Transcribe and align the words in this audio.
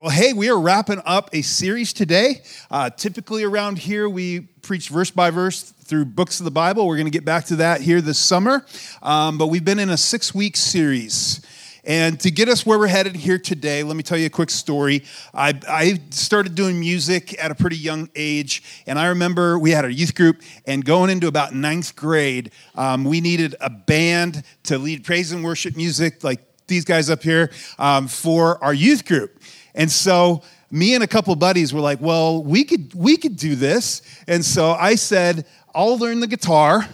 Well, 0.00 0.12
hey, 0.12 0.32
we 0.32 0.48
are 0.48 0.60
wrapping 0.60 1.02
up 1.04 1.28
a 1.32 1.42
series 1.42 1.92
today. 1.92 2.42
Uh, 2.70 2.88
typically, 2.88 3.42
around 3.42 3.78
here, 3.78 4.08
we 4.08 4.42
preach 4.62 4.90
verse 4.90 5.10
by 5.10 5.30
verse 5.30 5.60
through 5.60 6.04
books 6.04 6.38
of 6.38 6.44
the 6.44 6.52
Bible. 6.52 6.86
We're 6.86 6.98
going 6.98 7.08
to 7.08 7.10
get 7.10 7.24
back 7.24 7.46
to 7.46 7.56
that 7.56 7.80
here 7.80 8.00
this 8.00 8.20
summer. 8.20 8.64
Um, 9.02 9.38
but 9.38 9.48
we've 9.48 9.64
been 9.64 9.80
in 9.80 9.90
a 9.90 9.96
six 9.96 10.32
week 10.32 10.56
series. 10.56 11.44
And 11.82 12.20
to 12.20 12.30
get 12.30 12.48
us 12.48 12.64
where 12.64 12.78
we're 12.78 12.86
headed 12.86 13.16
here 13.16 13.40
today, 13.40 13.82
let 13.82 13.96
me 13.96 14.04
tell 14.04 14.16
you 14.16 14.26
a 14.26 14.30
quick 14.30 14.50
story. 14.50 15.02
I, 15.34 15.58
I, 15.68 16.00
started 16.10 16.54
doing 16.54 16.78
music 16.78 17.36
at 17.42 17.50
a 17.50 17.56
pretty 17.56 17.76
young 17.76 18.08
age, 18.14 18.62
and 18.86 19.00
I 19.00 19.06
remember 19.06 19.58
we 19.58 19.72
had 19.72 19.84
a 19.84 19.92
youth 19.92 20.14
group, 20.14 20.42
and 20.64 20.84
going 20.84 21.10
into 21.10 21.26
about 21.26 21.56
ninth 21.56 21.96
grade, 21.96 22.52
um, 22.76 23.02
we 23.02 23.20
needed 23.20 23.56
a 23.60 23.70
band 23.70 24.44
to 24.64 24.78
lead 24.78 25.02
praise 25.02 25.32
and 25.32 25.42
worship 25.42 25.76
music, 25.76 26.22
like 26.22 26.40
these 26.68 26.84
guys 26.84 27.10
up 27.10 27.22
here, 27.22 27.50
um, 27.80 28.06
for 28.06 28.62
our 28.62 28.74
youth 28.74 29.04
group. 29.04 29.40
And 29.78 29.90
so 29.90 30.42
me 30.70 30.94
and 30.94 31.02
a 31.02 31.06
couple 31.06 31.34
buddies 31.36 31.72
were 31.72 31.80
like, 31.80 32.00
well, 32.02 32.42
we 32.42 32.64
could 32.64 32.92
we 32.92 33.16
could 33.16 33.36
do 33.36 33.54
this. 33.54 34.02
And 34.26 34.44
so 34.44 34.72
I 34.72 34.96
said, 34.96 35.46
I'll 35.74 35.96
learn 35.96 36.20
the 36.20 36.26
guitar. 36.26 36.86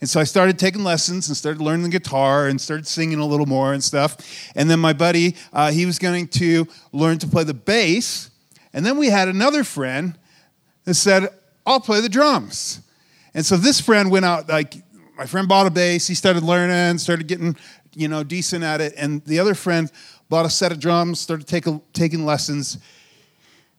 And 0.00 0.10
so 0.10 0.18
I 0.18 0.24
started 0.24 0.58
taking 0.58 0.82
lessons 0.82 1.28
and 1.28 1.36
started 1.36 1.62
learning 1.62 1.84
the 1.84 1.88
guitar 1.88 2.48
and 2.48 2.60
started 2.60 2.88
singing 2.88 3.20
a 3.20 3.24
little 3.24 3.46
more 3.46 3.72
and 3.72 3.82
stuff. 3.82 4.16
And 4.56 4.68
then 4.68 4.80
my 4.80 4.92
buddy, 4.92 5.36
uh, 5.52 5.70
he 5.70 5.86
was 5.86 6.00
going 6.00 6.26
to 6.28 6.66
learn 6.90 7.18
to 7.18 7.28
play 7.28 7.44
the 7.44 7.54
bass. 7.54 8.30
And 8.72 8.84
then 8.84 8.98
we 8.98 9.10
had 9.10 9.28
another 9.28 9.62
friend 9.62 10.18
that 10.84 10.94
said, 10.94 11.28
I'll 11.64 11.78
play 11.78 12.00
the 12.00 12.08
drums. 12.08 12.80
And 13.32 13.46
so 13.46 13.56
this 13.56 13.80
friend 13.80 14.10
went 14.10 14.24
out, 14.24 14.48
like, 14.48 14.74
my 15.16 15.26
friend 15.26 15.46
bought 15.46 15.68
a 15.68 15.70
bass. 15.70 16.08
He 16.08 16.16
started 16.16 16.42
learning, 16.42 16.98
started 16.98 17.28
getting, 17.28 17.56
you 17.94 18.08
know, 18.08 18.24
decent 18.24 18.64
at 18.64 18.80
it. 18.80 18.94
And 18.96 19.24
the 19.24 19.38
other 19.38 19.54
friend 19.54 19.88
bought 20.32 20.46
a 20.46 20.50
set 20.50 20.72
of 20.72 20.80
drums, 20.80 21.20
started 21.20 21.46
take 21.46 21.66
a, 21.66 21.78
taking 21.92 22.24
lessons, 22.24 22.78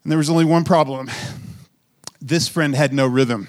and 0.03 0.11
there 0.11 0.19
was 0.19 0.29
only 0.29 0.45
one 0.45 0.63
problem. 0.63 1.09
This 2.21 2.47
friend 2.47 2.75
had 2.75 2.93
no 2.93 3.07
rhythm. 3.07 3.47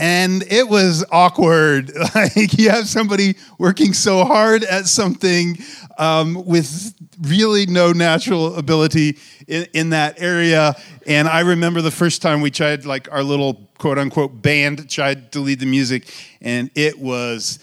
And 0.00 0.42
it 0.50 0.68
was 0.68 1.04
awkward. 1.12 1.92
Like 2.16 2.58
you 2.58 2.70
have 2.70 2.88
somebody 2.88 3.36
working 3.56 3.92
so 3.92 4.24
hard 4.24 4.64
at 4.64 4.88
something 4.88 5.58
um, 5.96 6.44
with 6.44 6.92
really 7.20 7.66
no 7.66 7.92
natural 7.92 8.56
ability 8.56 9.16
in, 9.46 9.68
in 9.74 9.90
that 9.90 10.20
area. 10.20 10.74
And 11.06 11.28
I 11.28 11.40
remember 11.42 11.82
the 11.82 11.92
first 11.92 12.20
time 12.20 12.40
we 12.40 12.50
tried, 12.50 12.84
like 12.84 13.06
our 13.12 13.22
little 13.22 13.70
quote 13.78 13.96
unquote 13.96 14.42
band 14.42 14.90
tried 14.90 15.30
to 15.32 15.38
lead 15.38 15.60
the 15.60 15.66
music, 15.66 16.12
and 16.40 16.68
it 16.74 16.98
was 16.98 17.60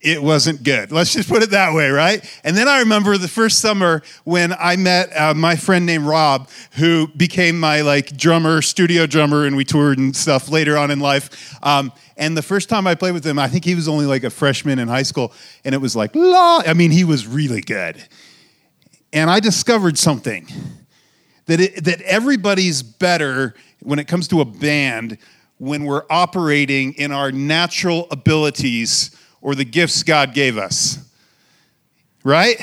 it 0.00 0.22
wasn't 0.22 0.62
good. 0.62 0.92
Let's 0.92 1.12
just 1.14 1.28
put 1.28 1.42
it 1.42 1.50
that 1.50 1.72
way, 1.72 1.88
right? 1.88 2.24
And 2.44 2.56
then 2.56 2.68
I 2.68 2.80
remember 2.80 3.16
the 3.16 3.28
first 3.28 3.60
summer 3.60 4.02
when 4.24 4.52
I 4.52 4.76
met 4.76 5.10
uh, 5.16 5.34
my 5.34 5.56
friend 5.56 5.86
named 5.86 6.04
Rob, 6.04 6.48
who 6.72 7.08
became 7.08 7.58
my 7.58 7.80
like 7.80 8.16
drummer, 8.16 8.60
studio 8.62 9.06
drummer, 9.06 9.46
and 9.46 9.56
we 9.56 9.64
toured 9.64 9.98
and 9.98 10.14
stuff 10.14 10.50
later 10.50 10.76
on 10.76 10.90
in 10.90 11.00
life. 11.00 11.56
Um, 11.64 11.92
and 12.16 12.36
the 12.36 12.42
first 12.42 12.68
time 12.68 12.86
I 12.86 12.94
played 12.94 13.14
with 13.14 13.26
him, 13.26 13.38
I 13.38 13.48
think 13.48 13.64
he 13.64 13.74
was 13.74 13.88
only 13.88 14.06
like 14.06 14.22
a 14.22 14.30
freshman 14.30 14.78
in 14.78 14.86
high 14.86 15.02
school, 15.02 15.32
and 15.64 15.74
it 15.74 15.78
was 15.78 15.96
like, 15.96 16.14
la. 16.14 16.62
I 16.66 16.74
mean, 16.74 16.90
he 16.90 17.04
was 17.04 17.26
really 17.26 17.62
good. 17.62 18.02
And 19.12 19.30
I 19.30 19.40
discovered 19.40 19.96
something 19.96 20.46
that 21.46 21.60
it, 21.60 21.84
that 21.84 22.02
everybody's 22.02 22.82
better 22.82 23.54
when 23.80 23.98
it 23.98 24.08
comes 24.08 24.28
to 24.28 24.40
a 24.40 24.44
band 24.44 25.16
when 25.58 25.84
we're 25.84 26.04
operating 26.10 26.92
in 26.94 27.12
our 27.12 27.32
natural 27.32 28.08
abilities 28.10 29.16
or 29.46 29.54
the 29.54 29.64
gifts 29.64 30.02
God 30.02 30.34
gave 30.34 30.58
us. 30.58 30.98
Right? 32.24 32.60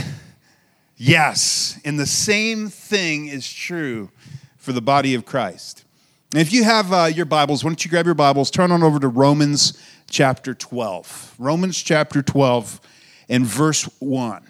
Yes. 0.98 1.80
And 1.86 1.98
the 1.98 2.06
same 2.06 2.68
thing 2.68 3.28
is 3.30 3.52
true 3.52 4.10
for 4.58 4.74
the 4.74 4.82
body 4.82 5.14
of 5.14 5.24
Christ. 5.24 5.86
And 6.34 6.42
if 6.42 6.52
you 6.52 6.66
have 6.66 6.92
uh, 6.92 7.06
your 7.06 7.26
Bibles, 7.26 7.64
why 7.64 7.70
don't 7.70 7.86
you 7.86 7.90
grab 7.90 8.06
your 8.06 8.16
Bibles, 8.16 8.52
turn 8.52 8.70
on 8.70 8.84
over 8.84 9.00
to 9.00 9.08
Romans 9.08 9.82
chapter 10.10 10.54
12. 10.54 11.36
Romans 11.40 11.82
chapter 11.82 12.22
12 12.22 12.82
and 13.30 13.46
verse 13.46 13.86
1. 14.00 14.44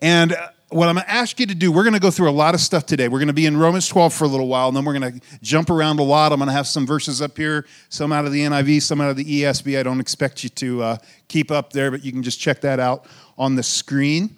And 0.00 0.32
uh, 0.32 0.48
what 0.72 0.88
I'm 0.88 0.94
going 0.94 1.04
to 1.04 1.10
ask 1.10 1.38
you 1.38 1.46
to 1.46 1.54
do, 1.54 1.70
we're 1.70 1.82
going 1.82 1.94
to 1.94 2.00
go 2.00 2.10
through 2.10 2.30
a 2.30 2.32
lot 2.32 2.54
of 2.54 2.60
stuff 2.60 2.86
today. 2.86 3.08
We're 3.08 3.18
going 3.18 3.28
to 3.28 3.34
be 3.34 3.46
in 3.46 3.56
Romans 3.56 3.86
12 3.88 4.14
for 4.14 4.24
a 4.24 4.28
little 4.28 4.48
while, 4.48 4.68
and 4.68 4.76
then 4.76 4.84
we're 4.84 4.98
going 4.98 5.20
to 5.20 5.20
jump 5.42 5.70
around 5.70 6.00
a 6.00 6.02
lot. 6.02 6.32
I'm 6.32 6.38
going 6.38 6.48
to 6.48 6.54
have 6.54 6.66
some 6.66 6.86
verses 6.86 7.20
up 7.20 7.36
here, 7.36 7.66
some 7.88 8.12
out 8.12 8.24
of 8.24 8.32
the 8.32 8.40
NIV, 8.40 8.82
some 8.82 9.00
out 9.00 9.10
of 9.10 9.16
the 9.16 9.24
ESV. 9.24 9.78
I 9.78 9.82
don't 9.82 10.00
expect 10.00 10.42
you 10.42 10.50
to 10.50 10.82
uh, 10.82 10.96
keep 11.28 11.50
up 11.50 11.72
there, 11.72 11.90
but 11.90 12.04
you 12.04 12.12
can 12.12 12.22
just 12.22 12.40
check 12.40 12.60
that 12.62 12.80
out 12.80 13.06
on 13.36 13.54
the 13.54 13.62
screen. 13.62 14.36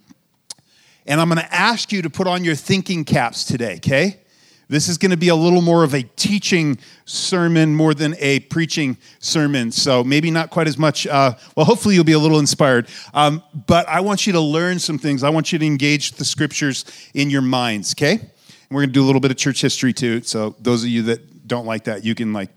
And 1.06 1.21
I'm 1.21 1.28
going 1.28 1.41
to 1.41 1.55
ask 1.55 1.93
you 1.93 2.03
to 2.03 2.11
put 2.11 2.27
on 2.27 2.44
your 2.44 2.56
thinking 2.56 3.05
caps 3.05 3.44
today, 3.44 3.77
okay? 3.77 4.21
This 4.69 4.88
is 4.88 4.98
going 4.98 5.10
to 5.10 5.16
be 5.16 5.28
a 5.28 5.34
little 5.34 5.60
more 5.60 5.84
of 5.84 5.94
a 5.94 6.02
teaching 6.02 6.78
sermon 7.04 7.75
more 7.75 7.94
than 7.94 8.14
a 8.19 8.41
preaching 8.41 8.97
sermon. 9.19 9.70
So 9.70 10.02
maybe 10.02 10.30
not 10.30 10.50
quite 10.50 10.66
as 10.66 10.78
much. 10.78 11.06
Uh, 11.06 11.34
well, 11.56 11.66
hopefully 11.66 11.94
you'll 11.94 12.04
be 12.04 12.12
a 12.12 12.19
little 12.19 12.38
inspired. 12.38 12.88
Um, 13.12 13.42
but 13.66 13.88
I 13.88 14.00
want 14.00 14.26
you 14.26 14.32
to 14.32 14.41
learn 14.41 14.78
some 14.78 14.98
things. 14.98 15.22
I 15.22 15.30
want 15.30 15.52
you 15.52 15.58
to 15.58 15.66
engage 15.66 16.12
the 16.12 16.25
scriptures 16.25 16.84
in 17.14 17.30
your 17.30 17.42
minds, 17.42 17.94
okay? 17.94 18.12
And 18.12 18.70
we're 18.70 18.80
going 18.80 18.91
to 18.91 18.94
do 18.94 19.04
a 19.04 19.06
little 19.06 19.20
bit 19.20 19.30
of 19.30 19.36
church 19.36 19.60
history 19.60 19.92
too. 19.92 20.22
So 20.22 20.56
those 20.60 20.82
of 20.82 20.88
you 20.88 21.02
that 21.02 21.46
don't 21.46 21.66
like 21.66 21.84
that, 21.84 22.04
you 22.04 22.14
can 22.14 22.32
like, 22.32 22.50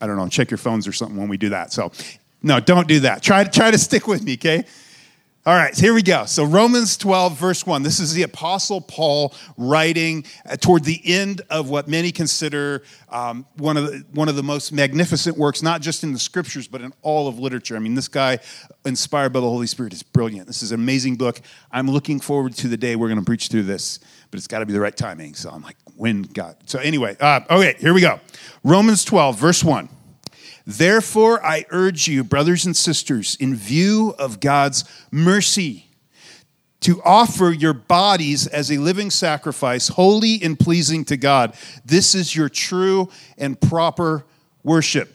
I 0.00 0.06
don't 0.06 0.16
know, 0.16 0.28
check 0.28 0.50
your 0.50 0.58
phones 0.58 0.88
or 0.88 0.92
something 0.92 1.18
when 1.18 1.28
we 1.28 1.36
do 1.36 1.50
that. 1.50 1.72
So 1.72 1.92
no, 2.42 2.58
don't 2.58 2.88
do 2.88 3.00
that. 3.00 3.22
Try, 3.22 3.44
try 3.44 3.70
to 3.70 3.78
stick 3.78 4.06
with 4.06 4.22
me, 4.22 4.34
okay? 4.34 4.64
All 5.46 5.54
right, 5.54 5.74
here 5.74 5.94
we 5.94 6.02
go. 6.02 6.26
So, 6.26 6.44
Romans 6.44 6.98
12, 6.98 7.38
verse 7.38 7.64
1. 7.64 7.82
This 7.82 7.98
is 7.98 8.12
the 8.12 8.24
Apostle 8.24 8.82
Paul 8.82 9.34
writing 9.56 10.26
uh, 10.46 10.56
toward 10.56 10.84
the 10.84 11.00
end 11.02 11.40
of 11.48 11.70
what 11.70 11.88
many 11.88 12.12
consider 12.12 12.82
um, 13.08 13.46
one, 13.56 13.78
of 13.78 13.86
the, 13.86 14.04
one 14.12 14.28
of 14.28 14.36
the 14.36 14.42
most 14.42 14.70
magnificent 14.70 15.38
works, 15.38 15.62
not 15.62 15.80
just 15.80 16.04
in 16.04 16.12
the 16.12 16.18
scriptures, 16.18 16.68
but 16.68 16.82
in 16.82 16.92
all 17.00 17.26
of 17.26 17.38
literature. 17.38 17.74
I 17.74 17.78
mean, 17.78 17.94
this 17.94 18.06
guy, 18.06 18.38
inspired 18.84 19.32
by 19.32 19.40
the 19.40 19.48
Holy 19.48 19.66
Spirit, 19.66 19.94
is 19.94 20.02
brilliant. 20.02 20.46
This 20.46 20.62
is 20.62 20.72
an 20.72 20.80
amazing 20.80 21.16
book. 21.16 21.40
I'm 21.72 21.90
looking 21.90 22.20
forward 22.20 22.54
to 22.56 22.68
the 22.68 22.76
day 22.76 22.94
we're 22.94 23.08
going 23.08 23.18
to 23.18 23.24
preach 23.24 23.48
through 23.48 23.62
this, 23.62 23.98
but 24.30 24.36
it's 24.36 24.46
got 24.46 24.58
to 24.58 24.66
be 24.66 24.74
the 24.74 24.80
right 24.80 24.94
timing. 24.94 25.32
So, 25.32 25.48
I'm 25.48 25.62
like, 25.62 25.76
when 25.96 26.20
God. 26.20 26.56
So, 26.66 26.80
anyway, 26.80 27.16
uh, 27.18 27.40
okay, 27.48 27.76
here 27.78 27.94
we 27.94 28.02
go. 28.02 28.20
Romans 28.62 29.06
12, 29.06 29.38
verse 29.38 29.64
1. 29.64 29.88
Therefore, 30.70 31.44
I 31.44 31.66
urge 31.70 32.06
you, 32.06 32.22
brothers 32.22 32.64
and 32.64 32.76
sisters, 32.76 33.36
in 33.40 33.56
view 33.56 34.14
of 34.18 34.38
God's 34.38 34.84
mercy, 35.10 35.86
to 36.80 37.02
offer 37.02 37.50
your 37.50 37.72
bodies 37.74 38.46
as 38.46 38.70
a 38.70 38.78
living 38.78 39.10
sacrifice, 39.10 39.88
holy 39.88 40.40
and 40.42 40.58
pleasing 40.58 41.04
to 41.06 41.16
God. 41.16 41.54
This 41.84 42.14
is 42.14 42.36
your 42.36 42.48
true 42.48 43.10
and 43.36 43.60
proper 43.60 44.24
worship. 44.62 45.12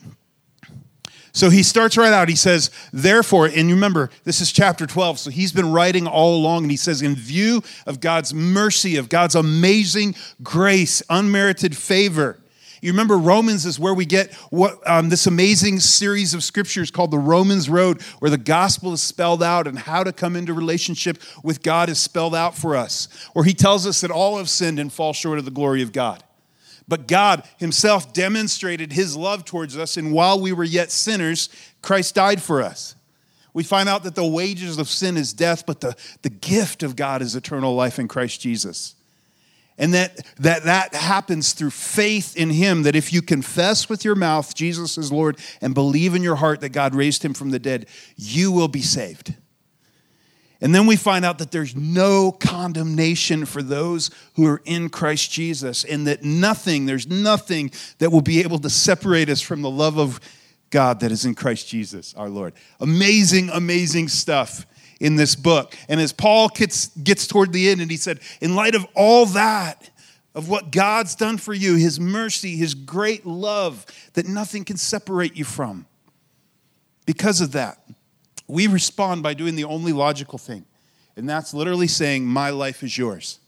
So 1.31 1.49
he 1.49 1.63
starts 1.63 1.97
right 1.97 2.13
out. 2.13 2.27
He 2.27 2.35
says, 2.35 2.69
Therefore, 2.91 3.47
and 3.47 3.69
remember, 3.69 4.09
this 4.25 4.41
is 4.41 4.51
chapter 4.51 4.85
12, 4.85 5.19
so 5.19 5.29
he's 5.29 5.53
been 5.53 5.71
writing 5.71 6.05
all 6.05 6.35
along, 6.35 6.63
and 6.63 6.71
he 6.71 6.77
says, 6.77 7.01
In 7.01 7.15
view 7.15 7.63
of 7.85 8.01
God's 8.01 8.33
mercy, 8.33 8.97
of 8.97 9.07
God's 9.07 9.35
amazing 9.35 10.15
grace, 10.43 11.01
unmerited 11.09 11.75
favor, 11.75 12.39
you 12.85 12.91
remember 12.91 13.17
Romans 13.17 13.65
is 13.65 13.79
where 13.79 13.95
we 13.95 14.05
get 14.05 14.31
what 14.51 14.79
um, 14.87 15.09
this 15.09 15.25
amazing 15.25 15.79
series 15.79 16.35
of 16.35 16.43
scriptures 16.43 16.91
called 16.91 17.09
the 17.09 17.17
Romans 17.17 17.67
Road, 17.67 17.99
where 18.19 18.29
the 18.29 18.37
gospel 18.37 18.93
is 18.93 19.01
spelled 19.01 19.41
out 19.41 19.65
and 19.65 19.79
how 19.79 20.03
to 20.03 20.13
come 20.13 20.35
into 20.35 20.53
relationship 20.53 21.17
with 21.43 21.63
God 21.63 21.89
is 21.89 21.99
spelled 21.99 22.35
out 22.35 22.55
for 22.55 22.75
us. 22.75 23.07
Where 23.33 23.43
he 23.43 23.55
tells 23.55 23.87
us 23.87 24.01
that 24.01 24.11
all 24.11 24.37
have 24.37 24.51
sinned 24.51 24.77
and 24.77 24.93
fall 24.93 25.13
short 25.13 25.39
of 25.39 25.45
the 25.45 25.51
glory 25.51 25.81
of 25.81 25.93
God. 25.93 26.23
But 26.87 27.07
God 27.07 27.41
himself 27.57 28.13
demonstrated 28.13 28.93
his 28.93 29.17
love 29.17 29.45
towards 29.45 29.75
us, 29.75 29.97
and 29.97 30.13
while 30.13 30.39
we 30.39 30.53
were 30.53 30.63
yet 30.63 30.91
sinners, 30.91 31.49
Christ 31.81 32.13
died 32.13 32.39
for 32.39 32.61
us. 32.61 32.93
We 33.51 33.63
find 33.63 33.89
out 33.89 34.03
that 34.03 34.13
the 34.13 34.27
wages 34.27 34.77
of 34.77 34.89
sin 34.89 35.17
is 35.17 35.33
death, 35.33 35.65
but 35.65 35.81
the, 35.81 35.95
the 36.21 36.29
gift 36.29 36.83
of 36.83 36.95
God 36.95 37.23
is 37.23 37.35
eternal 37.35 37.73
life 37.73 37.97
in 37.97 38.07
Christ 38.07 38.41
Jesus. 38.41 38.93
And 39.77 39.93
that, 39.93 40.25
that 40.37 40.63
that 40.63 40.95
happens 40.95 41.51
through 41.53 41.71
faith 41.71 42.37
in 42.37 42.49
him, 42.49 42.83
that 42.83 42.95
if 42.95 43.11
you 43.11 43.21
confess 43.21 43.89
with 43.89 44.05
your 44.05 44.15
mouth 44.15 44.55
Jesus 44.55 44.97
is 44.97 45.11
Lord 45.11 45.37
and 45.59 45.73
believe 45.73 46.15
in 46.15 46.23
your 46.23 46.37
heart 46.37 46.61
that 46.61 46.69
God 46.69 46.95
raised 46.95 47.23
him 47.23 47.33
from 47.33 47.49
the 47.49 47.59
dead, 47.59 47.87
you 48.15 48.51
will 48.51 48.69
be 48.69 48.81
saved. 48.81 49.33
And 50.61 50.73
then 50.73 50.87
we 50.87 50.95
find 50.95 51.25
out 51.25 51.39
that 51.39 51.51
there's 51.51 51.75
no 51.75 52.31
condemnation 52.31 53.45
for 53.45 53.61
those 53.61 54.09
who 54.35 54.47
are 54.47 54.61
in 54.65 54.89
Christ 54.89 55.29
Jesus, 55.29 55.83
and 55.83 56.07
that 56.07 56.23
nothing, 56.23 56.85
there's 56.85 57.07
nothing 57.07 57.71
that 57.99 58.11
will 58.11 58.21
be 58.21 58.39
able 58.39 58.59
to 58.59 58.69
separate 58.69 59.29
us 59.29 59.41
from 59.41 59.61
the 59.61 59.69
love 59.69 59.99
of 59.99 60.19
God 60.69 61.01
that 61.01 61.11
is 61.11 61.25
in 61.25 61.35
Christ 61.35 61.67
Jesus, 61.67 62.13
our 62.15 62.29
Lord. 62.29 62.53
Amazing, 62.79 63.49
amazing 63.49 64.07
stuff 64.07 64.65
in 64.99 65.15
this 65.15 65.35
book. 65.35 65.75
And 65.89 65.99
as 65.99 66.13
Paul 66.13 66.49
gets, 66.49 66.87
gets 66.87 67.27
toward 67.27 67.53
the 67.53 67.69
end, 67.69 67.81
and 67.81 67.91
he 67.91 67.97
said, 67.97 68.19
In 68.41 68.55
light 68.55 68.75
of 68.75 68.85
all 68.95 69.25
that, 69.27 69.89
of 70.33 70.49
what 70.49 70.71
God's 70.71 71.15
done 71.15 71.37
for 71.37 71.53
you, 71.53 71.75
his 71.75 71.99
mercy, 71.99 72.57
his 72.57 72.73
great 72.73 73.25
love 73.25 73.85
that 74.13 74.27
nothing 74.27 74.65
can 74.65 74.77
separate 74.77 75.35
you 75.35 75.45
from. 75.45 75.85
Because 77.05 77.39
of 77.39 77.53
that, 77.53 77.79
we 78.47 78.67
respond 78.67 79.23
by 79.23 79.33
doing 79.33 79.55
the 79.55 79.63
only 79.63 79.93
logical 79.93 80.37
thing, 80.37 80.65
And 81.15 81.27
that's 81.29 81.53
literally 81.53 81.87
saying, 81.87 82.25
My 82.25 82.49
life 82.49 82.83
is 82.83 82.97
yours. 82.97 83.39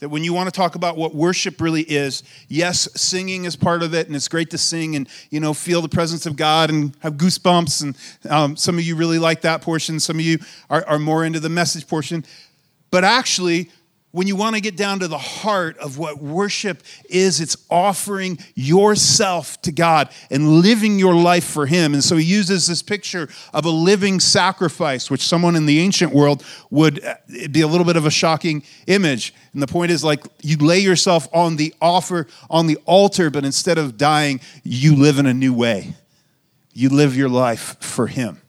That 0.00 0.08
when 0.08 0.24
you 0.24 0.34
want 0.34 0.48
to 0.48 0.52
talk 0.52 0.74
about 0.74 0.96
what 0.96 1.14
worship 1.14 1.60
really 1.60 1.82
is, 1.82 2.22
yes, 2.48 2.88
singing 3.00 3.44
is 3.44 3.56
part 3.56 3.82
of 3.82 3.94
it, 3.94 4.06
and 4.06 4.16
it's 4.16 4.28
great 4.28 4.50
to 4.50 4.58
sing 4.58 4.96
and 4.96 5.08
you 5.30 5.40
know 5.40 5.54
feel 5.54 5.80
the 5.80 5.88
presence 5.88 6.26
of 6.26 6.36
God 6.36 6.68
and 6.70 6.96
have 7.00 7.14
goosebumps. 7.14 7.82
And 7.82 7.96
um, 8.30 8.56
some 8.56 8.76
of 8.76 8.84
you 8.84 8.96
really 8.96 9.18
like 9.18 9.42
that 9.42 9.62
portion. 9.62 10.00
Some 10.00 10.16
of 10.16 10.22
you 10.22 10.38
are, 10.68 10.84
are 10.86 10.98
more 10.98 11.24
into 11.24 11.40
the 11.40 11.48
message 11.48 11.86
portion. 11.86 12.24
But 12.90 13.04
actually, 13.04 13.70
when 14.14 14.28
you 14.28 14.36
want 14.36 14.54
to 14.54 14.60
get 14.60 14.76
down 14.76 15.00
to 15.00 15.08
the 15.08 15.18
heart 15.18 15.76
of 15.78 15.98
what 15.98 16.22
worship 16.22 16.84
is, 17.10 17.40
it's 17.40 17.56
offering 17.68 18.38
yourself 18.54 19.60
to 19.62 19.72
God 19.72 20.08
and 20.30 20.60
living 20.60 21.00
your 21.00 21.16
life 21.16 21.42
for 21.42 21.66
Him. 21.66 21.94
And 21.94 22.04
so 22.04 22.16
he 22.16 22.24
uses 22.24 22.68
this 22.68 22.80
picture 22.80 23.28
of 23.52 23.64
a 23.64 23.70
living 23.70 24.20
sacrifice, 24.20 25.10
which 25.10 25.22
someone 25.26 25.56
in 25.56 25.66
the 25.66 25.80
ancient 25.80 26.12
world 26.12 26.44
would 26.70 27.04
uh, 27.04 27.16
be 27.50 27.62
a 27.62 27.66
little 27.66 27.84
bit 27.84 27.96
of 27.96 28.06
a 28.06 28.10
shocking 28.10 28.62
image. 28.86 29.34
And 29.52 29.60
the 29.60 29.66
point 29.66 29.90
is 29.90 30.04
like 30.04 30.24
you 30.42 30.58
lay 30.58 30.78
yourself 30.78 31.26
on 31.32 31.56
the 31.56 31.74
offer, 31.82 32.28
on 32.48 32.68
the 32.68 32.78
altar, 32.86 33.30
but 33.30 33.44
instead 33.44 33.78
of 33.78 33.98
dying, 33.98 34.40
you 34.62 34.94
live 34.94 35.18
in 35.18 35.26
a 35.26 35.34
new 35.34 35.52
way. 35.52 35.92
You 36.72 36.88
live 36.88 37.16
your 37.16 37.28
life 37.28 37.82
for 37.82 38.06
Him. 38.06 38.40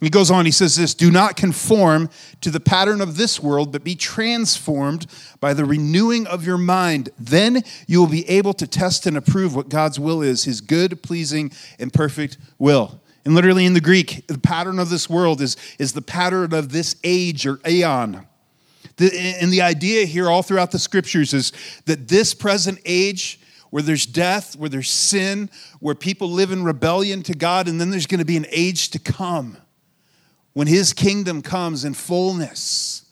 He 0.00 0.08
goes 0.08 0.30
on, 0.30 0.46
he 0.46 0.50
says 0.50 0.76
this 0.76 0.94
Do 0.94 1.10
not 1.10 1.36
conform 1.36 2.08
to 2.40 2.50
the 2.50 2.60
pattern 2.60 3.00
of 3.00 3.16
this 3.16 3.38
world, 3.40 3.70
but 3.70 3.84
be 3.84 3.94
transformed 3.94 5.06
by 5.40 5.52
the 5.52 5.66
renewing 5.66 6.26
of 6.26 6.46
your 6.46 6.56
mind. 6.56 7.10
Then 7.18 7.62
you 7.86 8.00
will 8.00 8.08
be 8.08 8.28
able 8.28 8.54
to 8.54 8.66
test 8.66 9.06
and 9.06 9.16
approve 9.16 9.54
what 9.54 9.68
God's 9.68 10.00
will 10.00 10.22
is, 10.22 10.44
his 10.44 10.62
good, 10.62 11.02
pleasing, 11.02 11.52
and 11.78 11.92
perfect 11.92 12.38
will. 12.58 13.00
And 13.26 13.34
literally 13.34 13.66
in 13.66 13.74
the 13.74 13.80
Greek, 13.80 14.26
the 14.26 14.38
pattern 14.38 14.78
of 14.78 14.88
this 14.88 15.10
world 15.10 15.42
is, 15.42 15.58
is 15.78 15.92
the 15.92 16.02
pattern 16.02 16.54
of 16.54 16.72
this 16.72 16.96
age 17.04 17.46
or 17.46 17.60
aeon. 17.66 18.26
The, 18.96 19.36
and 19.40 19.52
the 19.52 19.60
idea 19.60 20.06
here, 20.06 20.30
all 20.30 20.42
throughout 20.42 20.70
the 20.70 20.78
scriptures, 20.78 21.34
is 21.34 21.52
that 21.84 22.08
this 22.08 22.32
present 22.32 22.80
age, 22.86 23.38
where 23.68 23.82
there's 23.82 24.06
death, 24.06 24.56
where 24.56 24.70
there's 24.70 24.90
sin, 24.90 25.50
where 25.78 25.94
people 25.94 26.30
live 26.30 26.52
in 26.52 26.64
rebellion 26.64 27.22
to 27.24 27.34
God, 27.34 27.68
and 27.68 27.78
then 27.78 27.90
there's 27.90 28.06
going 28.06 28.18
to 28.18 28.24
be 28.24 28.38
an 28.38 28.46
age 28.50 28.88
to 28.90 28.98
come 28.98 29.58
when 30.52 30.66
his 30.66 30.92
kingdom 30.92 31.42
comes 31.42 31.84
in 31.84 31.94
fullness 31.94 33.04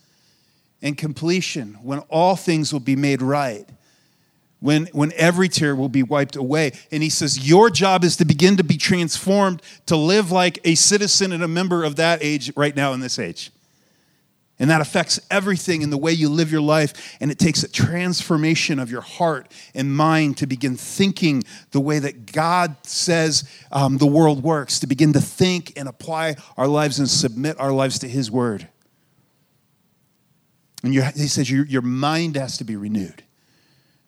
and 0.82 0.96
completion, 0.96 1.75
when 1.82 2.00
all 2.08 2.37
things 2.37 2.73
will 2.73 2.81
be 2.81 2.96
made 2.96 3.23
right, 3.23 3.69
when, 4.61 4.87
when 4.87 5.12
every 5.14 5.49
tear 5.49 5.75
will 5.75 5.88
be 5.88 6.02
wiped 6.02 6.37
away. 6.37 6.73
And 6.90 7.02
he 7.02 7.11
says, 7.11 7.49
Your 7.49 7.70
job 7.70 8.05
is 8.05 8.17
to 8.17 8.25
begin 8.25 8.56
to 8.56 8.64
be 8.64 8.76
transformed 8.76 9.62
to 9.87 9.96
live 9.96 10.32
like 10.32 10.58
a 10.64 10.75
citizen 10.75 11.32
and 11.32 11.43
a 11.43 11.49
member 11.49 11.85
of 11.85 11.96
that 11.96 12.23
age 12.23 12.52
right 12.56 12.75
now 12.75 12.93
in 12.93 13.00
this 13.00 13.19
age. 13.19 13.50
And 14.58 14.70
that 14.70 14.81
affects 14.81 15.20
everything 15.31 15.82
in 15.82 15.90
the 15.90 15.99
way 15.99 16.12
you 16.12 16.28
live 16.28 16.50
your 16.50 16.60
life. 16.60 17.16
And 17.20 17.31
it 17.31 17.38
takes 17.38 17.62
a 17.62 17.69
transformation 17.69 18.78
of 18.78 18.90
your 18.90 19.02
heart 19.02 19.52
and 19.75 19.94
mind 19.94 20.38
to 20.38 20.46
begin 20.46 20.76
thinking 20.76 21.44
the 21.70 21.81
way 21.81 22.00
that 22.00 22.32
God 22.32 22.76
says 22.84 23.49
um, 23.70 23.99
the 23.99 24.06
world 24.06 24.43
works, 24.43 24.81
to 24.81 24.87
begin 24.87 25.12
to 25.12 25.20
think 25.20 25.75
and 25.76 25.88
apply 25.88 26.37
our 26.56 26.66
lives 26.66 26.99
and 26.99 27.08
submit 27.08 27.58
our 27.60 27.72
lives 27.72 28.00
to 28.00 28.08
His 28.08 28.31
word. 28.31 28.69
And 30.82 30.94
he 30.94 31.26
says 31.26 31.50
your, 31.50 31.66
your 31.66 31.82
mind 31.82 32.37
has 32.37 32.56
to 32.58 32.64
be 32.64 32.76
renewed. 32.76 33.25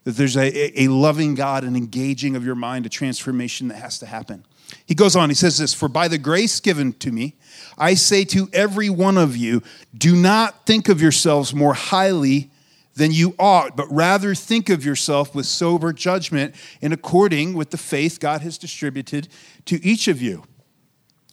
That 0.04 0.12
there's 0.12 0.36
a, 0.36 0.82
a 0.82 0.88
loving 0.88 1.34
God, 1.34 1.64
an 1.64 1.76
engaging 1.76 2.36
of 2.36 2.44
your 2.44 2.54
mind, 2.54 2.86
a 2.86 2.88
transformation 2.88 3.68
that 3.68 3.76
has 3.76 3.98
to 3.98 4.06
happen. 4.06 4.44
He 4.86 4.94
goes 4.94 5.16
on, 5.16 5.30
he 5.30 5.34
says 5.34 5.58
this 5.58 5.74
For 5.74 5.88
by 5.88 6.08
the 6.08 6.18
grace 6.18 6.60
given 6.60 6.92
to 6.94 7.10
me, 7.10 7.36
I 7.78 7.94
say 7.94 8.24
to 8.26 8.48
every 8.52 8.90
one 8.90 9.16
of 9.16 9.36
you, 9.36 9.62
do 9.96 10.14
not 10.14 10.66
think 10.66 10.88
of 10.88 11.00
yourselves 11.00 11.54
more 11.54 11.74
highly 11.74 12.50
than 12.94 13.12
you 13.12 13.34
ought, 13.38 13.76
but 13.76 13.90
rather 13.90 14.34
think 14.34 14.68
of 14.68 14.84
yourself 14.84 15.34
with 15.34 15.46
sober 15.46 15.92
judgment 15.92 16.54
in 16.80 16.92
according 16.92 17.54
with 17.54 17.70
the 17.70 17.78
faith 17.78 18.20
God 18.20 18.42
has 18.42 18.58
distributed 18.58 19.28
to 19.66 19.82
each 19.84 20.08
of 20.08 20.20
you. 20.20 20.44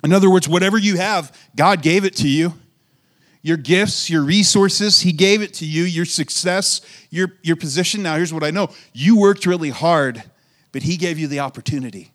In 0.04 0.14
other 0.14 0.30
words, 0.30 0.48
whatever 0.48 0.78
you 0.78 0.98
have, 0.98 1.36
God 1.56 1.82
gave 1.82 2.06
it 2.06 2.16
to 2.18 2.30
you. 2.30 2.54
Your 3.42 3.58
gifts, 3.58 4.10
your 4.10 4.24
resources, 4.24 5.02
He 5.02 5.12
gave 5.12 5.42
it 5.42 5.54
to 5.56 5.66
you. 5.66 5.84
Your 5.84 6.06
success, 6.06 6.82
your, 7.10 7.34
your 7.42 7.56
position. 7.56 8.04
Now, 8.04 8.16
here's 8.16 8.34
what 8.34 8.44
I 8.44 8.52
know 8.52 8.70
you 8.94 9.18
worked 9.18 9.46
really 9.46 9.70
hard, 9.70 10.24
but 10.72 10.84
He 10.84 10.98
gave 10.98 11.18
you 11.18 11.28
the 11.28 11.40
opportunity. 11.40 12.12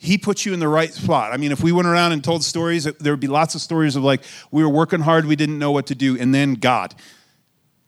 He 0.00 0.16
put 0.16 0.46
you 0.46 0.54
in 0.54 0.60
the 0.60 0.68
right 0.68 0.94
spot. 0.94 1.32
I 1.32 1.36
mean, 1.36 1.50
if 1.50 1.60
we 1.60 1.72
went 1.72 1.88
around 1.88 2.12
and 2.12 2.22
told 2.22 2.44
stories, 2.44 2.84
there 2.84 3.12
would 3.12 3.20
be 3.20 3.26
lots 3.26 3.56
of 3.56 3.60
stories 3.60 3.96
of 3.96 4.04
like, 4.04 4.22
we 4.52 4.62
were 4.62 4.68
working 4.68 5.00
hard, 5.00 5.26
we 5.26 5.34
didn't 5.34 5.58
know 5.58 5.72
what 5.72 5.86
to 5.86 5.96
do, 5.96 6.16
and 6.16 6.32
then 6.32 6.54
God. 6.54 6.94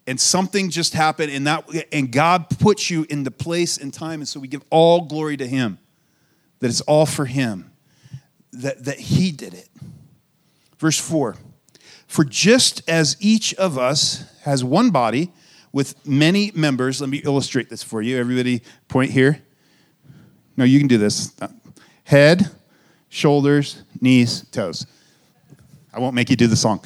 And 0.09 0.21
something 0.21 0.71
just 0.71 0.93
happened, 0.93 1.31
and 1.31 1.47
that 1.47 1.69
and 1.93 2.11
God 2.11 2.51
puts 2.59 2.91
you 2.91 3.07
in 3.09 3.23
the 3.23 3.31
place 3.31 3.79
and 3.79 3.95
time, 3.95 4.21
and 4.21 4.29
so 4.29 4.41
we 4.41 4.49
give 4.49 4.65
all 4.71 5.03
glory 5.03 5.37
to 5.37 5.47
Him. 5.47 5.79
That 6.59 6.69
it's 6.69 6.81
all 6.81 7.07
for 7.07 7.27
Him. 7.27 7.71
That, 8.53 8.85
that 8.87 8.99
He 8.99 9.31
did 9.31 9.55
it. 9.55 9.69
Verse 10.79 10.99
4 10.99 11.37
For 12.09 12.25
just 12.25 12.83
as 12.89 13.17
each 13.21 13.55
of 13.55 13.79
us 13.79 14.25
has 14.43 14.65
one 14.65 14.91
body 14.91 15.33
with 15.71 16.05
many 16.05 16.51
members, 16.57 17.01
let 17.01 17.09
me 17.09 17.19
illustrate 17.19 17.71
this 17.71 17.85
for 17.85 18.03
you. 18.03 18.19
Everybody 18.19 18.62
point 18.89 19.12
here. 19.12 19.43
No, 20.57 20.65
you 20.65 20.81
can 20.81 20.89
do 20.89 20.99
this 20.99 21.33
head, 22.11 22.51
shoulders, 23.09 23.85
knees, 24.01 24.45
toes. 24.51 24.85
I 25.95 26.01
won't 26.01 26.17
make 26.17 26.29
you 26.29 26.35
do 26.35 26.49
the 26.49 26.57
song. 26.57 26.81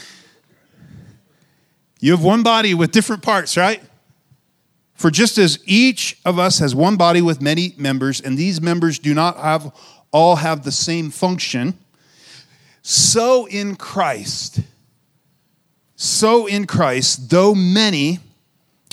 You 1.99 2.11
have 2.11 2.23
one 2.23 2.43
body 2.43 2.75
with 2.75 2.93
different 2.93 3.23
parts, 3.23 3.57
right? 3.57 3.83
For 4.93 5.11
just 5.11 5.39
as 5.39 5.59
each 5.65 6.19
of 6.27 6.39
us 6.39 6.59
has 6.59 6.75
one 6.75 6.97
body 6.97 7.23
with 7.23 7.41
many 7.41 7.73
members, 7.79 8.21
and 8.21 8.37
these 8.37 8.61
members 8.61 8.99
do 8.99 9.15
not 9.15 9.39
have 9.39 9.73
all 10.13 10.37
have 10.37 10.63
the 10.63 10.71
same 10.71 11.11
function, 11.11 11.79
so 12.83 13.47
in 13.47 13.77
Christ, 13.77 14.61
so 15.97 16.45
in 16.45 16.67
Christ, 16.67 17.31
though 17.31 17.55
many, 17.55 18.19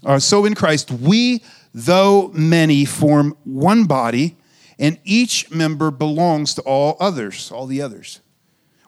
or 0.02 0.22
so 0.22 0.46
in 0.46 0.56
Christ, 0.56 0.92
we, 0.92 1.44
though 1.74 2.30
many, 2.34 2.86
form 2.86 3.36
one 3.44 3.84
body 3.84 4.38
and 4.82 5.00
each 5.04 5.52
member 5.52 5.92
belongs 5.92 6.56
to 6.56 6.62
all 6.64 6.98
others, 7.00 7.52
all 7.52 7.68
the 7.68 7.82
others. 7.82 8.20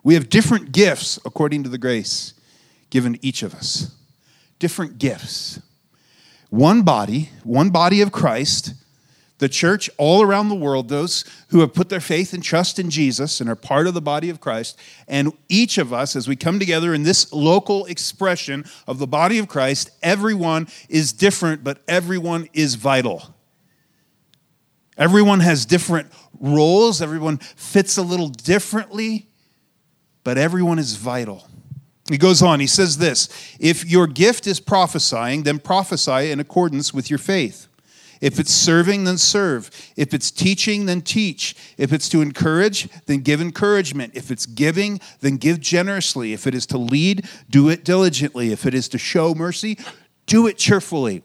We 0.04 0.16
have 0.16 0.28
different 0.28 0.72
gifts 0.72 1.19
according 1.24 1.62
to 1.63 1.69
the 1.69 1.78
grace 1.78 2.34
given 2.90 3.13
to 3.13 3.25
each 3.25 3.44
of 3.44 3.54
us. 3.54 3.95
Different 4.57 4.98
gifts. 4.98 5.62
One 6.50 6.81
body, 6.81 7.30
one 7.44 7.69
body 7.69 8.02
of 8.02 8.12
Christ, 8.12 8.73
the 9.38 9.47
church 9.47 9.90
all 9.97 10.23
around 10.23 10.50
the 10.50 10.56
world, 10.56 10.90
those 10.90 11.26
who 11.50 11.59
have 11.59 11.73
put 11.73 11.90
their 11.90 12.00
faith 12.00 12.33
and 12.33 12.44
trust 12.44 12.80
in 12.80 12.90
Jesus 12.90 13.40
and 13.40 13.50
are 13.50 13.56
part 13.56 13.85
of 13.85 13.94
the 13.94 14.02
body 14.02 14.30
of 14.30 14.40
Christ, 14.40 14.80
and 15.07 15.31
each 15.47 15.78
of 15.78 15.94
us, 15.94 16.16
as 16.16 16.28
we 16.28 16.35
come 16.35 16.59
together 16.59 16.94
in 16.94 17.04
this 17.04 17.31
local 17.31 17.85
expression 17.85 18.66
of 18.88 18.97
the 18.97 19.07
body 19.07 19.38
of 19.38 19.47
Christ, 19.47 19.92
everyone 20.02 20.68
is 20.90 21.14
different, 21.14 21.64
but 21.64 21.83
everyone 21.88 22.50
is 22.54 22.76
vital. 22.76 23.32
Everyone 24.97 25.40
has 25.40 25.66
different 25.66 26.12
roles, 26.40 27.02
everyone 27.02 27.38
fits 27.38 27.97
a 27.97 28.04
little 28.04 28.30
differently, 28.30 29.28
but 30.23 30.38
everyone 30.38 30.80
is 30.80 30.95
vital. 30.95 31.47
He 32.09 32.18
goes 32.18 32.42
on, 32.42 32.59
he 32.59 32.68
says 32.68 32.97
this 32.97 33.30
If 33.59 33.85
your 33.85 34.07
gift 34.07 34.45
is 34.47 34.59
prophesying, 34.59 35.44
then 35.44 35.59
prophesy 35.59 36.31
in 36.31 36.40
accordance 36.40 36.94
with 36.94 37.09
your 37.09 37.19
faith. 37.19 37.68
If 38.21 38.40
it's 38.40 38.54
serving, 38.54 39.04
then 39.04 39.18
serve. 39.18 39.69
If 39.97 40.14
it's 40.14 40.31
teaching, 40.31 40.85
then 40.85 41.02
teach. 41.02 41.56
If 41.78 41.92
it's 41.92 42.07
to 42.07 42.21
encourage, 42.21 42.88
then 43.06 43.19
give 43.19 43.42
encouragement. 43.42 44.14
If 44.16 44.31
it's 44.31 44.45
giving, 44.45 45.02
then 45.19 45.35
give 45.35 45.59
generously. 45.59 46.31
If 46.31 46.47
it 46.47 46.56
is 46.56 46.66
to 46.68 46.78
lead, 46.78 47.28
do 47.50 47.68
it 47.68 47.83
diligently. 47.83 48.54
If 48.54 48.66
it 48.66 48.73
is 48.73 48.88
to 48.90 48.97
show 48.97 49.35
mercy, 49.35 49.78
do 50.26 50.47
it 50.47 50.57
cheerfully. 50.57 51.21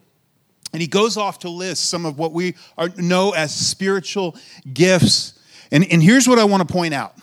And 0.72 0.82
he 0.82 0.88
goes 0.88 1.16
off 1.16 1.38
to 1.40 1.48
list 1.48 1.88
some 1.88 2.04
of 2.04 2.18
what 2.18 2.32
we 2.32 2.54
are, 2.76 2.88
know 2.96 3.30
as 3.30 3.54
spiritual 3.54 4.36
gifts. 4.72 5.38
And, 5.70 5.84
and 5.90 6.02
here's 6.02 6.28
what 6.28 6.38
I 6.38 6.44
want 6.44 6.66
to 6.66 6.72
point 6.72 6.94
out. 6.94 7.14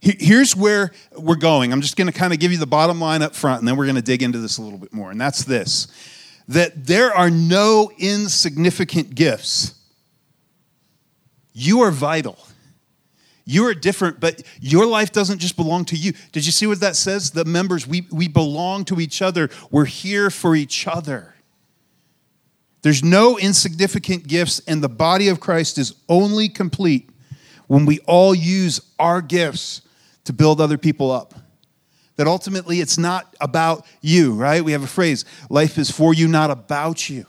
Here's 0.00 0.54
where 0.54 0.90
we're 1.16 1.36
going. 1.36 1.72
I'm 1.72 1.80
just 1.80 1.96
going 1.96 2.08
to 2.08 2.12
kind 2.12 2.34
of 2.34 2.38
give 2.38 2.52
you 2.52 2.58
the 2.58 2.66
bottom 2.66 3.00
line 3.00 3.22
up 3.22 3.34
front, 3.34 3.60
and 3.60 3.68
then 3.68 3.76
we're 3.76 3.86
going 3.86 3.96
to 3.96 4.02
dig 4.02 4.22
into 4.22 4.38
this 4.38 4.58
a 4.58 4.62
little 4.62 4.78
bit 4.78 4.92
more. 4.92 5.10
And 5.10 5.18
that's 5.18 5.44
this 5.44 5.88
that 6.46 6.86
there 6.86 7.10
are 7.14 7.30
no 7.30 7.90
insignificant 7.96 9.14
gifts. 9.14 9.74
You 11.54 11.80
are 11.80 11.90
vital. 11.90 12.36
You 13.46 13.66
are 13.66 13.74
different, 13.74 14.20
but 14.20 14.42
your 14.60 14.86
life 14.86 15.12
doesn't 15.12 15.38
just 15.38 15.56
belong 15.56 15.84
to 15.86 15.96
you. 15.96 16.12
Did 16.32 16.44
you 16.44 16.52
see 16.52 16.66
what 16.66 16.80
that 16.80 16.96
says? 16.96 17.30
The 17.30 17.44
members, 17.44 17.86
we, 17.86 18.06
we 18.10 18.28
belong 18.28 18.84
to 18.86 19.00
each 19.00 19.22
other. 19.22 19.50
We're 19.70 19.84
here 19.84 20.30
for 20.30 20.56
each 20.56 20.86
other. 20.86 21.33
There's 22.84 23.02
no 23.02 23.38
insignificant 23.38 24.26
gifts, 24.26 24.60
and 24.68 24.82
the 24.82 24.90
body 24.90 25.28
of 25.28 25.40
Christ 25.40 25.78
is 25.78 25.94
only 26.06 26.50
complete 26.50 27.08
when 27.66 27.86
we 27.86 28.00
all 28.00 28.34
use 28.34 28.78
our 28.98 29.22
gifts 29.22 29.80
to 30.24 30.34
build 30.34 30.60
other 30.60 30.76
people 30.76 31.10
up. 31.10 31.32
That 32.16 32.26
ultimately 32.26 32.80
it's 32.80 32.98
not 32.98 33.34
about 33.40 33.86
you, 34.02 34.34
right? 34.34 34.62
We 34.62 34.72
have 34.72 34.82
a 34.82 34.86
phrase 34.86 35.24
life 35.48 35.78
is 35.78 35.90
for 35.90 36.12
you, 36.12 36.28
not 36.28 36.50
about 36.50 37.08
you. 37.08 37.24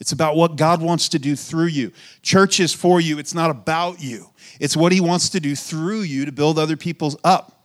It's 0.00 0.10
about 0.10 0.34
what 0.34 0.56
God 0.56 0.82
wants 0.82 1.08
to 1.10 1.20
do 1.20 1.36
through 1.36 1.66
you. 1.66 1.92
Church 2.22 2.58
is 2.58 2.74
for 2.74 3.00
you, 3.00 3.20
it's 3.20 3.34
not 3.34 3.50
about 3.50 4.02
you. 4.02 4.30
It's 4.58 4.76
what 4.76 4.90
He 4.90 5.00
wants 5.00 5.28
to 5.28 5.38
do 5.38 5.54
through 5.54 6.00
you 6.00 6.24
to 6.24 6.32
build 6.32 6.58
other 6.58 6.76
people 6.76 7.20
up. 7.22 7.57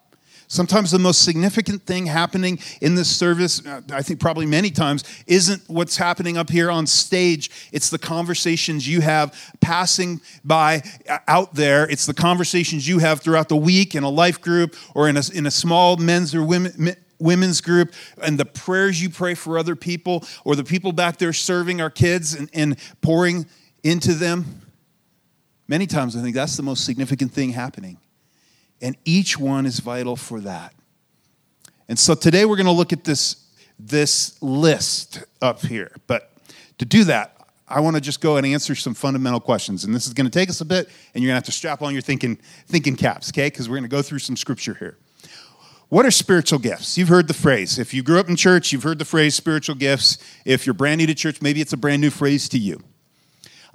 Sometimes 0.53 0.91
the 0.91 0.99
most 0.99 1.23
significant 1.23 1.81
thing 1.81 2.05
happening 2.05 2.59
in 2.79 2.93
this 2.93 3.09
service, 3.09 3.65
uh, 3.65 3.81
I 3.91 4.03
think 4.03 4.19
probably 4.19 4.45
many 4.45 4.69
times, 4.69 5.03
isn't 5.25 5.63
what's 5.67 5.97
happening 5.97 6.37
up 6.37 6.51
here 6.51 6.69
on 6.69 6.85
stage. 6.85 7.49
It's 7.71 7.89
the 7.89 7.97
conversations 7.97 8.87
you 8.87 9.01
have 9.01 9.33
passing 9.61 10.21
by 10.45 10.83
uh, 11.09 11.17
out 11.27 11.55
there. 11.55 11.89
It's 11.89 12.05
the 12.05 12.13
conversations 12.13 12.87
you 12.87 12.99
have 12.99 13.21
throughout 13.21 13.49
the 13.49 13.55
week 13.55 13.95
in 13.95 14.03
a 14.03 14.09
life 14.09 14.41
group 14.41 14.75
or 14.93 15.09
in 15.09 15.17
a, 15.17 15.23
in 15.33 15.47
a 15.47 15.51
small 15.51 15.97
men's 15.97 16.35
or 16.35 16.43
women, 16.43 16.97
women's 17.17 17.59
group 17.59 17.91
and 18.21 18.39
the 18.39 18.45
prayers 18.45 19.01
you 19.01 19.09
pray 19.09 19.33
for 19.33 19.57
other 19.57 19.75
people 19.75 20.23
or 20.45 20.55
the 20.55 20.63
people 20.63 20.91
back 20.91 21.17
there 21.17 21.33
serving 21.33 21.81
our 21.81 21.89
kids 21.89 22.35
and, 22.35 22.47
and 22.53 22.77
pouring 23.01 23.47
into 23.81 24.13
them. 24.13 24.61
Many 25.67 25.87
times, 25.87 26.15
I 26.15 26.21
think 26.21 26.35
that's 26.35 26.57
the 26.57 26.61
most 26.61 26.85
significant 26.85 27.31
thing 27.31 27.53
happening. 27.53 27.97
And 28.83 28.97
each 29.05 29.39
one 29.39 29.65
is 29.65 29.79
vital 29.79 30.17
for 30.17 30.41
that. 30.41 30.73
And 31.87 31.97
so 31.97 32.15
today 32.15 32.43
we're 32.43 32.57
going 32.57 32.65
to 32.65 32.73
look 32.73 32.91
at 32.91 33.05
this, 33.05 33.37
this 33.79 34.39
list 34.43 35.23
up 35.41 35.61
here. 35.61 35.95
But 36.05 36.29
to 36.79 36.85
do 36.85 37.05
that, 37.05 37.35
I 37.65 37.79
want 37.79 37.95
to 37.95 38.01
just 38.01 38.19
go 38.19 38.35
and 38.35 38.45
answer 38.45 38.75
some 38.75 38.93
fundamental 38.93 39.39
questions. 39.39 39.85
And 39.85 39.95
this 39.95 40.05
is 40.05 40.13
going 40.13 40.29
to 40.29 40.31
take 40.31 40.49
us 40.49 40.59
a 40.59 40.65
bit, 40.65 40.89
and 41.13 41.23
you're 41.23 41.29
going 41.29 41.35
to 41.35 41.45
have 41.45 41.45
to 41.45 41.51
strap 41.53 41.81
on 41.81 41.93
your 41.93 42.01
thinking, 42.01 42.35
thinking 42.67 42.97
caps, 42.97 43.29
okay? 43.29 43.47
Because 43.47 43.69
we're 43.69 43.77
going 43.77 43.89
to 43.89 43.89
go 43.89 44.01
through 44.01 44.19
some 44.19 44.35
scripture 44.35 44.73
here. 44.73 44.97
What 45.87 46.05
are 46.05 46.11
spiritual 46.11 46.59
gifts? 46.59 46.97
You've 46.97 47.07
heard 47.07 47.29
the 47.29 47.33
phrase. 47.33 47.79
If 47.79 47.93
you 47.93 48.03
grew 48.03 48.19
up 48.19 48.27
in 48.27 48.35
church, 48.35 48.73
you've 48.73 48.83
heard 48.83 48.99
the 48.99 49.05
phrase 49.05 49.33
spiritual 49.33 49.75
gifts. 49.75 50.17
If 50.43 50.65
you're 50.65 50.73
brand 50.73 50.99
new 50.99 51.07
to 51.07 51.15
church, 51.15 51.41
maybe 51.41 51.61
it's 51.61 51.71
a 51.71 51.77
brand 51.77 52.01
new 52.01 52.09
phrase 52.09 52.49
to 52.49 52.57
you. 52.57 52.81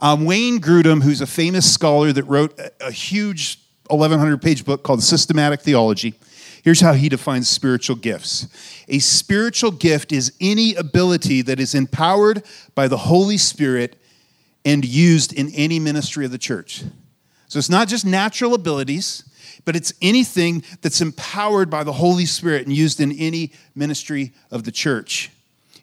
Um, 0.01 0.27
Wayne 0.27 0.61
Grudem, 0.61 1.03
who's 1.03 1.23
a 1.23 1.27
famous 1.27 1.73
scholar 1.73 2.13
that 2.13 2.25
wrote 2.25 2.59
a, 2.59 2.89
a 2.89 2.91
huge 2.91 3.59
1,100 3.97 4.41
page 4.43 4.65
book 4.65 4.83
called 4.83 5.03
Systematic 5.03 5.61
Theology. 5.61 6.15
Here's 6.63 6.81
how 6.81 6.93
he 6.93 7.09
defines 7.09 7.49
spiritual 7.49 7.97
gifts 7.97 8.47
a 8.89 8.99
spiritual 8.99 9.71
gift 9.71 10.13
is 10.13 10.33
any 10.41 10.75
ability 10.75 11.43
that 11.43 11.61
is 11.61 11.75
empowered 11.75 12.43
by 12.75 12.89
the 12.89 12.97
Holy 12.97 13.37
Spirit 13.37 13.97
and 14.65 14.85
used 14.85 15.33
in 15.33 15.51
any 15.55 15.79
ministry 15.79 16.25
of 16.25 16.31
the 16.31 16.39
church. 16.39 16.83
So 17.49 17.59
it's 17.59 17.71
not 17.71 17.89
just 17.89 18.05
natural 18.05 18.55
abilities, 18.55 19.25
but 19.65 19.77
it's 19.77 19.93
anything 20.03 20.63
that's 20.83 21.01
empowered 21.01 21.71
by 21.71 21.85
the 21.85 21.93
Holy 21.93 22.27
Spirit 22.27 22.67
and 22.67 22.77
used 22.77 23.01
in 23.01 23.13
any 23.13 23.53
ministry 23.75 24.33
of 24.51 24.65
the 24.65 24.73
church. 24.73 25.31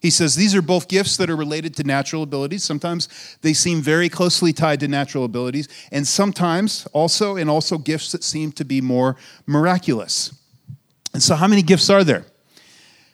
He 0.05 0.11
says 0.11 0.35
these 0.35 0.53
are 0.53 0.61
both 0.61 0.87
gifts 0.87 1.17
that 1.17 1.31
are 1.31 1.35
related 1.35 1.75
to 1.77 1.83
natural 1.83 2.21
abilities. 2.21 2.63
Sometimes 2.63 3.09
they 3.41 3.53
seem 3.53 3.81
very 3.81 4.07
closely 4.07 4.53
tied 4.53 4.79
to 4.81 4.87
natural 4.87 5.25
abilities, 5.25 5.67
and 5.91 6.07
sometimes 6.07 6.85
also, 6.93 7.37
and 7.37 7.49
also 7.49 7.79
gifts 7.79 8.11
that 8.11 8.23
seem 8.23 8.51
to 8.51 8.63
be 8.63 8.81
more 8.81 9.15
miraculous. 9.47 10.31
And 11.11 11.23
so, 11.23 11.33
how 11.33 11.47
many 11.47 11.63
gifts 11.63 11.89
are 11.89 12.03
there? 12.03 12.23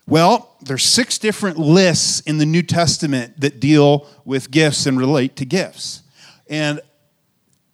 Well, 0.06 0.54
there's 0.60 0.84
six 0.84 1.18
different 1.18 1.58
lists 1.58 2.20
in 2.20 2.40
the 2.40 2.46
New 2.46 2.62
Testament 2.62 3.40
that 3.40 3.62
deal 3.62 4.06
with 4.26 4.52
gifts 4.52 4.86
and 4.86 5.00
relate 5.00 5.38
to 5.38 5.46
gifts. 5.46 6.02
And 6.50 6.82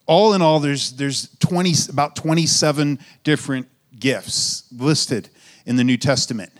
all 0.05 0.35
in 0.35 0.43
all, 0.43 0.59
there's, 0.59 0.91
there's 0.91 1.35
20, 1.39 1.73
about 1.89 2.15
27 2.15 2.99
different 3.23 3.67
gifts 3.99 4.65
listed 4.71 5.29
in 5.65 5.75
the 5.75 5.83
New 5.83 5.97
Testament. 5.97 6.51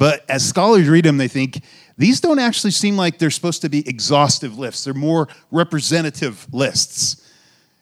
But 0.00 0.24
as 0.30 0.48
scholars 0.48 0.88
read 0.88 1.04
them, 1.04 1.18
they 1.18 1.28
think 1.28 1.62
these 1.98 2.22
don't 2.22 2.38
actually 2.38 2.70
seem 2.70 2.96
like 2.96 3.18
they're 3.18 3.30
supposed 3.30 3.60
to 3.60 3.68
be 3.68 3.86
exhaustive 3.86 4.58
lists. 4.58 4.84
They're 4.84 4.94
more 4.94 5.28
representative 5.50 6.46
lists. 6.54 7.30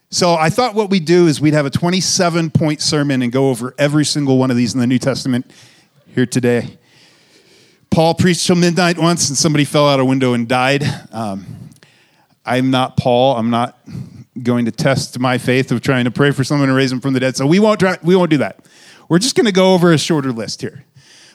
So 0.09 0.33
I 0.33 0.49
thought 0.49 0.75
what 0.75 0.89
we'd 0.89 1.05
do 1.05 1.27
is 1.27 1.39
we'd 1.39 1.53
have 1.53 1.65
a 1.65 1.69
27 1.69 2.49
point 2.49 2.81
sermon 2.81 3.21
and 3.21 3.31
go 3.31 3.49
over 3.49 3.73
every 3.77 4.03
single 4.03 4.37
one 4.37 4.51
of 4.51 4.57
these 4.57 4.73
in 4.73 4.81
the 4.81 4.87
New 4.87 4.99
Testament 4.99 5.49
here 6.13 6.25
today. 6.25 6.77
Paul 7.89 8.15
preached 8.15 8.45
till 8.45 8.57
midnight 8.57 8.97
once 8.97 9.29
and 9.29 9.37
somebody 9.37 9.63
fell 9.63 9.87
out 9.87 10.01
a 10.01 10.05
window 10.05 10.33
and 10.33 10.45
died. 10.45 10.83
Um, 11.13 11.69
I'm 12.45 12.69
not 12.69 12.97
Paul. 12.97 13.37
I'm 13.37 13.49
not 13.49 13.79
going 14.43 14.65
to 14.65 14.71
test 14.71 15.17
my 15.19 15.37
faith 15.37 15.71
of 15.71 15.79
trying 15.79 16.03
to 16.03 16.11
pray 16.11 16.31
for 16.31 16.43
someone 16.43 16.67
to 16.67 16.73
raise 16.73 16.91
him 16.91 16.99
from 16.99 17.13
the 17.13 17.21
dead. 17.21 17.37
So 17.37 17.47
we 17.47 17.59
won't, 17.59 17.79
try, 17.79 17.97
we 18.03 18.17
won't 18.17 18.29
do 18.29 18.39
that. 18.39 18.65
We're 19.07 19.19
just 19.19 19.35
going 19.37 19.45
to 19.45 19.53
go 19.53 19.73
over 19.73 19.93
a 19.93 19.97
shorter 19.97 20.33
list 20.33 20.59
here. 20.59 20.83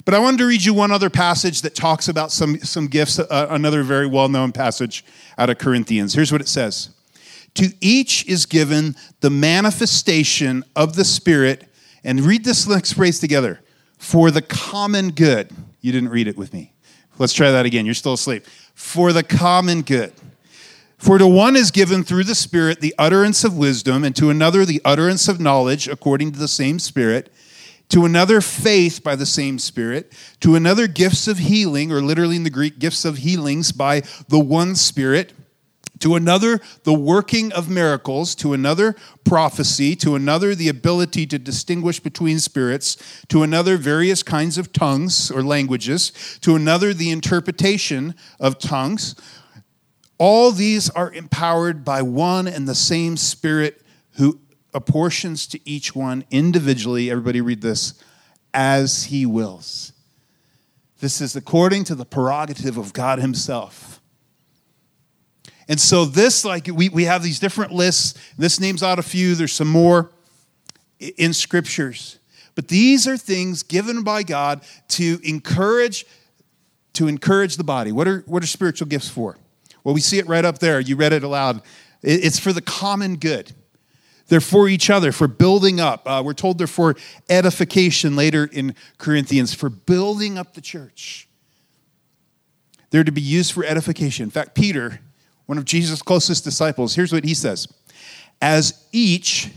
But 0.04 0.12
I 0.14 0.18
wanted 0.18 0.38
to 0.38 0.46
read 0.46 0.62
you 0.62 0.74
one 0.74 0.90
other 0.90 1.08
passage 1.08 1.62
that 1.62 1.74
talks 1.74 2.08
about 2.08 2.30
some, 2.30 2.58
some 2.58 2.88
gifts, 2.88 3.18
uh, 3.18 3.46
another 3.50 3.82
very 3.82 4.06
well 4.06 4.28
known 4.28 4.52
passage 4.52 5.04
out 5.38 5.48
of 5.48 5.58
Corinthians. 5.58 6.14
Here's 6.14 6.30
what 6.30 6.40
it 6.40 6.48
says 6.48 6.90
To 7.54 7.72
each 7.80 8.26
is 8.26 8.44
given 8.44 8.96
the 9.20 9.30
manifestation 9.30 10.62
of 10.76 10.96
the 10.96 11.04
Spirit, 11.04 11.68
and 12.02 12.20
read 12.20 12.44
this 12.44 12.68
next 12.68 12.92
phrase 12.92 13.18
together 13.18 13.60
for 13.96 14.30
the 14.30 14.42
common 14.42 15.10
good. 15.10 15.50
You 15.80 15.92
didn't 15.92 16.10
read 16.10 16.28
it 16.28 16.36
with 16.36 16.52
me. 16.52 16.72
Let's 17.18 17.32
try 17.32 17.50
that 17.50 17.64
again. 17.64 17.86
You're 17.86 17.94
still 17.94 18.14
asleep. 18.14 18.44
For 18.74 19.12
the 19.12 19.22
common 19.22 19.82
good. 19.82 20.12
For 20.98 21.18
to 21.18 21.26
one 21.26 21.56
is 21.56 21.70
given 21.70 22.02
through 22.02 22.24
the 22.24 22.34
Spirit 22.34 22.80
the 22.80 22.94
utterance 22.98 23.42
of 23.42 23.56
wisdom, 23.56 24.04
and 24.04 24.14
to 24.16 24.28
another 24.28 24.66
the 24.66 24.82
utterance 24.84 25.28
of 25.28 25.40
knowledge 25.40 25.88
according 25.88 26.32
to 26.32 26.38
the 26.38 26.48
same 26.48 26.78
Spirit 26.78 27.32
to 27.94 28.04
another 28.04 28.40
faith 28.40 29.04
by 29.04 29.14
the 29.14 29.24
same 29.24 29.56
Spirit, 29.56 30.12
to 30.40 30.56
another 30.56 30.88
gifts 30.88 31.28
of 31.28 31.38
healing, 31.38 31.92
or 31.92 32.00
literally 32.00 32.34
in 32.34 32.42
the 32.42 32.50
Greek, 32.50 32.80
gifts 32.80 33.04
of 33.04 33.18
healings 33.18 33.70
by 33.70 34.02
the 34.26 34.40
one 34.40 34.74
Spirit, 34.74 35.32
to 36.00 36.16
another 36.16 36.60
the 36.82 36.92
working 36.92 37.52
of 37.52 37.70
miracles, 37.70 38.34
to 38.34 38.52
another 38.52 38.96
prophecy, 39.22 39.94
to 39.94 40.16
another 40.16 40.56
the 40.56 40.68
ability 40.68 41.24
to 41.24 41.38
distinguish 41.38 42.00
between 42.00 42.40
spirits, 42.40 42.96
to 43.28 43.44
another 43.44 43.76
various 43.76 44.24
kinds 44.24 44.58
of 44.58 44.72
tongues 44.72 45.30
or 45.30 45.44
languages, 45.44 46.10
to 46.40 46.56
another 46.56 46.92
the 46.92 47.12
interpretation 47.12 48.16
of 48.40 48.58
tongues. 48.58 49.14
All 50.18 50.50
these 50.50 50.90
are 50.90 51.12
empowered 51.12 51.84
by 51.84 52.02
one 52.02 52.48
and 52.48 52.66
the 52.66 52.74
same 52.74 53.16
Spirit 53.16 53.82
who 54.16 54.40
apportions 54.74 55.46
to 55.48 55.60
each 55.68 55.94
one 55.94 56.24
individually, 56.30 57.10
everybody 57.10 57.40
read 57.40 57.62
this, 57.62 57.94
as 58.52 59.04
he 59.04 59.24
wills. 59.24 59.92
This 61.00 61.20
is 61.20 61.36
according 61.36 61.84
to 61.84 61.94
the 61.94 62.04
prerogative 62.04 62.76
of 62.76 62.92
God 62.92 63.18
Himself. 63.18 64.00
And 65.68 65.80
so, 65.80 66.04
this, 66.04 66.44
like, 66.44 66.66
we, 66.66 66.88
we 66.88 67.04
have 67.04 67.22
these 67.22 67.38
different 67.38 67.72
lists. 67.72 68.18
This 68.36 68.60
names 68.60 68.82
out 68.82 68.98
a 68.98 69.02
few, 69.02 69.34
there's 69.34 69.52
some 69.52 69.68
more 69.68 70.10
in 70.98 71.32
scriptures. 71.32 72.18
But 72.54 72.68
these 72.68 73.08
are 73.08 73.16
things 73.16 73.62
given 73.62 74.02
by 74.02 74.22
God 74.22 74.62
to 74.88 75.20
encourage 75.24 76.06
to 76.94 77.08
encourage 77.08 77.56
the 77.56 77.64
body. 77.64 77.92
What 77.92 78.08
are, 78.08 78.20
what 78.26 78.42
are 78.42 78.46
spiritual 78.46 78.86
gifts 78.86 79.08
for? 79.08 79.36
Well, 79.82 79.94
we 79.94 80.00
see 80.00 80.18
it 80.18 80.26
right 80.26 80.44
up 80.44 80.60
there. 80.60 80.80
You 80.80 80.96
read 80.96 81.12
it 81.12 81.24
aloud. 81.24 81.60
It's 82.02 82.38
for 82.38 82.52
the 82.52 82.62
common 82.62 83.16
good. 83.16 83.52
They're 84.28 84.40
for 84.40 84.68
each 84.68 84.88
other, 84.88 85.12
for 85.12 85.28
building 85.28 85.80
up. 85.80 86.02
Uh, 86.06 86.22
we're 86.24 86.32
told 86.32 86.58
they're 86.58 86.66
for 86.66 86.96
edification 87.28 88.16
later 88.16 88.48
in 88.50 88.74
Corinthians, 88.96 89.52
for 89.52 89.68
building 89.68 90.38
up 90.38 90.54
the 90.54 90.60
church. 90.60 91.28
They're 92.90 93.04
to 93.04 93.12
be 93.12 93.20
used 93.20 93.52
for 93.52 93.64
edification. 93.64 94.24
In 94.24 94.30
fact, 94.30 94.54
Peter, 94.54 95.00
one 95.46 95.58
of 95.58 95.64
Jesus' 95.64 96.00
closest 96.00 96.44
disciples, 96.44 96.94
here's 96.94 97.12
what 97.12 97.24
he 97.24 97.34
says 97.34 97.68
As 98.40 98.86
each 98.92 99.50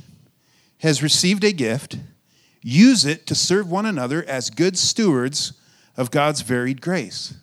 has 0.80 1.02
received 1.02 1.44
a 1.44 1.54
gift, 1.54 1.98
use 2.62 3.06
it 3.06 3.26
to 3.28 3.36
serve 3.36 3.72
one 3.72 3.86
another 3.86 4.24
as 4.28 4.50
good 4.50 4.78
stewards 4.78 5.54
of 5.96 6.12
God's 6.12 6.42
varied 6.42 6.82
grace. 6.82 7.36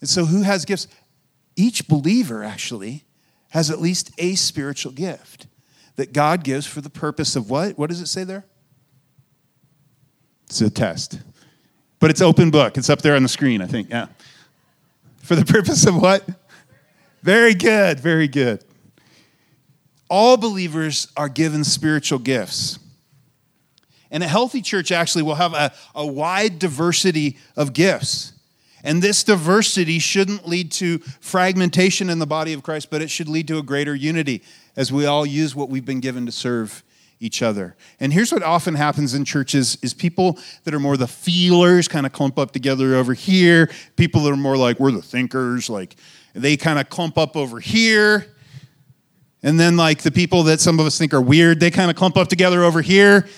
And 0.00 0.08
so, 0.08 0.24
who 0.24 0.42
has 0.42 0.64
gifts? 0.64 0.88
Each 1.56 1.86
believer, 1.86 2.42
actually 2.42 3.04
has 3.50 3.70
at 3.70 3.80
least 3.80 4.10
a 4.18 4.34
spiritual 4.34 4.92
gift 4.92 5.46
that 5.96 6.12
God 6.12 6.44
gives 6.44 6.66
for 6.66 6.80
the 6.80 6.90
purpose 6.90 7.36
of 7.36 7.50
what? 7.50 7.76
What 7.78 7.90
does 7.90 8.00
it 8.00 8.06
say 8.06 8.24
there? 8.24 8.44
It's 10.46 10.60
a 10.60 10.70
test. 10.70 11.20
But 11.98 12.10
it's 12.10 12.22
open 12.22 12.50
book. 12.50 12.78
It's 12.78 12.90
up 12.90 13.02
there 13.02 13.14
on 13.14 13.22
the 13.22 13.28
screen, 13.28 13.60
I 13.60 13.66
think. 13.66 13.90
Yeah. 13.90 14.06
For 15.22 15.36
the 15.36 15.44
purpose 15.44 15.86
of 15.86 16.00
what? 16.00 16.26
Very 17.22 17.54
good. 17.54 18.00
Very 18.00 18.26
good. 18.26 18.64
All 20.08 20.36
believers 20.36 21.08
are 21.16 21.28
given 21.28 21.62
spiritual 21.62 22.18
gifts. 22.18 22.78
And 24.10 24.24
a 24.24 24.28
healthy 24.28 24.60
church 24.60 24.90
actually 24.90 25.22
will 25.22 25.36
have 25.36 25.54
a, 25.54 25.72
a 25.94 26.04
wide 26.04 26.58
diversity 26.58 27.36
of 27.56 27.72
gifts. 27.72 28.32
And 28.82 29.02
this 29.02 29.22
diversity 29.24 29.98
shouldn't 29.98 30.48
lead 30.48 30.72
to 30.72 30.98
fragmentation 31.20 32.10
in 32.10 32.18
the 32.18 32.26
body 32.26 32.52
of 32.52 32.62
Christ, 32.62 32.90
but 32.90 33.02
it 33.02 33.10
should 33.10 33.28
lead 33.28 33.48
to 33.48 33.58
a 33.58 33.62
greater 33.62 33.94
unity 33.94 34.42
as 34.76 34.92
we 34.92 35.06
all 35.06 35.26
use 35.26 35.54
what 35.54 35.68
we've 35.68 35.84
been 35.84 36.00
given 36.00 36.26
to 36.26 36.32
serve 36.32 36.82
each 37.20 37.42
other. 37.42 37.76
And 38.00 38.12
here's 38.12 38.32
what 38.32 38.42
often 38.42 38.74
happens 38.74 39.12
in 39.12 39.26
churches 39.26 39.76
is 39.82 39.92
people 39.92 40.38
that 40.64 40.72
are 40.72 40.80
more 40.80 40.96
the 40.96 41.06
feelers 41.06 41.86
kind 41.86 42.06
of 42.06 42.12
clump 42.12 42.38
up 42.38 42.50
together 42.50 42.94
over 42.94 43.12
here. 43.12 43.70
People 43.96 44.22
that 44.22 44.32
are 44.32 44.36
more 44.36 44.56
like 44.56 44.80
we're 44.80 44.90
the 44.90 45.02
thinkers, 45.02 45.68
like 45.68 45.96
they 46.32 46.56
kind 46.56 46.78
of 46.78 46.88
clump 46.88 47.18
up 47.18 47.36
over 47.36 47.60
here. 47.60 48.26
And 49.42 49.60
then 49.60 49.76
like 49.76 50.02
the 50.02 50.10
people 50.10 50.44
that 50.44 50.60
some 50.60 50.80
of 50.80 50.86
us 50.86 50.98
think 50.98 51.12
are 51.12 51.20
weird, 51.20 51.60
they 51.60 51.70
kind 51.70 51.90
of 51.90 51.96
clump 51.96 52.16
up 52.16 52.28
together 52.28 52.64
over 52.64 52.80
here. 52.80 53.28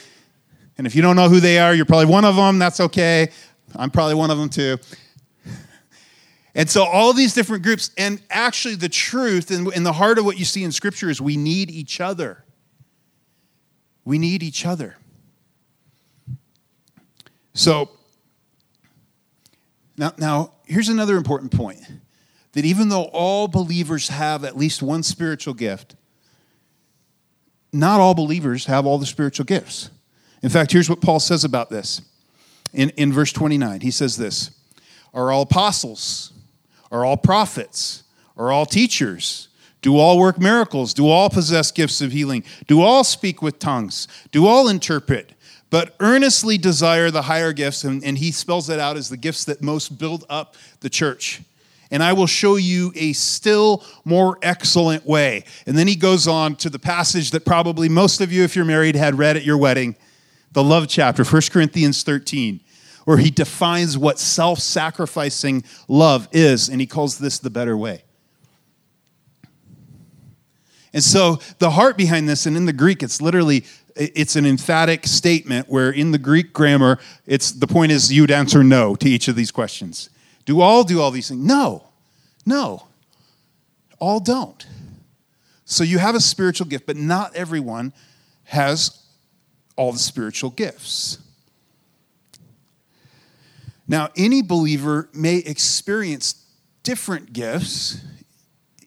And 0.79 0.87
if 0.87 0.95
you 0.95 1.03
don't 1.03 1.17
know 1.17 1.29
who 1.29 1.41
they 1.41 1.59
are, 1.59 1.75
you're 1.75 1.85
probably 1.85 2.07
one 2.07 2.25
of 2.25 2.37
them. 2.37 2.59
That's 2.59 2.81
okay. 2.81 3.31
I'm 3.75 3.91
probably 3.91 4.15
one 4.15 4.31
of 4.31 4.39
them 4.39 4.49
too. 4.49 4.79
And 6.55 6.69
so, 6.69 6.85
all 6.85 7.13
these 7.15 7.33
different 7.33 7.63
groups, 7.63 7.91
and 7.97 8.21
actually, 8.29 8.75
the 8.75 8.89
truth 8.89 9.51
in 9.51 9.85
the 9.85 9.93
heart 9.93 10.19
of 10.19 10.25
what 10.25 10.39
you 10.39 10.45
see 10.45 10.65
in 10.65 10.73
Scripture 10.73 11.09
is 11.09 11.21
we 11.21 11.37
need 11.37 11.71
each 11.71 12.01
other. 12.01 12.45
We 14.05 14.19
need 14.19 14.43
each 14.43 14.67
other. 14.67 14.97
So, 17.55 17.91
now, 19.97 20.13
now 20.19 20.53
here's 20.67 20.89
another 20.89 21.17
important 21.17 21.53
point 21.53 21.81
that 22.53 22.65
even 22.65 22.89
though 22.91 23.05
all 23.05 23.49
believers 23.49 24.09
have 24.09 24.45
at 24.45 24.57
least 24.57 24.83
one 24.83 25.03
spiritual 25.03 25.55
gift, 25.55 25.97
not 27.73 28.01
all 28.01 28.15
believers 28.15 28.67
have 28.67 28.85
all 28.85 28.99
the 28.99 29.07
spiritual 29.07 29.47
gifts. 29.47 29.91
In 30.43 30.51
fact, 30.51 30.73
here's 30.73 30.91
what 30.91 31.01
Paul 31.01 31.21
says 31.21 31.45
about 31.45 31.71
this 31.71 32.03
in, 32.75 32.91
in 32.91 33.13
verse 33.13 33.33
29. 33.33 33.81
He 33.81 33.91
says 33.91 34.17
this 34.17 34.51
Are 35.15 35.33
all 35.33 35.43
apostles? 35.43 36.33
Are 36.93 37.05
all 37.05 37.17
prophets? 37.17 38.05
Are 38.37 38.53
all 38.53 38.67
teachers? 38.67 39.49
Do 39.81 39.99
all 39.99 40.19
work 40.19 40.39
miracles? 40.39 40.95
Do 40.95 41.09
all 41.09 41.29
possess 41.29 41.73
gifts 41.73 42.01
of 42.01 42.13
healing? 42.13 42.45
Do 42.69 42.81
all 42.83 43.03
speak 43.03 43.43
with 43.43 43.59
tongues? 43.59 44.07
Do 44.31 44.47
all 44.47 44.69
interpret? 44.69 45.33
But 45.71 45.97
earnestly 45.99 46.57
desire 46.57 47.11
the 47.11 47.23
higher 47.23 47.53
gifts, 47.53 47.83
and, 47.83 48.05
and 48.05 48.19
he 48.19 48.31
spells 48.31 48.69
that 48.69 48.79
out 48.79 48.97
as 48.97 49.09
the 49.09 49.17
gifts 49.17 49.45
that 49.47 49.63
most 49.63 49.99
build 49.99 50.25
up 50.29 50.55
the 50.81 50.91
church 50.91 51.43
and 51.93 52.03
I 52.03 52.15
will 52.15 52.27
show 52.27 52.57
you 52.57 52.91
a 52.97 53.13
still 53.13 53.85
more 54.05 54.39
excellent 54.43 55.07
way. 55.07 55.45
And 55.67 55.77
then 55.77 55.87
he 55.87 55.95
goes 55.95 56.27
on 56.27 56.57
to 56.57 56.71
the 56.71 56.79
passage 56.79 57.31
that 57.33 57.45
probably 57.45 57.89
most 57.91 58.23
of 58.23 58.33
you, 58.33 58.43
if 58.43 58.57
you're 58.57 58.65
married, 58.65 58.97
had 58.97 59.19
read 59.19 59.37
at 59.37 59.45
your 59.45 59.59
wedding 59.59 59.95
the 60.53 60.65
love 60.65 60.89
chapter, 60.89 61.23
1 61.23 61.43
Corinthians 61.51 62.03
13, 62.03 62.61
where 63.05 63.19
he 63.19 63.31
defines 63.31 63.99
what 63.99 64.19
self 64.19 64.59
sacrificing 64.59 65.65
love 65.89 66.29
is, 66.33 66.69
and 66.69 66.81
he 66.81 66.87
calls 66.87 67.19
this 67.19 67.39
the 67.39 67.51
better 67.51 67.77
way. 67.77 68.05
And 70.95 71.03
so 71.03 71.39
the 71.59 71.71
heart 71.71 71.97
behind 71.97 72.29
this, 72.29 72.45
and 72.47 72.57
in 72.57 72.67
the 72.67 72.73
Greek, 72.73 73.03
it's 73.03 73.23
literally 73.23 73.65
it's 73.97 74.37
an 74.37 74.47
emphatic 74.47 75.07
statement 75.07 75.69
where 75.69 75.91
in 75.91 76.13
the 76.13 76.19
Greek 76.19 76.53
grammar, 76.53 76.99
it's 77.27 77.53
the 77.53 77.67
point 77.67 77.93
is 77.93 78.13
you'd 78.13 78.31
answer 78.31 78.65
no 78.65 78.95
to 78.97 79.09
each 79.09 79.29
of 79.29 79.37
these 79.37 79.51
questions. 79.51 80.11
Do 80.45 80.61
all 80.61 80.85
do 80.85 81.01
all 81.01 81.11
these 81.11 81.29
things? 81.29 81.45
No. 81.45 81.89
No. 82.45 82.87
All 83.99 84.21
don't. 84.21 84.67
So 85.65 85.85
you 85.85 85.99
have 85.99 86.15
a 86.15 86.21
spiritual 86.21 86.67
gift, 86.67 86.87
but 86.87 86.97
not 86.97 87.35
everyone 87.37 87.93
has 88.45 89.03
all 89.77 89.93
the 89.93 89.99
spiritual 89.99 90.51
gifts. 90.51 91.19
Now, 93.89 94.09
any 94.17 94.43
believer 94.43 95.09
may 95.12 95.39
experience 95.39 96.45
different 96.83 97.33
gifts, 97.33 98.01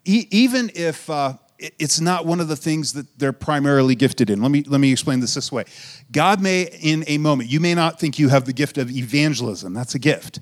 e- 0.06 0.28
even 0.32 0.72
if 0.74 1.10
uh, 1.10 1.34
it's 1.60 2.00
not 2.00 2.25
one 2.25 2.40
of 2.40 2.48
the 2.48 2.56
things 2.56 2.94
that 2.94 3.20
they're 3.20 3.34
primarily 3.34 3.96
gifted 3.96 4.30
in. 4.30 4.42
Let 4.42 4.52
me, 4.52 4.64
let 4.64 4.80
me 4.80 4.92
explain 4.92 5.20
this 5.20 5.34
this 5.34 5.52
way 5.52 5.66
God 6.12 6.42
may, 6.42 6.70
in 6.82 7.04
a 7.08 7.18
moment, 7.18 7.50
you 7.50 7.60
may 7.60 7.75
not 7.75 8.00
think 8.00 8.20
you 8.20 8.30
have 8.30 8.46
the 8.46 8.54
gift 8.54 8.78
of 8.78 8.90
evangelism, 8.90 9.74
that's 9.74 9.96
a 9.96 10.00
gift 10.00 10.40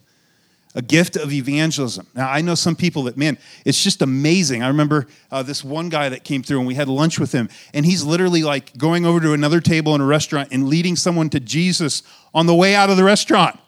a 0.75 0.81
gift 0.81 1.15
of 1.15 1.31
evangelism. 1.31 2.07
Now, 2.15 2.29
I 2.29 2.41
know 2.41 2.55
some 2.55 2.75
people 2.75 3.03
that, 3.03 3.17
man, 3.17 3.37
it's 3.65 3.83
just 3.83 4.01
amazing. 4.01 4.63
I 4.63 4.67
remember 4.67 5.07
uh, 5.31 5.43
this 5.43 5.63
one 5.63 5.89
guy 5.89 6.09
that 6.09 6.23
came 6.23 6.41
through 6.41 6.59
and 6.59 6.67
we 6.67 6.75
had 6.75 6.87
lunch 6.87 7.19
with 7.19 7.31
him, 7.31 7.49
and 7.73 7.85
he's 7.85 8.03
literally 8.03 8.43
like 8.43 8.75
going 8.77 9.05
over 9.05 9.19
to 9.19 9.33
another 9.33 9.61
table 9.61 9.93
in 9.95 10.01
a 10.01 10.05
restaurant 10.05 10.49
and 10.51 10.67
leading 10.67 10.95
someone 10.95 11.29
to 11.29 11.39
Jesus 11.39 12.03
on 12.33 12.47
the 12.47 12.55
way 12.55 12.73
out 12.75 12.89
of 12.89 12.97
the 12.97 13.03
restaurant. 13.03 13.59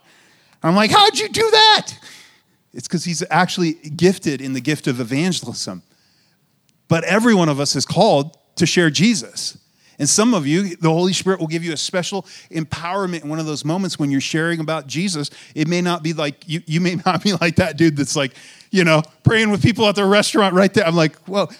I'm 0.67 0.75
like, 0.75 0.91
how'd 0.91 1.17
you 1.17 1.29
do 1.29 1.49
that? 1.51 1.91
It's 2.73 2.87
because 2.87 3.05
he's 3.05 3.23
actually 3.29 3.73
gifted 3.73 4.41
in 4.41 4.53
the 4.53 4.61
gift 4.61 4.87
of 4.87 4.99
evangelism. 4.99 5.83
But 6.87 7.03
every 7.03 7.33
one 7.33 7.49
of 7.49 7.59
us 7.59 7.75
is 7.75 7.85
called 7.85 8.37
to 8.57 8.65
share 8.65 8.89
Jesus. 8.89 9.57
And 9.97 10.09
some 10.09 10.33
of 10.33 10.45
you, 10.45 10.75
the 10.75 10.89
Holy 10.89 11.13
Spirit 11.13 11.39
will 11.39 11.47
give 11.47 11.63
you 11.63 11.71
a 11.71 11.77
special 11.77 12.23
empowerment 12.51 13.23
in 13.23 13.29
one 13.29 13.39
of 13.39 13.45
those 13.45 13.63
moments 13.63 13.97
when 13.97 14.11
you're 14.11 14.19
sharing 14.19 14.59
about 14.59 14.87
Jesus. 14.87 15.29
It 15.53 15.67
may 15.67 15.81
not 15.81 16.03
be 16.03 16.13
like, 16.13 16.47
you, 16.47 16.61
you 16.65 16.81
may 16.81 16.95
not 17.05 17.23
be 17.23 17.33
like 17.33 17.55
that 17.57 17.77
dude 17.77 17.95
that's 17.95 18.15
like, 18.15 18.33
you 18.71 18.83
know, 18.83 19.03
praying 19.23 19.51
with 19.51 19.61
people 19.61 19.87
at 19.87 19.95
the 19.95 20.05
restaurant 20.05 20.53
right 20.53 20.73
there. 20.73 20.85
I'm 20.85 20.95
like, 20.95 21.15
well, 21.27 21.51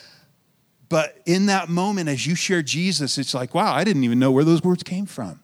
but 0.89 1.21
in 1.25 1.47
that 1.47 1.69
moment, 1.69 2.09
as 2.09 2.27
you 2.27 2.35
share 2.35 2.61
Jesus, 2.61 3.17
it's 3.17 3.33
like, 3.33 3.55
wow, 3.55 3.73
I 3.73 3.83
didn't 3.83 4.03
even 4.03 4.19
know 4.19 4.31
where 4.31 4.43
those 4.43 4.63
words 4.63 4.83
came 4.83 5.05
from. 5.05 5.39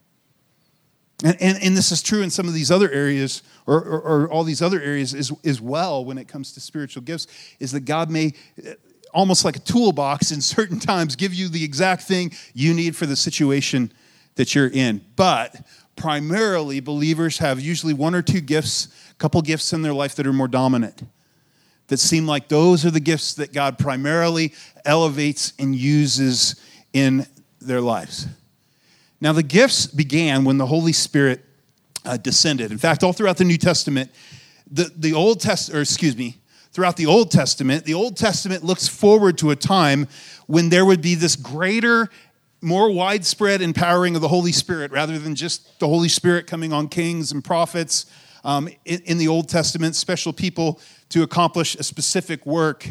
And, 1.24 1.38
and, 1.40 1.62
and 1.62 1.78
this 1.78 1.92
is 1.92 2.02
true 2.02 2.22
in 2.22 2.30
some 2.30 2.48
of 2.48 2.54
these 2.54 2.72
other 2.72 2.90
areas, 2.90 3.44
or, 3.68 3.78
or, 3.78 4.02
or 4.02 4.30
all 4.32 4.44
these 4.44 4.62
other 4.62 4.82
areas 4.82 5.14
as, 5.14 5.32
as 5.46 5.62
well 5.62 6.04
when 6.04 6.18
it 6.18 6.28
comes 6.28 6.52
to 6.54 6.60
spiritual 6.60 7.04
gifts, 7.04 7.28
is 7.60 7.72
that 7.72 7.82
God 7.82 8.10
may 8.10 8.34
uh, 8.66 8.72
almost 9.14 9.46
like 9.46 9.56
a 9.56 9.60
toolbox 9.60 10.32
in 10.32 10.42
certain 10.42 10.80
times, 10.80 11.16
give 11.16 11.34
you 11.34 11.48
the 11.48 11.64
exact 11.64 12.04
thing 12.04 12.32
you 12.54 12.74
need 12.74 12.96
for 12.96 13.06
the 13.06 13.16
situation 13.16 13.92
that 14.36 14.56
you're 14.56 14.70
in. 14.70 15.02
But 15.16 15.56
primarily, 15.96 16.80
believers 16.80 17.38
have 17.40 17.60
usually 17.60 17.94
one 17.94 18.16
or 18.16 18.22
two 18.22 18.42
gifts, 18.42 18.88
a 19.12 19.16
couple 19.16 19.42
gifts 19.42 19.74
in 19.74 19.82
their 19.82 19.94
life 19.94 20.16
that 20.16 20.26
are 20.26 20.34
more 20.34 20.48
dominant, 20.48 21.04
that 21.88 22.00
seem 22.00 22.26
like 22.26 22.48
those 22.48 22.86
are 22.86 22.92
the 22.92 23.00
gifts 23.00 23.34
that 23.36 23.54
God 23.54 23.78
primarily 23.78 24.54
elevates 24.86 25.54
and 25.60 25.76
uses 25.76 26.56
in 26.94 27.28
their 27.60 27.82
lives. 27.82 28.28
Now, 29.22 29.34
the 29.34 29.44
gifts 29.44 29.86
began 29.86 30.44
when 30.44 30.58
the 30.58 30.66
Holy 30.66 30.94
Spirit 30.94 31.46
uh, 32.04 32.18
descended. 32.18 32.72
In 32.72 32.80
fact, 32.80 33.04
all 33.04 33.14
throughout 33.14 33.38
the 33.38 33.44
New 33.44 33.58
Testament, 33.58 34.10
the, 34.70 34.92
the 34.96 35.14
Old 35.14 35.40
Testament, 35.40 35.78
or 35.78 35.82
excuse 35.82 36.18
me, 36.18 36.38
throughout 36.72 36.98
the 36.98 37.06
Old 37.06 37.30
Testament, 37.30 37.86
the 37.86 37.94
Old 37.94 38.18
Testament 38.18 38.64
looks 38.64 38.88
forward 38.88 39.38
to 39.38 39.52
a 39.52 39.56
time 39.56 40.08
when 40.48 40.70
there 40.70 40.86
would 40.86 41.02
be 41.04 41.14
this 41.14 41.36
greater, 41.36 42.10
more 42.62 42.92
widespread 42.92 43.62
empowering 43.62 44.16
of 44.16 44.22
the 44.22 44.28
Holy 44.28 44.52
Spirit 44.52 44.92
rather 44.92 45.20
than 45.20 45.36
just 45.36 45.80
the 45.80 45.88
Holy 45.88 46.10
Spirit 46.10 46.48
coming 46.48 46.74
on 46.74 46.88
kings 46.88 47.32
and 47.32 47.44
prophets. 47.44 48.08
Um, 48.44 48.70
in, 48.86 49.02
in 49.02 49.18
the 49.20 49.28
Old 49.28 49.50
Testament, 49.50 49.96
special 49.96 50.34
people 50.34 50.82
to 51.10 51.22
accomplish 51.22 51.76
a 51.76 51.84
specific 51.84 52.44
work. 52.44 52.88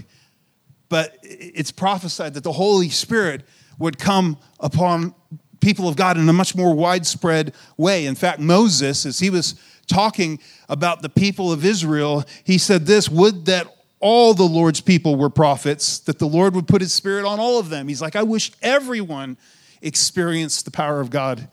But 0.88 1.18
it's 1.22 1.72
prophesied 1.72 2.34
that 2.34 2.44
the 2.44 2.52
Holy 2.52 2.88
Spirit 2.88 3.42
would 3.78 3.98
come 3.98 4.38
upon 4.60 5.14
people 5.60 5.88
of 5.88 5.96
God 5.96 6.16
in 6.16 6.28
a 6.28 6.32
much 6.32 6.54
more 6.54 6.74
widespread 6.74 7.54
way. 7.76 8.06
In 8.06 8.14
fact, 8.14 8.40
Moses, 8.40 9.06
as 9.06 9.18
he 9.18 9.30
was 9.30 9.54
talking 9.86 10.38
about 10.68 11.02
the 11.02 11.08
people 11.08 11.52
of 11.52 11.64
Israel, 11.64 12.24
he 12.44 12.58
said 12.58 12.86
this 12.86 13.08
Would 13.08 13.46
that 13.46 13.66
all 14.00 14.32
the 14.32 14.44
Lord's 14.44 14.80
people 14.80 15.16
were 15.16 15.30
prophets, 15.30 15.98
that 16.00 16.18
the 16.18 16.26
Lord 16.26 16.54
would 16.54 16.66
put 16.66 16.80
his 16.80 16.92
spirit 16.92 17.26
on 17.26 17.38
all 17.38 17.58
of 17.58 17.68
them. 17.68 17.86
He's 17.86 18.00
like, 18.00 18.16
I 18.16 18.22
wish 18.22 18.50
everyone 18.62 19.36
experienced 19.82 20.64
the 20.64 20.70
power 20.70 21.00
of 21.00 21.10
God 21.10 21.48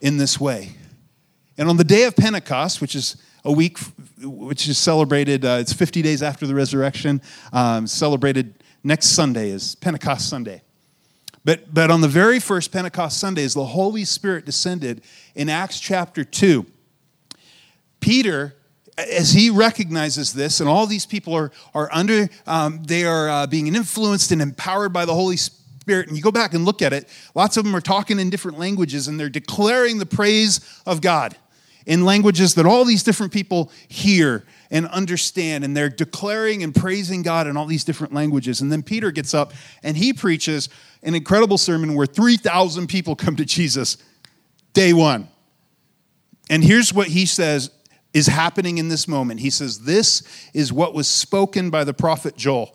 in 0.00 0.16
this 0.16 0.40
way. 0.40 0.70
And 1.58 1.68
on 1.68 1.76
the 1.76 1.84
day 1.84 2.04
of 2.04 2.16
Pentecost, 2.16 2.80
which 2.80 2.94
is 2.94 3.16
a 3.44 3.52
week 3.52 3.78
which 4.22 4.68
is 4.68 4.78
celebrated, 4.78 5.44
uh, 5.44 5.58
it's 5.60 5.72
50 5.72 6.02
days 6.02 6.22
after 6.22 6.46
the 6.46 6.54
resurrection, 6.54 7.20
um, 7.52 7.86
celebrated 7.86 8.62
next 8.84 9.08
Sunday 9.08 9.50
is 9.50 9.74
Pentecost 9.74 10.28
Sunday. 10.28 10.62
But, 11.44 11.72
but 11.72 11.90
on 11.90 12.00
the 12.00 12.08
very 12.08 12.38
first 12.38 12.70
Pentecost 12.70 13.18
Sunday, 13.18 13.44
as 13.44 13.54
the 13.54 13.64
Holy 13.64 14.04
Spirit 14.04 14.44
descended 14.44 15.02
in 15.34 15.48
Acts 15.48 15.80
chapter 15.80 16.22
2, 16.22 16.66
Peter, 18.00 18.56
as 18.98 19.32
he 19.32 19.48
recognizes 19.48 20.34
this, 20.34 20.60
and 20.60 20.68
all 20.68 20.86
these 20.86 21.06
people 21.06 21.34
are, 21.34 21.50
are 21.74 21.88
under, 21.92 22.28
um, 22.46 22.82
they 22.84 23.04
are 23.04 23.28
uh, 23.28 23.46
being 23.46 23.66
influenced 23.74 24.32
and 24.32 24.42
empowered 24.42 24.92
by 24.92 25.04
the 25.04 25.14
Holy 25.14 25.36
Spirit. 25.36 26.08
And 26.08 26.16
you 26.16 26.22
go 26.22 26.30
back 26.30 26.52
and 26.52 26.64
look 26.64 26.82
at 26.82 26.92
it, 26.92 27.08
lots 27.34 27.56
of 27.56 27.64
them 27.64 27.74
are 27.74 27.80
talking 27.80 28.18
in 28.18 28.28
different 28.28 28.58
languages 28.58 29.08
and 29.08 29.18
they're 29.18 29.30
declaring 29.30 29.98
the 29.98 30.06
praise 30.06 30.60
of 30.86 31.00
God 31.00 31.36
in 31.86 32.04
languages 32.04 32.54
that 32.54 32.66
all 32.66 32.84
these 32.84 33.02
different 33.02 33.32
people 33.32 33.72
hear 33.88 34.44
and 34.70 34.86
understand. 34.88 35.64
And 35.64 35.76
they're 35.76 35.88
declaring 35.88 36.62
and 36.62 36.74
praising 36.74 37.22
God 37.22 37.46
in 37.46 37.56
all 37.56 37.66
these 37.66 37.84
different 37.84 38.12
languages. 38.12 38.60
And 38.60 38.70
then 38.70 38.82
Peter 38.82 39.10
gets 39.10 39.34
up 39.34 39.52
and 39.82 39.96
he 39.96 40.12
preaches 40.12 40.68
an 41.02 41.14
incredible 41.14 41.58
sermon 41.58 41.94
where 41.94 42.06
3,000 42.06 42.86
people 42.86 43.16
come 43.16 43.36
to 43.36 43.44
Jesus 43.44 43.96
day 44.72 44.92
one. 44.92 45.28
And 46.48 46.64
here's 46.64 46.92
what 46.92 47.08
he 47.08 47.26
says 47.26 47.70
is 48.12 48.26
happening 48.26 48.78
in 48.78 48.88
this 48.88 49.06
moment. 49.06 49.40
He 49.40 49.50
says, 49.50 49.80
This 49.80 50.22
is 50.52 50.72
what 50.72 50.94
was 50.94 51.06
spoken 51.08 51.70
by 51.70 51.84
the 51.84 51.94
prophet 51.94 52.36
Joel. 52.36 52.74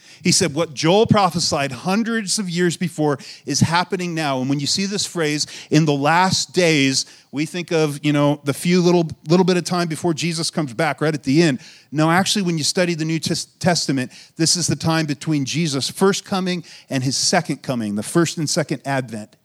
He 0.23 0.31
said, 0.31 0.53
What 0.53 0.73
Joel 0.73 1.07
prophesied 1.07 1.71
hundreds 1.71 2.39
of 2.39 2.49
years 2.49 2.77
before 2.77 3.17
is 3.45 3.61
happening 3.61 4.13
now. 4.13 4.39
And 4.39 4.49
when 4.49 4.59
you 4.59 4.67
see 4.67 4.85
this 4.85 5.05
phrase, 5.05 5.47
in 5.69 5.85
the 5.85 5.93
last 5.93 6.53
days, 6.53 7.05
we 7.31 7.45
think 7.45 7.71
of, 7.71 8.03
you 8.03 8.11
know, 8.11 8.41
the 8.43 8.53
few 8.53 8.81
little, 8.81 9.07
little 9.29 9.45
bit 9.45 9.57
of 9.57 9.63
time 9.63 9.87
before 9.87 10.13
Jesus 10.13 10.51
comes 10.51 10.73
back, 10.73 11.01
right 11.01 11.13
at 11.13 11.23
the 11.23 11.41
end. 11.41 11.61
No, 11.91 12.11
actually, 12.11 12.41
when 12.43 12.57
you 12.57 12.63
study 12.63 12.93
the 12.93 13.05
New 13.05 13.19
Testament, 13.19 14.11
this 14.35 14.55
is 14.55 14.67
the 14.67 14.75
time 14.75 15.05
between 15.05 15.45
Jesus' 15.45 15.89
first 15.89 16.25
coming 16.25 16.63
and 16.89 17.03
his 17.03 17.15
second 17.15 17.63
coming, 17.63 17.95
the 17.95 18.03
first 18.03 18.37
and 18.37 18.49
second 18.49 18.81
advent 18.85 19.37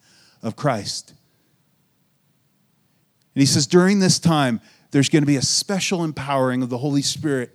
of 0.43 0.57
Christ. 0.57 1.11
And 3.35 3.41
he 3.41 3.47
says, 3.47 3.67
during 3.67 4.01
this 4.01 4.19
time, 4.19 4.61
there's 4.91 5.09
going 5.09 5.23
to 5.23 5.27
be 5.27 5.37
a 5.37 5.43
special 5.43 6.03
empowering 6.05 6.62
of 6.62 6.71
the 6.71 6.79
Holy 6.79 7.03
Spirit 7.03 7.55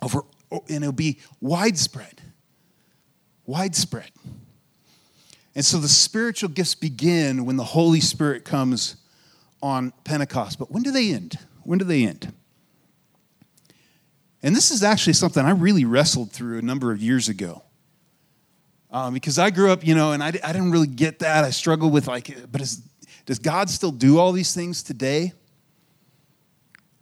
over, 0.00 0.22
and 0.50 0.84
it'll 0.84 0.92
be 0.92 1.18
widespread 1.40 2.21
widespread. 3.46 4.10
And 5.54 5.64
so 5.64 5.78
the 5.78 5.88
spiritual 5.88 6.48
gifts 6.48 6.74
begin 6.74 7.44
when 7.44 7.56
the 7.56 7.64
Holy 7.64 8.00
Spirit 8.00 8.44
comes 8.44 8.96
on 9.62 9.92
Pentecost. 10.04 10.58
But 10.58 10.70
when 10.70 10.82
do 10.82 10.90
they 10.90 11.12
end? 11.12 11.38
When 11.62 11.78
do 11.78 11.84
they 11.84 12.04
end? 12.04 12.32
And 14.42 14.56
this 14.56 14.70
is 14.70 14.82
actually 14.82 15.12
something 15.12 15.44
I 15.44 15.50
really 15.50 15.84
wrestled 15.84 16.32
through 16.32 16.58
a 16.58 16.62
number 16.62 16.90
of 16.90 17.02
years 17.02 17.28
ago. 17.28 17.62
Um, 18.90 19.14
because 19.14 19.38
I 19.38 19.50
grew 19.50 19.70
up, 19.70 19.86
you 19.86 19.94
know, 19.94 20.12
and 20.12 20.22
I, 20.22 20.28
I 20.28 20.52
didn't 20.52 20.70
really 20.70 20.86
get 20.86 21.20
that. 21.20 21.44
I 21.44 21.50
struggled 21.50 21.92
with, 21.92 22.08
like, 22.08 22.50
but 22.50 22.60
is, 22.60 22.82
does 23.24 23.38
God 23.38 23.70
still 23.70 23.92
do 23.92 24.18
all 24.18 24.32
these 24.32 24.54
things 24.54 24.82
today? 24.82 25.32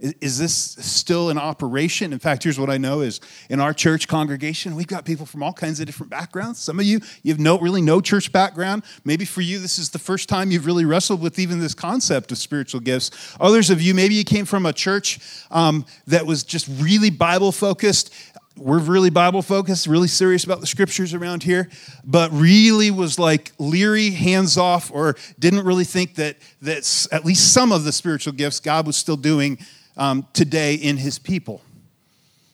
Is 0.01 0.39
this 0.39 0.55
still 0.55 1.29
in 1.29 1.37
operation? 1.37 2.15
In 2.15 2.19
fact, 2.19 2.45
here's 2.45 2.59
what 2.59 2.71
I 2.71 2.79
know 2.79 3.03
is 3.03 3.21
in 3.51 3.61
our 3.61 3.75
church 3.75 4.09
congregation, 4.09 4.75
we've 4.75 4.87
got 4.87 5.05
people 5.05 5.27
from 5.27 5.43
all 5.43 5.53
kinds 5.53 5.79
of 5.79 5.85
different 5.85 6.09
backgrounds. 6.09 6.59
Some 6.59 6.81
of 6.81 6.87
you, 6.87 7.01
you 7.23 7.33
have 7.33 7.39
no, 7.39 7.59
really 7.59 7.83
no 7.83 8.01
church 8.01 8.33
background. 8.33 8.83
Maybe 9.05 9.27
for 9.27 9.43
you, 9.43 9.59
this 9.59 9.79
is 9.79 9.91
the 9.91 9.99
first 9.99 10.27
time 10.27 10.51
you've 10.51 10.65
really 10.65 10.87
wrestled 10.87 11.21
with 11.21 11.39
even 11.39 11.61
this 11.61 11.75
concept 11.75 12.33
of 12.33 12.39
spiritual 12.39 12.81
gifts. 12.81 13.11
Others 13.41 13.69
of 13.69 13.83
you, 13.83 13.93
maybe 13.93 14.15
you 14.15 14.25
came 14.25 14.47
from 14.47 14.65
a 14.65 14.73
church 14.73 15.19
um, 15.51 15.85
that 16.07 16.25
was 16.25 16.45
just 16.45 16.67
really 16.81 17.11
Bible 17.11 17.53
focused 17.53 18.15
we're 18.57 18.79
really 18.79 19.09
Bible 19.09 19.41
focused, 19.41 19.87
really 19.87 20.09
serious 20.09 20.45
about 20.45 20.61
the 20.61 20.67
scriptures 20.67 21.15
around 21.15 21.43
here, 21.43 21.71
but 22.05 22.31
really 22.31 22.91
was 22.91 23.19
like 23.19 23.53
leery, 23.59 24.11
hands 24.11 24.59
off, 24.59 24.91
or 24.93 25.17
didn't 25.39 25.65
really 25.65 25.85
think 25.85 26.17
that 26.17 26.37
that 26.61 27.09
at 27.11 27.25
least 27.25 27.55
some 27.55 27.73
of 27.73 27.85
the 27.85 27.93
spiritual 27.93 28.35
gifts 28.35 28.61
God 28.61 28.87
was 28.87 28.97
still 28.97 29.17
doing 29.17 29.59
um, 29.97 30.27
today 30.33 30.75
in 30.75 30.97
his 30.97 31.19
people. 31.19 31.63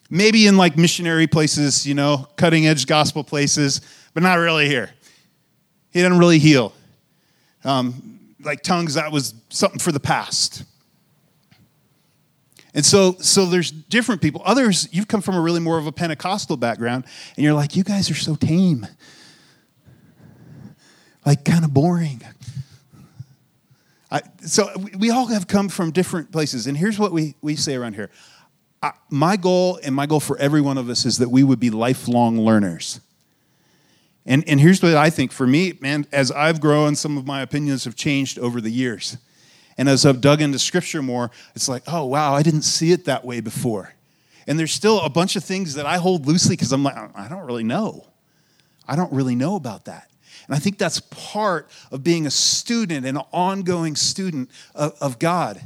Maybe 0.09 0.47
in 0.47 0.57
like 0.57 0.77
missionary 0.77 1.27
places, 1.27 1.87
you 1.87 1.95
know, 1.95 2.29
cutting 2.37 2.67
edge 2.67 2.87
gospel 2.87 3.25
places, 3.25 3.81
but 4.15 4.23
not 4.23 4.35
really 4.35 4.69
here. 4.69 4.91
He 5.93 6.01
didn't 6.01 6.19
really 6.19 6.39
heal. 6.39 6.73
Um, 7.65 8.21
like 8.41 8.63
tongues, 8.63 8.95
that 8.95 9.11
was 9.11 9.35
something 9.49 9.81
for 9.81 9.93
the 9.93 10.01
past. 10.01 10.65
And 12.75 12.85
so, 12.85 13.13
so 13.21 13.47
there's 13.47 13.71
different 13.71 14.21
people. 14.21 14.43
Others, 14.45 14.91
you've 14.93 15.09
come 15.09 15.23
from 15.23 15.35
a 15.35 15.41
really 15.41 15.61
more 15.61 15.79
of 15.79 15.87
a 15.87 15.93
Pentecostal 15.93 16.59
background, 16.59 17.05
and 17.35 17.43
you're 17.43 17.55
like, 17.55 17.75
you 17.75 17.83
guys 17.83 18.11
are 18.11 18.15
so 18.15 18.35
tame. 18.35 18.87
Like, 21.25 21.45
kind 21.45 21.65
of 21.65 21.73
boring. 21.73 22.23
I, 24.17 24.23
so 24.47 24.71
we 24.99 25.11
all 25.11 25.27
have 25.27 25.47
come 25.47 25.69
from 25.69 25.91
different 25.91 26.33
places, 26.33 26.67
and 26.67 26.77
here's 26.77 26.99
what 26.99 27.13
we, 27.13 27.35
we 27.43 27.55
say 27.55 27.75
around 27.75 27.95
here. 27.97 28.11
I, 28.83 28.93
my 29.11 29.37
goal 29.37 29.79
and 29.83 29.95
my 29.95 30.07
goal 30.07 30.21
for 30.21 30.39
every 30.39 30.63
one 30.63 30.79
of 30.79 30.89
us 30.89 31.05
is 31.05 31.19
that 31.19 31.29
we 31.29 31.43
would 31.43 31.61
be 31.61 31.69
lifelong 31.69 32.41
learners. 32.41 33.01
And, 34.25 34.43
and 34.49 34.59
here's 34.59 34.83
what 34.83 34.95
I 34.95 35.11
think 35.11 35.33
for 35.33 35.47
me, 35.47 35.75
man, 35.81 36.07
as 36.13 36.33
I've 36.33 36.61
grown, 36.63 36.97
some 36.97 37.19
of 37.19 37.27
my 37.27 37.43
opinions 37.43 37.85
have 37.85 37.95
changed 37.95 38.39
over 38.39 38.61
the 38.61 38.71
years. 38.71 39.19
And 39.77 39.87
as 39.87 40.07
I've 40.07 40.23
dug 40.23 40.41
into 40.41 40.59
scripture 40.59 41.03
more, 41.03 41.31
it's 41.55 41.69
like, 41.69 41.83
oh, 41.87 42.07
wow, 42.07 42.35
I 42.35 42.43
didn't 42.43 42.63
see 42.63 42.93
it 42.93 43.05
that 43.05 43.23
way 43.23 43.41
before. 43.41 43.93
And 44.47 44.59
there's 44.59 44.73
still 44.73 45.01
a 45.01 45.11
bunch 45.11 45.37
of 45.37 45.45
things 45.45 45.75
that 45.75 45.85
I 45.85 45.99
hold 45.99 46.27
loosely 46.27 46.57
because 46.57 46.73
I'm 46.73 46.83
like, 46.83 46.97
I 47.15 47.29
don't 47.29 47.45
really 47.45 47.65
know. 47.65 48.07
I 48.89 48.97
don't 48.97 49.13
really 49.13 49.35
know 49.35 49.57
about 49.57 49.85
that. 49.85 50.11
And 50.47 50.55
I 50.55 50.59
think 50.59 50.79
that's 50.79 51.01
part 51.01 51.69
of 51.91 52.05
being 52.05 52.27
a 52.27 52.31
student, 52.31 53.07
an 53.07 53.19
ongoing 53.33 53.97
student 53.97 54.51
of, 54.75 54.97
of 55.01 55.19
God 55.19 55.61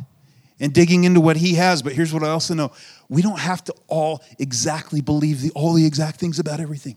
and 0.58 0.72
digging 0.72 1.04
into 1.04 1.20
what 1.20 1.36
He 1.36 1.54
has. 1.54 1.82
But 1.82 1.92
here's 1.92 2.12
what 2.12 2.22
I 2.22 2.28
also 2.28 2.54
know 2.54 2.72
we 3.08 3.22
don't 3.22 3.40
have 3.40 3.64
to 3.64 3.74
all 3.88 4.22
exactly 4.38 5.00
believe 5.00 5.42
the, 5.42 5.50
all 5.50 5.72
the 5.74 5.86
exact 5.86 6.20
things 6.20 6.38
about 6.38 6.60
everything. 6.60 6.96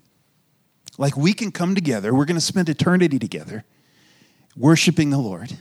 Like 0.98 1.18
we 1.18 1.34
can 1.34 1.52
come 1.52 1.74
together, 1.74 2.14
we're 2.14 2.26
going 2.26 2.36
to 2.36 2.42
spend 2.42 2.70
eternity 2.70 3.18
together 3.20 3.64
worshiping 4.56 5.10
the 5.10 5.18
Lord. 5.18 5.58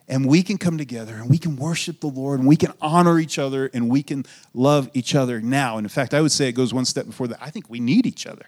and 0.09 0.27
we 0.27 0.43
can 0.43 0.59
come 0.59 0.77
together 0.77 1.15
and 1.15 1.31
we 1.31 1.39
can 1.39 1.57
worship 1.57 2.01
the 2.01 2.09
Lord 2.09 2.41
and 2.41 2.49
we 2.49 2.57
can 2.57 2.73
honor 2.81 3.21
each 3.21 3.39
other 3.39 3.71
and 3.73 3.89
we 3.89 4.03
can 4.03 4.27
love 4.53 4.91
each 4.93 5.15
other 5.15 5.41
now. 5.41 5.79
And 5.79 5.85
in 5.85 5.89
fact, 5.89 6.13
I 6.13 6.21
would 6.21 6.33
say 6.33 6.49
it 6.49 6.53
goes 6.53 6.75
one 6.75 6.85
step 6.85 7.07
before 7.07 7.29
that. 7.29 7.39
I 7.41 7.51
think 7.51 7.71
we 7.71 7.79
need 7.79 8.05
each 8.05 8.27
other 8.27 8.47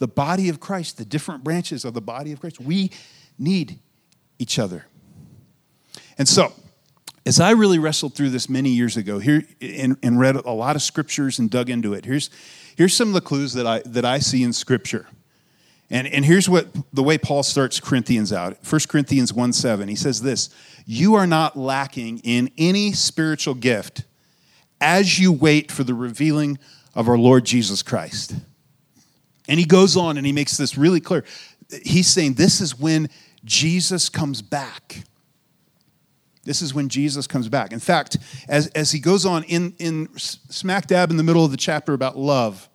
the 0.00 0.08
body 0.08 0.48
of 0.48 0.58
Christ, 0.58 0.96
the 0.96 1.04
different 1.04 1.44
branches 1.44 1.84
of 1.84 1.94
the 1.94 2.00
body 2.00 2.32
of 2.32 2.40
Christ, 2.40 2.58
we 2.58 2.90
need 3.38 3.78
each 4.38 4.58
other. 4.58 4.86
And 6.18 6.26
so, 6.26 6.52
as 7.26 7.38
I 7.38 7.50
really 7.50 7.78
wrestled 7.78 8.14
through 8.14 8.30
this 8.30 8.48
many 8.48 8.70
years 8.70 8.96
ago 8.96 9.18
here 9.18 9.44
and, 9.60 9.96
and, 10.02 10.18
read 10.18 10.36
a 10.36 10.50
lot 10.50 10.74
of 10.74 10.82
scriptures 10.82 11.38
and 11.38 11.50
dug 11.50 11.68
into 11.68 11.92
it, 11.92 12.06
here's, 12.06 12.30
here's 12.76 12.94
some 12.94 13.08
of 13.08 13.14
the 13.14 13.20
clues 13.20 13.52
that 13.52 13.66
I, 13.66 13.82
that 13.84 14.06
I 14.06 14.18
see 14.18 14.42
in 14.42 14.54
scripture. 14.54 15.06
And, 15.90 16.06
and 16.06 16.24
here's 16.24 16.48
what 16.48 16.68
the 16.92 17.02
way 17.02 17.18
Paul 17.18 17.42
starts 17.42 17.78
Corinthians 17.78 18.32
out 18.32 18.56
1 18.68 18.80
Corinthians 18.88 19.34
1 19.34 19.52
7. 19.52 19.88
He 19.88 19.96
says 19.96 20.22
this 20.22 20.48
You 20.86 21.14
are 21.14 21.26
not 21.26 21.58
lacking 21.58 22.20
in 22.24 22.50
any 22.56 22.92
spiritual 22.92 23.54
gift 23.54 24.04
as 24.80 25.18
you 25.18 25.30
wait 25.30 25.70
for 25.70 25.84
the 25.84 25.94
revealing 25.94 26.58
of 26.94 27.06
our 27.06 27.18
Lord 27.18 27.44
Jesus 27.44 27.82
Christ. 27.82 28.34
And 29.50 29.58
he 29.58 29.66
goes 29.66 29.96
on 29.96 30.16
and 30.16 30.24
he 30.24 30.32
makes 30.32 30.56
this 30.56 30.78
really 30.78 31.00
clear. 31.00 31.24
He's 31.82 32.06
saying 32.06 32.34
this 32.34 32.60
is 32.60 32.78
when 32.78 33.10
Jesus 33.44 34.08
comes 34.08 34.42
back. 34.42 35.02
This 36.44 36.62
is 36.62 36.72
when 36.72 36.88
Jesus 36.88 37.26
comes 37.26 37.48
back. 37.48 37.72
In 37.72 37.80
fact, 37.80 38.16
as, 38.48 38.68
as 38.68 38.92
he 38.92 39.00
goes 39.00 39.26
on 39.26 39.42
in, 39.42 39.74
in 39.80 40.08
smack 40.16 40.86
dab 40.86 41.10
in 41.10 41.16
the 41.16 41.24
middle 41.24 41.44
of 41.44 41.50
the 41.50 41.56
chapter 41.56 41.94
about 41.94 42.16
love, 42.16 42.68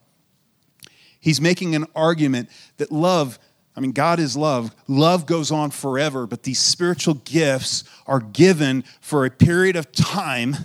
he's 1.21 1.39
making 1.39 1.75
an 1.75 1.85
argument 1.95 2.49
that 2.75 2.91
love, 2.91 3.39
I 3.77 3.79
mean, 3.79 3.93
God 3.93 4.19
is 4.19 4.35
love. 4.35 4.75
Love 4.85 5.25
goes 5.25 5.51
on 5.51 5.71
forever, 5.71 6.27
but 6.27 6.43
these 6.43 6.59
spiritual 6.59 7.13
gifts 7.13 7.85
are 8.05 8.19
given 8.19 8.83
for 8.99 9.25
a 9.25 9.29
period 9.29 9.77
of 9.77 9.93
time 9.93 10.57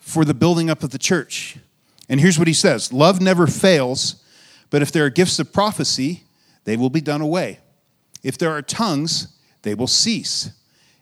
for 0.00 0.24
the 0.24 0.34
building 0.34 0.70
up 0.70 0.82
of 0.82 0.88
the 0.88 0.98
church. 0.98 1.58
And 2.08 2.18
here's 2.18 2.38
what 2.38 2.48
he 2.48 2.54
says 2.54 2.94
Love 2.94 3.20
never 3.20 3.46
fails. 3.46 4.24
But 4.70 4.82
if 4.82 4.92
there 4.92 5.04
are 5.04 5.10
gifts 5.10 5.38
of 5.38 5.52
prophecy, 5.52 6.24
they 6.64 6.76
will 6.76 6.90
be 6.90 7.00
done 7.00 7.20
away. 7.20 7.60
If 8.22 8.38
there 8.38 8.50
are 8.50 8.62
tongues, 8.62 9.28
they 9.62 9.74
will 9.74 9.86
cease. 9.86 10.50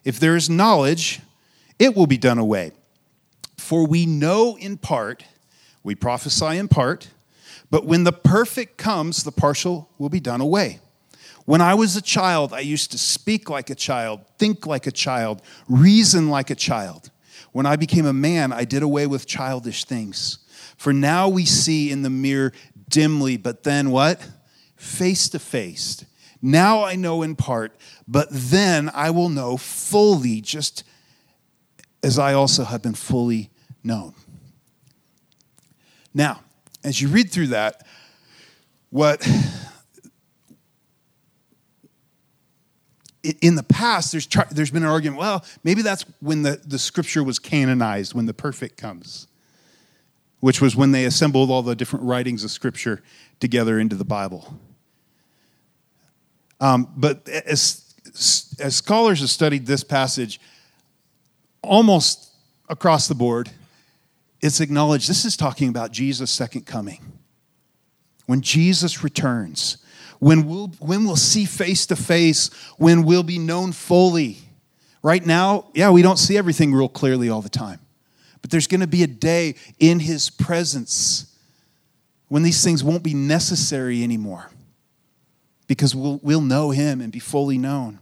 If 0.04 0.20
there 0.20 0.36
is 0.36 0.48
knowledge, 0.48 1.20
it 1.78 1.96
will 1.96 2.06
be 2.06 2.18
done 2.18 2.38
away. 2.38 2.72
For 3.56 3.86
we 3.86 4.06
know 4.06 4.56
in 4.56 4.76
part, 4.76 5.24
we 5.82 5.94
prophesy 5.94 6.58
in 6.58 6.68
part, 6.68 7.08
but 7.70 7.84
when 7.84 8.04
the 8.04 8.12
perfect 8.12 8.76
comes, 8.76 9.24
the 9.24 9.32
partial 9.32 9.88
will 9.98 10.08
be 10.08 10.20
done 10.20 10.40
away. 10.40 10.80
When 11.46 11.60
I 11.60 11.74
was 11.74 11.96
a 11.96 12.02
child, 12.02 12.52
I 12.52 12.60
used 12.60 12.90
to 12.92 12.98
speak 12.98 13.48
like 13.48 13.70
a 13.70 13.74
child, 13.74 14.20
think 14.38 14.66
like 14.66 14.86
a 14.86 14.92
child, 14.92 15.42
reason 15.68 16.28
like 16.28 16.50
a 16.50 16.54
child. 16.54 17.10
When 17.52 17.66
I 17.66 17.76
became 17.76 18.04
a 18.04 18.12
man, 18.12 18.52
I 18.52 18.64
did 18.64 18.82
away 18.82 19.06
with 19.06 19.26
childish 19.26 19.84
things. 19.84 20.38
For 20.76 20.92
now 20.92 21.28
we 21.28 21.44
see 21.44 21.90
in 21.90 22.02
the 22.02 22.10
mirror 22.10 22.52
dimly, 22.96 23.36
but 23.36 23.62
then 23.62 23.90
what? 23.90 24.26
Face 24.74 25.28
to 25.28 25.38
face. 25.38 26.02
Now 26.40 26.82
I 26.82 26.94
know 26.96 27.20
in 27.20 27.36
part, 27.36 27.76
but 28.08 28.28
then 28.30 28.90
I 28.94 29.10
will 29.10 29.28
know 29.28 29.58
fully, 29.58 30.40
just 30.40 30.82
as 32.02 32.18
I 32.18 32.32
also 32.32 32.64
have 32.64 32.80
been 32.80 32.94
fully 32.94 33.50
known. 33.84 34.14
Now, 36.14 36.40
as 36.82 37.02
you 37.02 37.08
read 37.08 37.30
through 37.30 37.48
that, 37.48 37.86
what 38.88 39.20
in 43.42 43.56
the 43.56 43.62
past 43.62 44.12
there's, 44.12 44.26
there's 44.52 44.70
been 44.70 44.84
an 44.84 44.88
argument 44.88 45.20
well 45.20 45.44
maybe 45.64 45.82
that's 45.82 46.04
when 46.20 46.42
the, 46.42 46.60
the 46.64 46.78
scripture 46.78 47.24
was 47.24 47.40
canonized 47.40 48.14
when 48.14 48.24
the 48.26 48.32
perfect 48.32 48.76
comes 48.78 49.26
which 50.46 50.60
was 50.60 50.76
when 50.76 50.92
they 50.92 51.06
assembled 51.06 51.50
all 51.50 51.60
the 51.60 51.74
different 51.74 52.04
writings 52.04 52.44
of 52.44 52.52
Scripture 52.52 53.02
together 53.40 53.80
into 53.80 53.96
the 53.96 54.04
Bible. 54.04 54.56
Um, 56.60 56.88
but 56.96 57.28
as, 57.28 57.92
as 58.60 58.76
scholars 58.76 59.18
have 59.22 59.30
studied 59.30 59.66
this 59.66 59.82
passage, 59.82 60.40
almost 61.62 62.30
across 62.68 63.08
the 63.08 63.14
board, 63.16 63.50
it's 64.40 64.60
acknowledged 64.60 65.10
this 65.10 65.24
is 65.24 65.36
talking 65.36 65.68
about 65.68 65.90
Jesus' 65.90 66.30
second 66.30 66.64
coming. 66.64 67.18
When 68.26 68.40
Jesus 68.40 69.02
returns, 69.02 69.78
when 70.20 70.46
we'll, 70.46 70.68
when 70.78 71.06
we'll 71.06 71.16
see 71.16 71.44
face 71.44 71.86
to 71.86 71.96
face, 71.96 72.54
when 72.78 73.02
we'll 73.02 73.24
be 73.24 73.40
known 73.40 73.72
fully. 73.72 74.38
Right 75.02 75.26
now, 75.26 75.72
yeah, 75.74 75.90
we 75.90 76.02
don't 76.02 76.20
see 76.20 76.38
everything 76.38 76.72
real 76.72 76.88
clearly 76.88 77.30
all 77.30 77.42
the 77.42 77.48
time. 77.48 77.80
But 78.46 78.52
there's 78.52 78.68
going 78.68 78.80
to 78.80 78.86
be 78.86 79.02
a 79.02 79.08
day 79.08 79.56
in 79.80 79.98
his 79.98 80.30
presence 80.30 81.36
when 82.28 82.44
these 82.44 82.62
things 82.62 82.84
won't 82.84 83.02
be 83.02 83.12
necessary 83.12 84.04
anymore 84.04 84.50
because 85.66 85.96
we'll, 85.96 86.20
we'll 86.22 86.40
know 86.40 86.70
him 86.70 87.00
and 87.00 87.10
be 87.10 87.18
fully 87.18 87.58
known. 87.58 87.98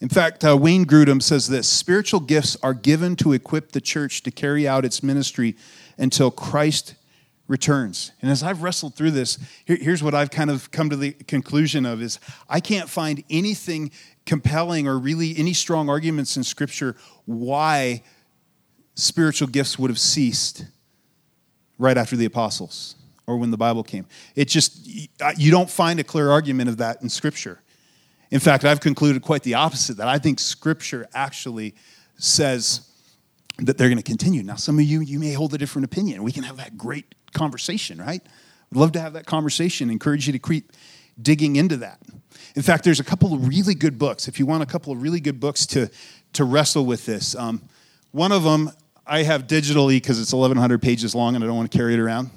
In 0.00 0.08
fact, 0.08 0.44
uh, 0.44 0.56
Wayne 0.56 0.84
Grudem 0.84 1.22
says 1.22 1.46
this 1.46 1.68
spiritual 1.68 2.18
gifts 2.18 2.56
are 2.60 2.74
given 2.74 3.14
to 3.14 3.34
equip 3.34 3.70
the 3.70 3.80
church 3.80 4.24
to 4.24 4.32
carry 4.32 4.66
out 4.66 4.84
its 4.84 5.00
ministry 5.00 5.54
until 5.96 6.32
Christ 6.32 6.96
returns. 7.46 8.10
And 8.20 8.32
as 8.32 8.42
I've 8.42 8.64
wrestled 8.64 8.96
through 8.96 9.12
this, 9.12 9.38
here, 9.64 9.78
here's 9.80 10.02
what 10.02 10.12
I've 10.12 10.32
kind 10.32 10.50
of 10.50 10.72
come 10.72 10.90
to 10.90 10.96
the 10.96 11.12
conclusion 11.12 11.86
of 11.86 12.02
is 12.02 12.18
I 12.48 12.58
can't 12.58 12.88
find 12.88 13.22
anything 13.30 13.92
compelling 14.24 14.88
or 14.88 14.98
really 14.98 15.36
any 15.38 15.52
strong 15.52 15.88
arguments 15.88 16.36
in 16.36 16.42
scripture 16.42 16.96
why 17.26 18.02
spiritual 18.96 19.46
gifts 19.46 19.78
would 19.78 19.90
have 19.90 20.00
ceased 20.00 20.64
right 21.78 21.96
after 21.96 22.16
the 22.16 22.24
apostles 22.24 22.96
or 23.26 23.36
when 23.36 23.50
the 23.50 23.56
Bible 23.56 23.84
came. 23.84 24.06
It 24.34 24.48
just 24.48 24.86
you 24.86 25.50
don't 25.50 25.70
find 25.70 26.00
a 26.00 26.04
clear 26.04 26.30
argument 26.30 26.68
of 26.68 26.78
that 26.78 27.02
in 27.02 27.08
scripture. 27.08 27.60
In 28.30 28.40
fact, 28.40 28.64
I've 28.64 28.80
concluded 28.80 29.22
quite 29.22 29.44
the 29.44 29.54
opposite 29.54 29.98
that 29.98 30.08
I 30.08 30.18
think 30.18 30.40
scripture 30.40 31.06
actually 31.14 31.74
says 32.16 32.90
that 33.58 33.78
they're 33.78 33.88
going 33.88 33.98
to 33.98 34.02
continue. 34.02 34.42
Now, 34.42 34.56
some 34.56 34.78
of 34.78 34.84
you, 34.84 35.00
you 35.00 35.18
may 35.18 35.32
hold 35.32 35.54
a 35.54 35.58
different 35.58 35.84
opinion. 35.84 36.22
We 36.22 36.32
can 36.32 36.42
have 36.42 36.56
that 36.56 36.76
great 36.76 37.14
conversation, 37.32 37.98
right? 37.98 38.20
I'd 38.72 38.78
love 38.78 38.92
to 38.92 39.00
have 39.00 39.12
that 39.12 39.26
conversation, 39.26 39.90
encourage 39.90 40.26
you 40.26 40.32
to 40.32 40.38
keep 40.38 40.72
digging 41.20 41.56
into 41.56 41.76
that. 41.78 42.00
In 42.54 42.62
fact, 42.62 42.84
there's 42.84 43.00
a 43.00 43.04
couple 43.04 43.32
of 43.32 43.46
really 43.46 43.74
good 43.74 43.98
books. 43.98 44.28
If 44.28 44.38
you 44.38 44.46
want 44.46 44.62
a 44.62 44.66
couple 44.66 44.92
of 44.92 45.00
really 45.00 45.20
good 45.20 45.40
books 45.40 45.64
to, 45.66 45.88
to 46.34 46.44
wrestle 46.44 46.84
with 46.84 47.06
this, 47.06 47.34
um, 47.34 47.62
one 48.10 48.32
of 48.32 48.42
them 48.42 48.70
I 49.06 49.22
have 49.22 49.46
digitally 49.46 49.96
because 49.96 50.20
it's 50.20 50.32
1,100 50.32 50.82
pages 50.82 51.14
long 51.14 51.36
and 51.36 51.44
I 51.44 51.46
don't 51.46 51.56
want 51.56 51.70
to 51.70 51.78
carry 51.78 51.94
it 51.94 52.00
around. 52.00 52.30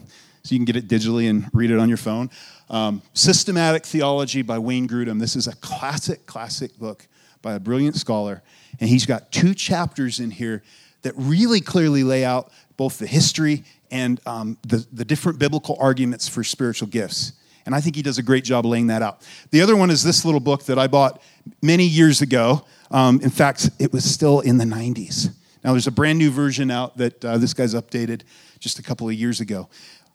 So 0.44 0.54
you 0.54 0.60
can 0.60 0.66
get 0.66 0.76
it 0.76 0.88
digitally 0.88 1.30
and 1.30 1.50
read 1.52 1.72
it 1.72 1.80
on 1.80 1.90
your 1.90 1.98
phone. 1.98 2.30
Um, 2.70 3.02
Systematic 3.14 3.86
Theology 3.86 4.44
by 4.44 4.60
Wayne 4.60 4.88
Grudem. 4.88 5.20
This 5.20 5.36
is 5.36 5.48
a 5.48 5.56
classic, 5.58 6.26
classic 6.28 6.78
book 6.78 7.08
by 7.42 7.54
a 7.54 7.60
brilliant 7.60 7.96
scholar. 7.96 8.44
And 8.80 8.90
he's 8.90 9.06
got 9.06 9.32
two 9.32 9.54
chapters 9.54 10.20
in 10.20 10.30
here 10.30 10.64
that 11.02 11.14
really 11.16 11.60
clearly 11.60 12.04
lay 12.04 12.24
out 12.24 12.52
both 12.78 13.00
the 13.00 13.08
history 13.08 13.64
and 13.90 14.22
um, 14.28 14.58
the, 14.62 14.86
the 14.94 15.04
different 15.04 15.40
biblical 15.40 15.76
arguments 15.80 16.28
for 16.28 16.44
spiritual 16.44 16.88
gifts. 16.88 17.34
And 17.66 17.74
I 17.74 17.82
think 17.82 17.96
he 17.96 18.02
does 18.02 18.18
a 18.18 18.24
great 18.24 18.44
job 18.44 18.66
laying 18.66 18.88
that 18.88 19.02
out. 19.02 19.28
The 19.52 19.62
other 19.62 19.76
one 19.76 19.90
is 19.90 20.04
this 20.04 20.24
little 20.24 20.40
book 20.40 20.66
that 20.66 20.78
I 20.78 20.88
bought 20.88 21.22
many 21.62 21.86
years 21.86 22.22
ago. 22.22 22.66
Um, 22.92 23.20
in 23.22 23.30
fact, 23.30 23.70
it 23.80 23.92
was 23.92 24.10
still 24.10 24.40
in 24.40 24.58
the 24.58 24.66
90s. 24.66 25.34
Now, 25.64 25.72
there's 25.72 25.88
a 25.88 25.92
brand 25.92 26.20
new 26.20 26.32
version 26.32 26.72
out 26.72 26.98
that 26.98 27.24
uh, 27.24 27.38
this 27.38 27.54
guy's 27.54 27.74
updated 27.74 28.22
just 28.60 28.80
a 28.80 28.84
couple 28.84 29.10
of 29.10 29.16
years 29.16 29.42
ago. 29.42 29.70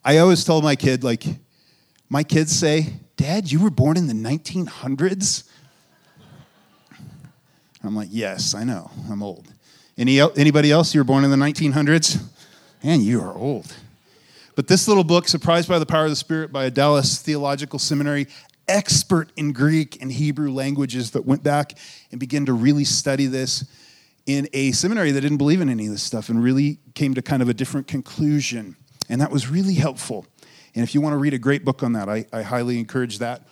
I 0.04 0.18
always 0.18 0.44
tell 0.44 0.60
my 0.62 0.76
kid, 0.76 1.04
like, 1.04 1.24
my 2.08 2.22
kids 2.22 2.52
say, 2.52 2.94
Dad, 3.16 3.50
you 3.50 3.60
were 3.60 3.70
born 3.70 3.96
in 3.96 4.06
the 4.06 4.14
1900s? 4.14 5.48
I'm 7.82 7.94
like, 7.94 8.08
Yes, 8.10 8.54
I 8.54 8.64
know. 8.64 8.90
I'm 9.10 9.22
old. 9.22 9.52
Any, 9.96 10.20
anybody 10.20 10.70
else? 10.70 10.94
You 10.94 11.00
were 11.00 11.04
born 11.04 11.24
in 11.24 11.30
the 11.30 11.36
1900s? 11.36 12.22
Man, 12.82 13.00
you 13.00 13.20
are 13.20 13.34
old. 13.34 13.74
But 14.56 14.68
this 14.68 14.88
little 14.88 15.04
book, 15.04 15.28
Surprised 15.28 15.68
by 15.68 15.78
the 15.78 15.86
Power 15.86 16.04
of 16.04 16.10
the 16.10 16.16
Spirit 16.16 16.52
by 16.52 16.64
a 16.64 16.70
Dallas 16.70 17.20
Theological 17.20 17.78
Seminary 17.78 18.26
expert 18.68 19.30
in 19.36 19.52
Greek 19.52 20.00
and 20.00 20.10
Hebrew 20.10 20.50
languages 20.50 21.10
that 21.12 21.24
went 21.24 21.42
back 21.42 21.76
and 22.10 22.18
began 22.18 22.46
to 22.46 22.52
really 22.52 22.84
study 22.84 23.26
this 23.26 23.64
in 24.26 24.48
a 24.52 24.72
seminary 24.72 25.10
that 25.10 25.20
didn't 25.20 25.36
believe 25.36 25.60
in 25.60 25.68
any 25.68 25.86
of 25.86 25.92
this 25.92 26.02
stuff 26.02 26.28
and 26.28 26.42
really 26.42 26.78
came 26.94 27.14
to 27.14 27.22
kind 27.22 27.42
of 27.42 27.48
a 27.48 27.54
different 27.54 27.86
conclusion. 27.86 28.76
And 29.08 29.20
that 29.20 29.30
was 29.30 29.48
really 29.48 29.74
helpful. 29.74 30.26
And 30.74 30.82
if 30.82 30.94
you 30.94 31.00
want 31.00 31.12
to 31.12 31.18
read 31.18 31.34
a 31.34 31.38
great 31.38 31.64
book 31.64 31.82
on 31.82 31.92
that, 31.92 32.08
I, 32.08 32.24
I 32.32 32.42
highly 32.42 32.78
encourage 32.78 33.18
that 33.18 33.46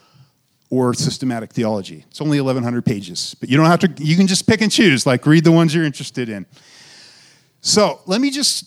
or 0.70 0.94
systematic 0.94 1.52
theology. 1.52 2.04
It's 2.10 2.22
only 2.22 2.40
1,100 2.40 2.84
pages, 2.84 3.36
but 3.38 3.50
you 3.50 3.58
don't 3.58 3.66
have 3.66 3.80
to, 3.80 3.92
you 4.02 4.16
can 4.16 4.26
just 4.26 4.46
pick 4.46 4.62
and 4.62 4.72
choose, 4.72 5.04
like 5.04 5.26
read 5.26 5.44
the 5.44 5.52
ones 5.52 5.74
you're 5.74 5.84
interested 5.84 6.30
in. 6.30 6.46
So 7.60 8.00
let 8.06 8.22
me 8.22 8.30
just 8.30 8.64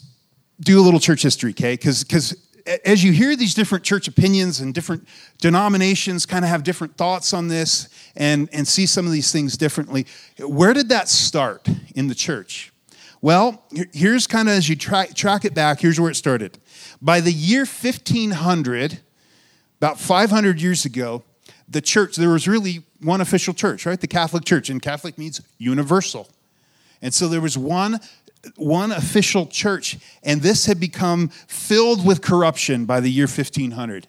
do 0.60 0.80
a 0.80 0.84
little 0.84 1.00
church 1.00 1.24
history, 1.24 1.52
okay? 1.52 1.74
Because 1.74 2.36
as 2.84 3.04
you 3.04 3.12
hear 3.12 3.36
these 3.36 3.54
different 3.54 3.84
church 3.84 4.08
opinions 4.08 4.60
and 4.60 4.74
different 4.74 5.08
denominations 5.40 6.26
kind 6.26 6.44
of 6.44 6.50
have 6.50 6.64
different 6.64 6.98
thoughts 6.98 7.34
on 7.34 7.48
this 7.48 7.90
and, 8.16 8.50
and 8.52 8.68
see 8.68 8.86
some 8.86 9.06
of 9.06 9.12
these 9.12 9.32
things 9.32 9.56
differently, 9.58 10.06
where 10.40 10.74
did 10.74 10.90
that 10.90 11.08
start 11.08 11.68
in 11.96 12.08
the 12.08 12.16
church? 12.16 12.72
Well, 13.22 13.64
here's 13.94 14.28
kind 14.28 14.48
of 14.48 14.56
as 14.56 14.70
you 14.70 14.76
track, 14.76 15.14
track 15.16 15.46
it 15.46 15.54
back, 15.54 15.80
here's 15.80 16.00
where 16.00 16.12
it 16.12 16.16
started. 16.16 16.58
By 17.02 17.22
the 17.22 17.32
year 17.32 17.62
1500, 17.62 19.00
about 19.80 20.00
500 20.00 20.62
years 20.62 20.86
ago, 20.86 21.24
the 21.68 21.82
church, 21.82 22.16
there 22.16 22.30
was 22.30 22.48
really 22.48 22.84
one 23.02 23.22
official 23.22 23.54
church, 23.54 23.86
right? 23.86 24.00
The 24.00 24.08
Catholic 24.08 24.46
Church. 24.46 24.70
And 24.70 24.82
Catholic 24.82 25.18
means 25.18 25.42
universal. 25.58 26.30
And 27.02 27.14
so 27.14 27.28
there 27.28 27.42
was 27.42 27.58
one, 27.58 28.00
one 28.56 28.92
official 28.92 29.46
church. 29.48 29.98
And 30.24 30.42
this 30.42 30.66
had 30.66 30.80
become 30.80 31.30
filled 31.30 32.06
with 32.06 32.22
corruption 32.22 32.86
by 32.86 33.00
the 33.00 33.10
year 33.10 33.28
1500 33.28 34.08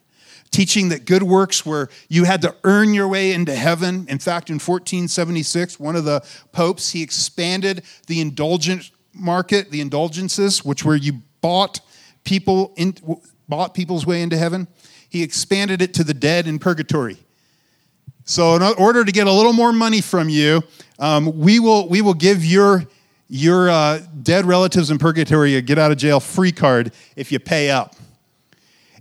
teaching 0.53 0.89
that 0.89 1.05
good 1.05 1.23
works 1.23 1.67
were 1.67 1.89
you 2.09 2.25
had 2.25 2.41
to 2.41 2.55
earn 2.65 2.95
your 2.95 3.09
way 3.09 3.33
into 3.33 3.55
heaven. 3.55 4.07
In 4.09 4.19
fact, 4.19 4.49
in 4.49 4.55
1476, 4.55 5.79
one 5.79 5.97
of 5.97 6.05
the 6.05 6.25
popes, 6.53 6.93
he 6.93 7.03
expanded 7.03 7.83
the 8.07 8.21
indulgent 8.21 8.91
market, 9.13 9.71
the 9.71 9.81
indulgences, 9.81 10.65
which 10.65 10.85
were 10.85 10.97
you 10.97 11.21
bought 11.41 11.81
people 12.25 12.73
in, 12.77 12.95
bought 13.49 13.75
people's 13.75 14.07
way 14.07 14.23
into 14.23 14.37
heaven. 14.37 14.69
He 15.09 15.23
expanded 15.23 15.83
it 15.83 15.95
to 15.95 16.05
the 16.05 16.15
dead 16.15 16.47
in 16.47 16.59
purgatory. 16.59 17.19
So, 18.25 18.57
in 18.57 18.63
order 18.63 19.05
to 19.05 19.13
get 19.13 19.29
a 19.29 19.33
little 19.33 19.53
more 19.53 19.73
money 19.73 20.01
from 20.01 20.29
you, 20.29 20.63
um, 20.99 21.39
we, 21.39 21.61
will, 21.61 21.89
we 21.89 22.03
will 22.03 22.15
give 22.15 22.45
your, 22.45 22.85
your 23.29 23.69
uh, 23.69 24.01
dead 24.23 24.45
relatives 24.45 24.91
in 24.91 24.99
purgatory 24.99 25.57
a 25.57 25.61
get 25.61 25.79
out 25.79 25.91
of 25.91 25.99
jail 25.99 26.21
free 26.21 26.53
card 26.53 26.93
if 27.17 27.33
you 27.33 27.39
pay 27.39 27.71
up. 27.71 27.97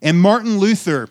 And 0.02 0.20
Martin 0.20 0.58
Luther, 0.58 1.10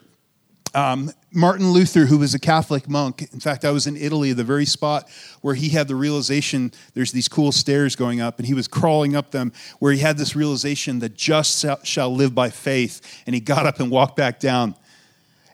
um, 0.74 1.10
Martin 1.32 1.72
Luther, 1.72 2.06
who 2.06 2.18
was 2.18 2.34
a 2.34 2.38
Catholic 2.38 2.88
monk, 2.88 3.22
in 3.32 3.40
fact, 3.40 3.64
I 3.64 3.70
was 3.70 3.86
in 3.86 3.96
Italy, 3.96 4.32
the 4.32 4.44
very 4.44 4.64
spot 4.66 5.08
where 5.40 5.54
he 5.54 5.70
had 5.70 5.88
the 5.88 5.96
realization 5.96 6.72
there's 6.94 7.12
these 7.12 7.28
cool 7.28 7.52
stairs 7.52 7.96
going 7.96 8.20
up, 8.20 8.38
and 8.38 8.46
he 8.46 8.54
was 8.54 8.68
crawling 8.68 9.16
up 9.16 9.30
them, 9.30 9.52
where 9.78 9.92
he 9.92 9.98
had 9.98 10.16
this 10.16 10.36
realization 10.36 11.00
that 11.00 11.14
just 11.14 11.64
shall 11.84 12.14
live 12.14 12.34
by 12.34 12.50
faith. 12.50 13.22
And 13.26 13.34
he 13.34 13.40
got 13.40 13.66
up 13.66 13.80
and 13.80 13.90
walked 13.90 14.16
back 14.16 14.38
down. 14.38 14.74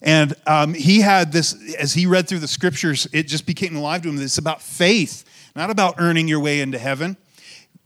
And 0.03 0.35
um, 0.47 0.73
he 0.73 1.01
had 1.01 1.33
this, 1.33 1.55
as 1.75 1.93
he 1.93 2.07
read 2.07 2.27
through 2.27 2.39
the 2.39 2.49
scriptures, 2.49 3.07
it 3.13 3.25
just 3.25 3.47
became 3.47 3.77
alive 3.77 4.03
to 4.03 4.09
him. 4.09 4.21
It's 4.21 4.39
about 4.39 4.63
faith, 4.63 5.25
not 5.55 5.69
about 5.69 5.97
earning 5.99 6.27
your 6.27 6.41
way 6.41 6.61
into 6.61 6.79
heaven. 6.79 7.19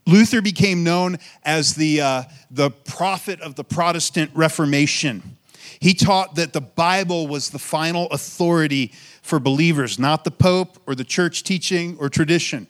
Luther 0.07 0.43
became 0.43 0.85
known 0.85 1.19
as 1.43 1.75
the, 1.75 2.01
uh, 2.01 2.23
the 2.51 2.71
prophet 2.71 3.41
of 3.41 3.55
the 3.55 3.65
Protestant 3.65 4.31
Reformation. 4.35 5.37
He 5.81 5.95
taught 5.95 6.35
that 6.37 6.53
the 6.53 6.61
Bible 6.61 7.27
was 7.27 7.51
the 7.51 7.59
final 7.59 8.07
authority 8.11 8.93
for 9.23 9.41
believers, 9.41 9.99
not 9.99 10.25
the 10.25 10.31
Pope 10.31 10.79
or 10.87 10.95
the 10.95 11.05
church 11.05 11.43
teaching 11.43 11.97
or 11.99 12.09
tradition. 12.09 12.67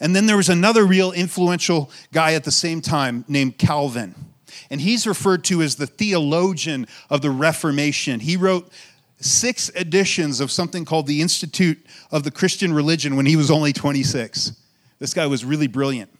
And 0.00 0.16
then 0.16 0.26
there 0.26 0.36
was 0.36 0.48
another 0.48 0.84
real 0.84 1.12
influential 1.12 1.90
guy 2.12 2.34
at 2.34 2.44
the 2.44 2.50
same 2.50 2.80
time 2.80 3.24
named 3.28 3.58
Calvin 3.58 4.14
and 4.72 4.80
he's 4.80 5.06
referred 5.06 5.44
to 5.44 5.60
as 5.62 5.76
the 5.76 5.86
theologian 5.86 6.86
of 7.10 7.20
the 7.20 7.30
Reformation. 7.30 8.20
He 8.20 8.38
wrote 8.38 8.72
six 9.20 9.70
editions 9.76 10.40
of 10.40 10.50
something 10.50 10.86
called 10.86 11.06
the 11.06 11.20
Institute 11.20 11.84
of 12.10 12.24
the 12.24 12.30
Christian 12.30 12.72
Religion 12.72 13.14
when 13.14 13.26
he 13.26 13.36
was 13.36 13.50
only 13.50 13.74
26. 13.74 14.52
This 14.98 15.12
guy 15.12 15.26
was 15.26 15.44
really 15.44 15.66
brilliant. 15.66 16.10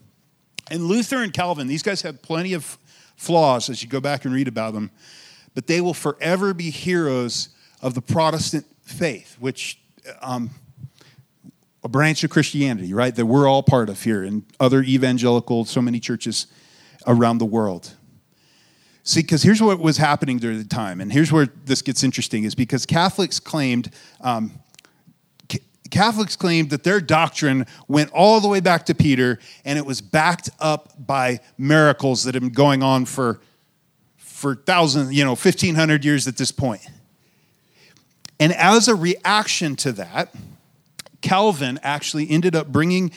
And 0.70 0.84
Luther 0.84 1.22
and 1.22 1.32
Calvin, 1.32 1.66
these 1.66 1.82
guys 1.82 2.02
have 2.02 2.22
plenty 2.22 2.54
of 2.54 2.78
flaws 3.16 3.68
as 3.68 3.82
you 3.82 3.88
go 3.88 4.00
back 4.00 4.24
and 4.24 4.34
read 4.34 4.48
about 4.48 4.74
them, 4.74 4.90
but 5.54 5.66
they 5.66 5.80
will 5.80 5.94
forever 5.94 6.54
be 6.54 6.70
heroes 6.70 7.50
of 7.80 7.94
the 7.94 8.02
Protestant 8.02 8.66
faith, 8.82 9.36
which 9.38 9.78
um, 10.20 10.50
a 11.84 11.88
branch 11.88 12.24
of 12.24 12.30
Christianity, 12.30 12.94
right, 12.94 13.14
that 13.14 13.26
we're 13.26 13.48
all 13.48 13.62
part 13.62 13.88
of 13.88 14.02
here, 14.02 14.22
and 14.22 14.44
other 14.60 14.82
evangelical, 14.82 15.64
so 15.64 15.82
many 15.82 16.00
churches 16.00 16.46
around 17.06 17.38
the 17.38 17.44
world. 17.44 17.94
See, 19.04 19.20
because 19.20 19.42
here's 19.42 19.60
what 19.60 19.80
was 19.80 19.96
happening 19.96 20.38
during 20.38 20.58
the 20.58 20.64
time, 20.64 21.00
and 21.00 21.12
here's 21.12 21.32
where 21.32 21.46
this 21.64 21.82
gets 21.82 22.04
interesting: 22.04 22.44
is 22.44 22.54
because 22.54 22.86
Catholics 22.86 23.40
claimed. 23.40 23.90
Um, 24.20 24.61
Catholics 25.92 26.36
claimed 26.36 26.70
that 26.70 26.84
their 26.84 27.00
doctrine 27.00 27.66
went 27.86 28.10
all 28.12 28.40
the 28.40 28.48
way 28.48 28.60
back 28.60 28.86
to 28.86 28.94
Peter, 28.94 29.38
and 29.64 29.78
it 29.78 29.86
was 29.86 30.00
backed 30.00 30.48
up 30.58 30.94
by 30.98 31.38
miracles 31.58 32.24
that 32.24 32.34
had 32.34 32.42
been 32.42 32.50
going 32.50 32.82
on 32.82 33.04
for 33.04 33.40
for 34.16 34.56
thousands, 34.56 35.12
you 35.12 35.24
know, 35.24 35.36
fifteen 35.36 35.76
hundred 35.76 36.04
years 36.04 36.26
at 36.26 36.36
this 36.36 36.50
point. 36.50 36.80
And 38.40 38.52
as 38.54 38.88
a 38.88 38.94
reaction 38.94 39.76
to 39.76 39.92
that, 39.92 40.34
Calvin 41.20 41.78
actually 41.82 42.28
ended 42.28 42.56
up 42.56 42.68
bringing. 42.68 43.12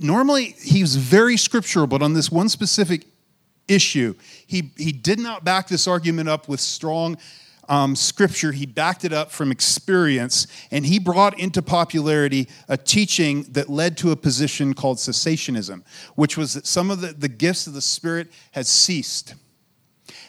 Normally, 0.00 0.54
he 0.62 0.82
was 0.82 0.96
very 0.96 1.38
scriptural, 1.38 1.86
but 1.86 2.02
on 2.02 2.12
this 2.12 2.30
one 2.30 2.50
specific 2.50 3.06
issue, 3.66 4.14
he 4.46 4.70
he 4.76 4.92
did 4.92 5.18
not 5.18 5.44
back 5.44 5.66
this 5.68 5.88
argument 5.88 6.28
up 6.28 6.46
with 6.46 6.60
strong 6.60 7.16
um, 7.68 7.94
scripture, 7.94 8.52
he 8.52 8.66
backed 8.66 9.04
it 9.04 9.12
up 9.12 9.30
from 9.30 9.50
experience, 9.50 10.46
and 10.70 10.86
he 10.86 10.98
brought 10.98 11.38
into 11.38 11.62
popularity 11.62 12.48
a 12.68 12.76
teaching 12.76 13.42
that 13.50 13.68
led 13.68 13.96
to 13.98 14.10
a 14.10 14.16
position 14.16 14.74
called 14.74 14.98
cessationism, 14.98 15.82
which 16.14 16.36
was 16.36 16.54
that 16.54 16.66
some 16.66 16.90
of 16.90 17.00
the, 17.00 17.08
the 17.12 17.28
gifts 17.28 17.66
of 17.66 17.74
the 17.74 17.82
Spirit 17.82 18.28
had 18.52 18.66
ceased. 18.66 19.34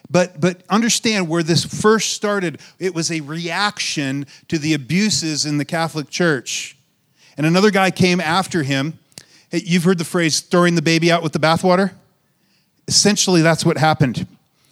But, 0.10 0.42
but 0.42 0.64
understand 0.70 1.30
where 1.30 1.44
this 1.44 1.64
first 1.64 2.14
started, 2.14 2.60
it 2.80 2.96
was 2.96 3.12
a 3.12 3.22
reaction 3.22 4.26
to 4.48 4.58
the 4.58 4.74
abuses 4.74 5.46
in 5.46 5.58
the 5.58 5.66
Catholic 5.66 6.10
Church. 6.10 6.76
And 7.38 7.46
another 7.46 7.72
guy 7.72 7.92
came 7.92 8.20
after 8.20 8.64
him. 8.64 9.00
Hey, 9.50 9.62
you've 9.64 9.84
heard 9.84 9.98
the 9.98 10.06
phrase 10.06 10.42
throwing 10.42 10.76
the 10.76 10.82
baby 10.82 11.12
out 11.12 11.24
with 11.24 11.34
the 11.34 11.40
bathwater? 11.40 11.94
Essentially, 12.88 13.42
that's 13.42 13.64
what 13.64 13.78
happened. 13.78 14.28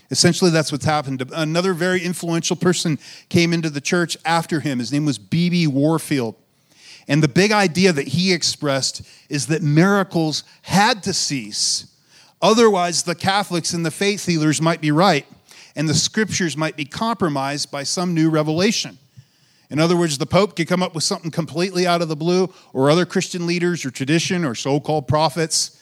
Essentially, 0.10 0.52
that's 0.52 0.72
what's 0.72 0.86
happened. 0.86 1.24
Another 1.34 1.74
very 1.74 2.04
influential 2.04 2.56
person 2.56 2.98
came 3.30 3.54
into 3.54 3.70
the 3.70 3.82
church 3.82 4.18
after 4.26 4.62
him. 4.62 4.80
His 4.80 4.92
name 4.92 5.06
was 5.06 5.18
B.B. 5.18 5.68
Warfield. 5.68 6.36
And 7.08 7.24
the 7.24 7.28
big 7.28 7.52
idea 7.52 7.94
that 7.94 8.10
he 8.10 8.34
expressed 8.34 9.02
is 9.30 9.48
that 9.48 9.62
miracles 9.62 10.44
had 10.64 11.04
to 11.04 11.14
cease. 11.14 11.88
Otherwise, 12.42 13.04
the 13.04 13.16
Catholics 13.16 13.74
and 13.74 13.86
the 13.86 13.92
faith 13.92 14.26
healers 14.26 14.62
might 14.62 14.82
be 14.82 14.92
right, 14.92 15.26
and 15.76 15.90
the 15.90 15.94
scriptures 15.94 16.56
might 16.56 16.76
be 16.76 16.86
compromised 16.86 17.72
by 17.72 17.84
some 17.84 18.14
new 18.14 18.30
revelation. 18.30 18.98
In 19.70 19.80
other 19.80 19.98
words, 19.98 20.18
the 20.18 20.26
Pope 20.26 20.56
could 20.56 20.68
come 20.68 20.84
up 20.84 20.96
with 20.96 21.04
something 21.04 21.32
completely 21.32 21.86
out 21.88 22.02
of 22.02 22.08
the 22.08 22.16
blue, 22.16 22.54
or 22.74 22.90
other 22.90 23.06
Christian 23.06 23.48
leaders 23.48 23.86
or 23.86 23.92
tradition 23.92 24.46
or 24.46 24.56
so 24.56 24.80
called 24.80 25.08
prophets 25.08 25.82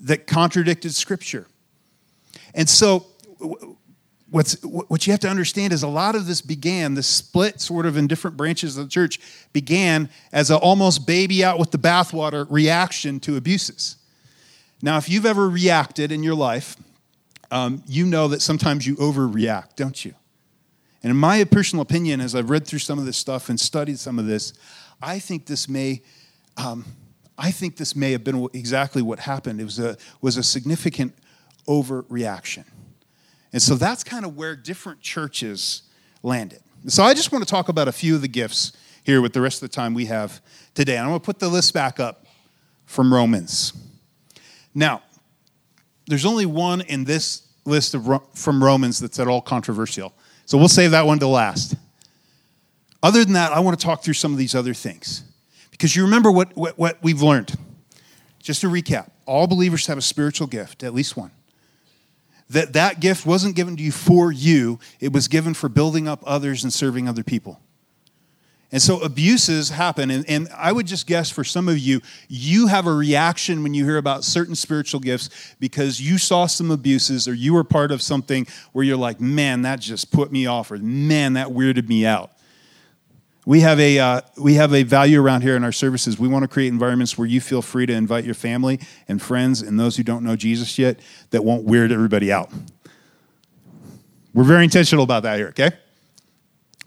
that 0.00 0.26
contradicted 0.26 0.94
Scripture. 0.94 1.46
And 2.54 2.68
so 2.68 3.06
what's 4.30 4.62
what 4.62 5.06
you 5.06 5.12
have 5.12 5.20
to 5.20 5.28
understand 5.28 5.72
is 5.72 5.82
a 5.82 5.88
lot 5.88 6.14
of 6.14 6.26
this 6.26 6.40
began 6.40 6.94
the 6.94 7.02
split 7.02 7.60
sort 7.60 7.86
of 7.86 7.96
in 7.96 8.06
different 8.06 8.36
branches 8.36 8.76
of 8.76 8.84
the 8.84 8.90
church 8.90 9.18
began 9.52 10.08
as 10.32 10.50
an 10.50 10.56
almost 10.56 11.06
baby 11.06 11.42
out 11.42 11.58
with 11.58 11.70
the 11.70 11.78
bathwater 11.78 12.46
reaction 12.50 13.20
to 13.20 13.36
abuses. 13.36 13.96
Now 14.82 14.98
if 14.98 15.08
you've 15.08 15.26
ever 15.26 15.48
reacted 15.48 16.12
in 16.12 16.22
your 16.22 16.34
life 16.34 16.76
um, 17.50 17.82
you 17.86 18.04
know 18.04 18.28
that 18.28 18.42
sometimes 18.42 18.86
you 18.86 18.96
overreact 18.96 19.76
don't 19.76 20.04
you? 20.04 20.14
And 21.02 21.10
in 21.10 21.16
my 21.16 21.42
personal 21.44 21.82
opinion 21.82 22.20
as 22.20 22.34
i've 22.34 22.50
read 22.50 22.66
through 22.66 22.80
some 22.80 22.98
of 22.98 23.06
this 23.06 23.16
stuff 23.16 23.48
and 23.48 23.58
studied 23.58 23.98
some 23.98 24.18
of 24.18 24.26
this 24.26 24.52
i 25.00 25.18
think 25.18 25.46
this 25.46 25.68
may 25.68 26.02
um, 26.58 26.84
i 27.38 27.50
think 27.50 27.76
this 27.76 27.96
may 27.96 28.12
have 28.12 28.24
been 28.24 28.48
exactly 28.52 29.00
what 29.00 29.20
happened. 29.20 29.60
It 29.60 29.64
was 29.64 29.78
a 29.78 29.96
was 30.20 30.36
a 30.36 30.42
significant 30.42 31.14
overreaction 31.66 32.64
and 33.52 33.62
so 33.62 33.76
that's 33.76 34.04
kind 34.04 34.24
of 34.24 34.36
where 34.36 34.54
different 34.54 35.00
churches 35.00 35.82
landed. 36.22 36.60
So 36.86 37.02
I 37.02 37.14
just 37.14 37.32
want 37.32 37.44
to 37.44 37.50
talk 37.50 37.68
about 37.68 37.88
a 37.88 37.92
few 37.92 38.14
of 38.14 38.22
the 38.22 38.28
gifts 38.28 38.72
here 39.04 39.22
with 39.22 39.32
the 39.32 39.40
rest 39.40 39.62
of 39.62 39.70
the 39.70 39.74
time 39.74 39.94
we 39.94 40.06
have 40.06 40.40
today. 40.74 40.96
And 40.96 41.04
I'm 41.04 41.08
going 41.08 41.20
to 41.20 41.24
put 41.24 41.38
the 41.38 41.48
list 41.48 41.72
back 41.72 41.98
up 41.98 42.26
from 42.86 43.12
Romans. 43.12 43.72
Now, 44.74 45.02
there's 46.06 46.26
only 46.26 46.46
one 46.46 46.82
in 46.82 47.04
this 47.04 47.42
list 47.64 47.94
of, 47.94 48.06
from 48.34 48.62
Romans 48.62 48.98
that's 48.98 49.18
at 49.18 49.28
all 49.28 49.40
controversial. 49.40 50.14
So 50.46 50.56
we'll 50.56 50.68
save 50.68 50.92
that 50.92 51.06
one 51.06 51.18
to 51.18 51.26
last. 51.26 51.74
Other 53.02 53.24
than 53.24 53.34
that, 53.34 53.52
I 53.52 53.60
want 53.60 53.78
to 53.78 53.84
talk 53.84 54.02
through 54.02 54.14
some 54.14 54.32
of 54.32 54.38
these 54.38 54.54
other 54.54 54.74
things. 54.74 55.22
Because 55.70 55.94
you 55.94 56.04
remember 56.04 56.30
what, 56.30 56.56
what, 56.56 56.78
what 56.78 56.98
we've 57.02 57.22
learned. 57.22 57.56
Just 58.40 58.60
to 58.62 58.68
recap, 58.68 59.10
all 59.26 59.46
believers 59.46 59.86
have 59.86 59.98
a 59.98 60.02
spiritual 60.02 60.46
gift, 60.46 60.82
at 60.82 60.94
least 60.94 61.16
one 61.16 61.30
that 62.50 62.72
that 62.72 63.00
gift 63.00 63.26
wasn't 63.26 63.54
given 63.56 63.76
to 63.76 63.82
you 63.82 63.92
for 63.92 64.32
you, 64.32 64.78
it 65.00 65.12
was 65.12 65.28
given 65.28 65.54
for 65.54 65.68
building 65.68 66.08
up 66.08 66.22
others 66.26 66.62
and 66.64 66.72
serving 66.72 67.08
other 67.08 67.22
people. 67.22 67.60
And 68.70 68.82
so 68.82 69.00
abuses 69.00 69.70
happen. 69.70 70.10
And, 70.10 70.28
and 70.28 70.48
I 70.54 70.72
would 70.72 70.86
just 70.86 71.06
guess 71.06 71.30
for 71.30 71.42
some 71.42 71.68
of 71.68 71.78
you, 71.78 72.02
you 72.28 72.66
have 72.66 72.86
a 72.86 72.92
reaction 72.92 73.62
when 73.62 73.72
you 73.72 73.84
hear 73.84 73.96
about 73.96 74.24
certain 74.24 74.54
spiritual 74.54 75.00
gifts 75.00 75.54
because 75.58 76.00
you 76.00 76.18
saw 76.18 76.44
some 76.46 76.70
abuses 76.70 77.26
or 77.26 77.32
you 77.32 77.54
were 77.54 77.64
part 77.64 77.90
of 77.90 78.02
something 78.02 78.46
where 78.72 78.84
you're 78.84 78.98
like, 78.98 79.20
man, 79.20 79.62
that 79.62 79.80
just 79.80 80.12
put 80.12 80.30
me 80.30 80.44
off, 80.46 80.70
or 80.70 80.76
man, 80.76 81.32
that 81.32 81.48
weirded 81.48 81.88
me 81.88 82.04
out. 82.04 82.32
We 83.48 83.60
have 83.60 83.80
a 83.80 83.98
uh, 83.98 84.20
we 84.36 84.56
have 84.56 84.74
a 84.74 84.82
value 84.82 85.22
around 85.22 85.40
here 85.40 85.56
in 85.56 85.64
our 85.64 85.72
services. 85.72 86.18
We 86.18 86.28
want 86.28 86.42
to 86.42 86.48
create 86.48 86.68
environments 86.68 87.16
where 87.16 87.26
you 87.26 87.40
feel 87.40 87.62
free 87.62 87.86
to 87.86 87.94
invite 87.94 88.26
your 88.26 88.34
family 88.34 88.78
and 89.08 89.22
friends 89.22 89.62
and 89.62 89.80
those 89.80 89.96
who 89.96 90.02
don't 90.02 90.22
know 90.22 90.36
Jesus 90.36 90.78
yet 90.78 91.00
that 91.30 91.42
won't 91.42 91.64
weird 91.64 91.90
everybody 91.90 92.30
out. 92.30 92.50
We're 94.34 94.44
very 94.44 94.64
intentional 94.64 95.02
about 95.02 95.22
that 95.22 95.38
here, 95.38 95.48
okay? 95.48 95.70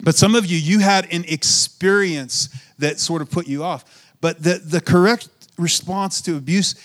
But 0.04 0.14
some 0.14 0.36
of 0.36 0.46
you, 0.46 0.56
you 0.56 0.78
had 0.78 1.12
an 1.12 1.24
experience 1.26 2.48
that 2.78 3.00
sort 3.00 3.22
of 3.22 3.30
put 3.32 3.48
you 3.48 3.64
off. 3.64 4.14
But 4.20 4.40
the, 4.40 4.60
the 4.64 4.80
correct 4.80 5.30
response 5.58 6.20
to 6.22 6.36
abuse 6.36 6.76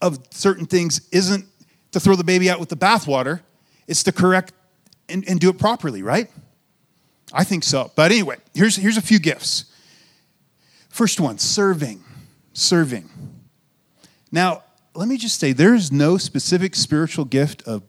of 0.00 0.20
certain 0.30 0.64
things 0.64 1.08
isn't 1.10 1.44
to 1.90 1.98
throw 1.98 2.14
the 2.14 2.22
baby 2.22 2.48
out 2.48 2.60
with 2.60 2.68
the 2.68 2.76
bathwater, 2.76 3.40
it's 3.88 4.04
to 4.04 4.12
correct 4.12 4.52
and, 5.08 5.28
and 5.28 5.40
do 5.40 5.50
it 5.50 5.58
properly, 5.58 6.04
right? 6.04 6.30
I 7.32 7.44
think 7.44 7.64
so. 7.64 7.90
But 7.94 8.12
anyway, 8.12 8.36
here's, 8.54 8.76
here's 8.76 8.96
a 8.96 9.02
few 9.02 9.18
gifts. 9.18 9.66
First 10.88 11.20
one 11.20 11.38
serving. 11.38 12.02
Serving. 12.52 13.08
Now, 14.30 14.62
let 14.94 15.08
me 15.08 15.16
just 15.16 15.38
say 15.38 15.52
there 15.52 15.74
is 15.74 15.90
no 15.90 16.18
specific 16.18 16.74
spiritual 16.74 17.24
gift 17.24 17.62
of 17.62 17.82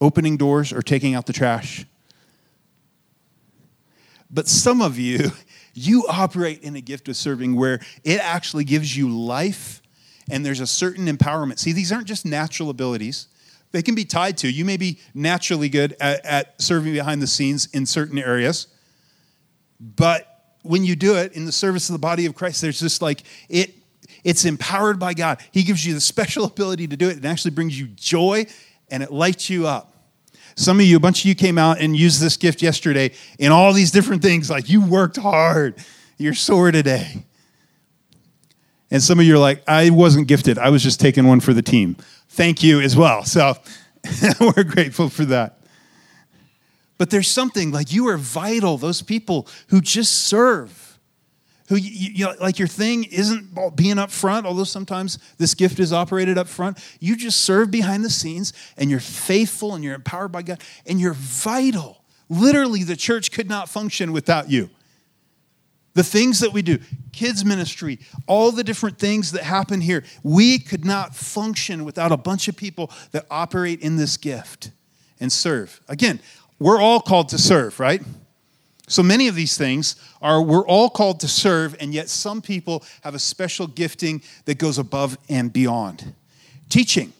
opening 0.00 0.36
doors 0.36 0.72
or 0.72 0.80
taking 0.80 1.14
out 1.14 1.26
the 1.26 1.32
trash. 1.32 1.84
But 4.30 4.48
some 4.48 4.80
of 4.80 4.98
you, 4.98 5.32
you 5.74 6.06
operate 6.08 6.62
in 6.62 6.76
a 6.76 6.80
gift 6.80 7.08
of 7.08 7.16
serving 7.16 7.56
where 7.56 7.80
it 8.04 8.20
actually 8.20 8.64
gives 8.64 8.96
you 8.96 9.08
life 9.08 9.82
and 10.30 10.44
there's 10.44 10.60
a 10.60 10.66
certain 10.66 11.06
empowerment. 11.06 11.58
See, 11.58 11.72
these 11.72 11.90
aren't 11.90 12.06
just 12.06 12.26
natural 12.26 12.70
abilities, 12.70 13.28
they 13.72 13.82
can 13.82 13.94
be 13.94 14.04
tied 14.04 14.38
to. 14.38 14.50
You 14.50 14.64
may 14.64 14.78
be 14.78 14.98
naturally 15.12 15.68
good 15.68 15.94
at, 16.00 16.24
at 16.24 16.62
serving 16.62 16.92
behind 16.92 17.20
the 17.20 17.26
scenes 17.26 17.66
in 17.72 17.84
certain 17.84 18.18
areas. 18.18 18.66
But 19.80 20.56
when 20.62 20.84
you 20.84 20.96
do 20.96 21.16
it 21.16 21.32
in 21.32 21.44
the 21.44 21.52
service 21.52 21.88
of 21.88 21.92
the 21.92 21.98
body 21.98 22.26
of 22.26 22.34
Christ, 22.34 22.60
there's 22.60 22.80
just 22.80 23.00
like 23.02 23.22
it 23.48 23.74
it's 24.24 24.44
empowered 24.44 24.98
by 24.98 25.14
God. 25.14 25.40
He 25.52 25.62
gives 25.62 25.86
you 25.86 25.94
the 25.94 26.00
special 26.00 26.44
ability 26.44 26.88
to 26.88 26.96
do 26.96 27.08
it. 27.08 27.18
It 27.18 27.24
actually 27.24 27.52
brings 27.52 27.78
you 27.78 27.86
joy 27.88 28.46
and 28.90 29.02
it 29.02 29.12
lights 29.12 29.48
you 29.48 29.66
up. 29.66 29.94
Some 30.56 30.80
of 30.80 30.86
you, 30.86 30.96
a 30.96 31.00
bunch 31.00 31.20
of 31.20 31.26
you 31.26 31.34
came 31.36 31.56
out 31.56 31.80
and 31.80 31.96
used 31.96 32.20
this 32.20 32.36
gift 32.36 32.62
yesterday 32.62 33.12
in 33.38 33.52
all 33.52 33.72
these 33.72 33.92
different 33.92 34.22
things. 34.22 34.50
Like 34.50 34.68
you 34.68 34.84
worked 34.84 35.16
hard. 35.16 35.76
You're 36.16 36.34
sore 36.34 36.72
today. 36.72 37.24
And 38.90 39.02
some 39.02 39.20
of 39.20 39.24
you 39.24 39.36
are 39.36 39.38
like, 39.38 39.62
I 39.68 39.90
wasn't 39.90 40.26
gifted. 40.26 40.58
I 40.58 40.70
was 40.70 40.82
just 40.82 40.98
taking 40.98 41.26
one 41.26 41.40
for 41.40 41.52
the 41.52 41.62
team. 41.62 41.96
Thank 42.30 42.62
you 42.62 42.80
as 42.80 42.96
well. 42.96 43.24
So 43.24 43.56
we're 44.40 44.64
grateful 44.64 45.08
for 45.08 45.26
that. 45.26 45.57
But 46.98 47.10
there's 47.10 47.28
something 47.28 47.70
like 47.70 47.92
you 47.92 48.08
are 48.08 48.16
vital, 48.16 48.76
those 48.76 49.02
people 49.02 49.46
who 49.68 49.80
just 49.80 50.12
serve, 50.12 50.98
who, 51.68 51.76
you, 51.76 52.10
you 52.14 52.24
know, 52.24 52.34
like 52.40 52.58
your 52.58 52.68
thing 52.68 53.04
isn't 53.04 53.76
being 53.76 53.98
up 53.98 54.10
front, 54.10 54.46
although 54.46 54.64
sometimes 54.64 55.18
this 55.38 55.54
gift 55.54 55.78
is 55.78 55.92
operated 55.92 56.36
up 56.36 56.48
front. 56.48 56.78
You 56.98 57.16
just 57.16 57.40
serve 57.40 57.70
behind 57.70 58.04
the 58.04 58.10
scenes 58.10 58.52
and 58.76 58.90
you're 58.90 59.00
faithful 59.00 59.74
and 59.74 59.84
you're 59.84 59.94
empowered 59.94 60.32
by 60.32 60.42
God 60.42 60.60
and 60.86 61.00
you're 61.00 61.14
vital. 61.14 62.02
Literally, 62.28 62.82
the 62.82 62.96
church 62.96 63.30
could 63.30 63.48
not 63.48 63.68
function 63.68 64.12
without 64.12 64.50
you. 64.50 64.68
The 65.94 66.04
things 66.04 66.40
that 66.40 66.52
we 66.52 66.62
do, 66.62 66.78
kids' 67.12 67.44
ministry, 67.44 67.98
all 68.26 68.52
the 68.52 68.62
different 68.62 68.98
things 68.98 69.32
that 69.32 69.42
happen 69.42 69.80
here, 69.80 70.04
we 70.22 70.58
could 70.58 70.84
not 70.84 71.14
function 71.14 71.84
without 71.84 72.12
a 72.12 72.16
bunch 72.16 72.48
of 72.48 72.56
people 72.56 72.90
that 73.12 73.26
operate 73.30 73.80
in 73.80 73.96
this 73.96 74.16
gift 74.16 74.70
and 75.18 75.32
serve. 75.32 75.80
Again, 75.88 76.20
we're 76.58 76.80
all 76.80 77.00
called 77.00 77.30
to 77.30 77.38
serve, 77.38 77.78
right? 77.78 78.02
So 78.88 79.02
many 79.02 79.28
of 79.28 79.34
these 79.34 79.56
things 79.56 79.96
are 80.22 80.42
we're 80.42 80.66
all 80.66 80.88
called 80.88 81.20
to 81.20 81.28
serve, 81.28 81.76
and 81.78 81.92
yet 81.92 82.08
some 82.08 82.40
people 82.40 82.84
have 83.02 83.14
a 83.14 83.18
special 83.18 83.66
gifting 83.66 84.22
that 84.46 84.58
goes 84.58 84.78
above 84.78 85.18
and 85.28 85.52
beyond. 85.52 86.14
Teaching. 86.68 87.12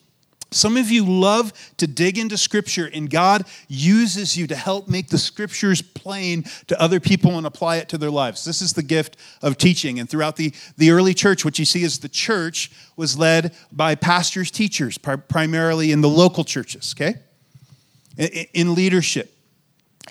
Some 0.50 0.78
of 0.78 0.90
you 0.90 1.04
love 1.04 1.52
to 1.76 1.86
dig 1.86 2.16
into 2.16 2.38
scripture, 2.38 2.90
and 2.94 3.10
God 3.10 3.44
uses 3.68 4.34
you 4.34 4.46
to 4.46 4.56
help 4.56 4.88
make 4.88 5.08
the 5.08 5.18
scriptures 5.18 5.82
plain 5.82 6.44
to 6.68 6.80
other 6.80 7.00
people 7.00 7.36
and 7.36 7.46
apply 7.46 7.76
it 7.76 7.90
to 7.90 7.98
their 7.98 8.10
lives. 8.10 8.46
This 8.46 8.62
is 8.62 8.72
the 8.72 8.82
gift 8.82 9.18
of 9.42 9.58
teaching. 9.58 10.00
And 10.00 10.08
throughout 10.08 10.36
the, 10.36 10.54
the 10.78 10.90
early 10.90 11.12
church, 11.12 11.44
what 11.44 11.58
you 11.58 11.66
see 11.66 11.82
is 11.82 11.98
the 11.98 12.08
church 12.08 12.70
was 12.96 13.18
led 13.18 13.54
by 13.70 13.94
pastors, 13.94 14.50
teachers, 14.50 14.96
primarily 14.96 15.92
in 15.92 16.00
the 16.00 16.08
local 16.08 16.44
churches, 16.44 16.94
okay? 16.96 17.20
In 18.18 18.74
leadership. 18.74 19.34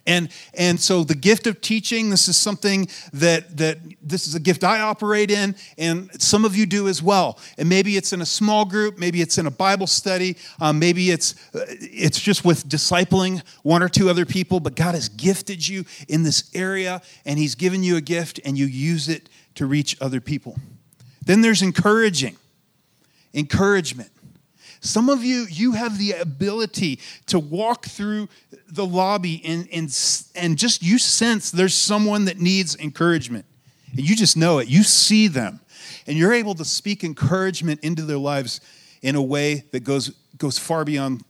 And, 0.06 0.30
and 0.54 0.80
so 0.80 1.04
the 1.04 1.16
gift 1.16 1.48
of 1.48 1.60
teaching, 1.60 2.10
this 2.10 2.28
is 2.28 2.38
something 2.38 2.88
that, 3.14 3.58
that 3.58 3.80
this 4.02 4.28
is 4.28 4.36
a 4.36 4.40
gift 4.40 4.64
I 4.64 4.80
operate 4.80 5.30
in, 5.32 5.56
and 5.78 6.10
some 6.22 6.46
of 6.46 6.56
you 6.56 6.66
do 6.66 6.88
as 6.88 7.04
well. 7.04 7.40
And 7.58 7.68
maybe 7.68 7.98
it's 7.98 8.14
in 8.14 8.22
a 8.22 8.26
small 8.26 8.64
group, 8.64 8.98
maybe 8.98 9.22
it's 9.22 9.38
in 9.38 9.48
a 9.48 9.52
Bible 9.52 9.88
study, 9.88 10.38
um, 10.62 10.80
maybe 10.80 11.12
it's, 11.12 11.36
uh, 11.54 11.66
it's 11.68 12.20
just 12.20 12.46
with 12.46 12.70
discipling 12.70 13.42
one 13.64 13.84
or 13.84 13.90
two 13.90 14.10
other 14.10 14.26
people, 14.26 14.60
but 14.60 14.76
God 14.76 14.96
has 14.96 15.10
gifted 15.10 15.68
you 15.68 15.84
in 16.08 16.24
this 16.24 16.50
area, 16.54 17.02
and 17.26 17.38
He's 17.38 17.56
given 17.56 17.84
you 17.84 17.98
a 17.98 18.02
gift, 18.02 18.40
and 18.46 18.58
you 18.58 18.66
use 18.66 19.10
it 19.10 19.30
to 19.56 19.66
reach 19.66 19.98
other 20.00 20.22
people. 20.22 20.58
Then 21.26 21.42
there's 21.42 21.62
encouraging, 21.62 22.38
encouragement. 23.34 24.12
Some 24.88 25.10
of 25.10 25.24
you, 25.24 25.46
you 25.50 25.74
have 25.74 25.98
the 25.98 26.14
ability 26.14 27.00
to 27.28 27.40
walk 27.40 27.86
through 27.86 28.30
the 28.70 28.86
lobby 28.86 29.42
and, 29.46 29.68
and, 29.72 30.30
and 30.36 30.58
just 30.58 30.82
you 30.82 30.98
sense 30.98 31.52
there's 31.52 31.74
someone 31.74 32.26
that 32.26 32.40
needs 32.40 32.76
encouragement. 32.78 33.46
And 33.92 34.08
you 34.08 34.16
just 34.16 34.38
know 34.38 34.60
it. 34.60 34.68
You 34.68 34.84
see 34.84 35.28
them. 35.28 35.60
And 36.08 36.18
you're 36.18 36.34
able 36.34 36.56
to 36.56 36.66
speak 36.66 37.04
encouragement 37.04 37.82
into 37.82 38.04
their 38.04 38.18
lives 38.18 38.62
in 39.02 39.16
a 39.16 39.22
way 39.22 39.66
that 39.72 39.84
goes, 39.84 40.10
goes 40.38 40.58
far 40.58 40.86
beyond 40.86 41.24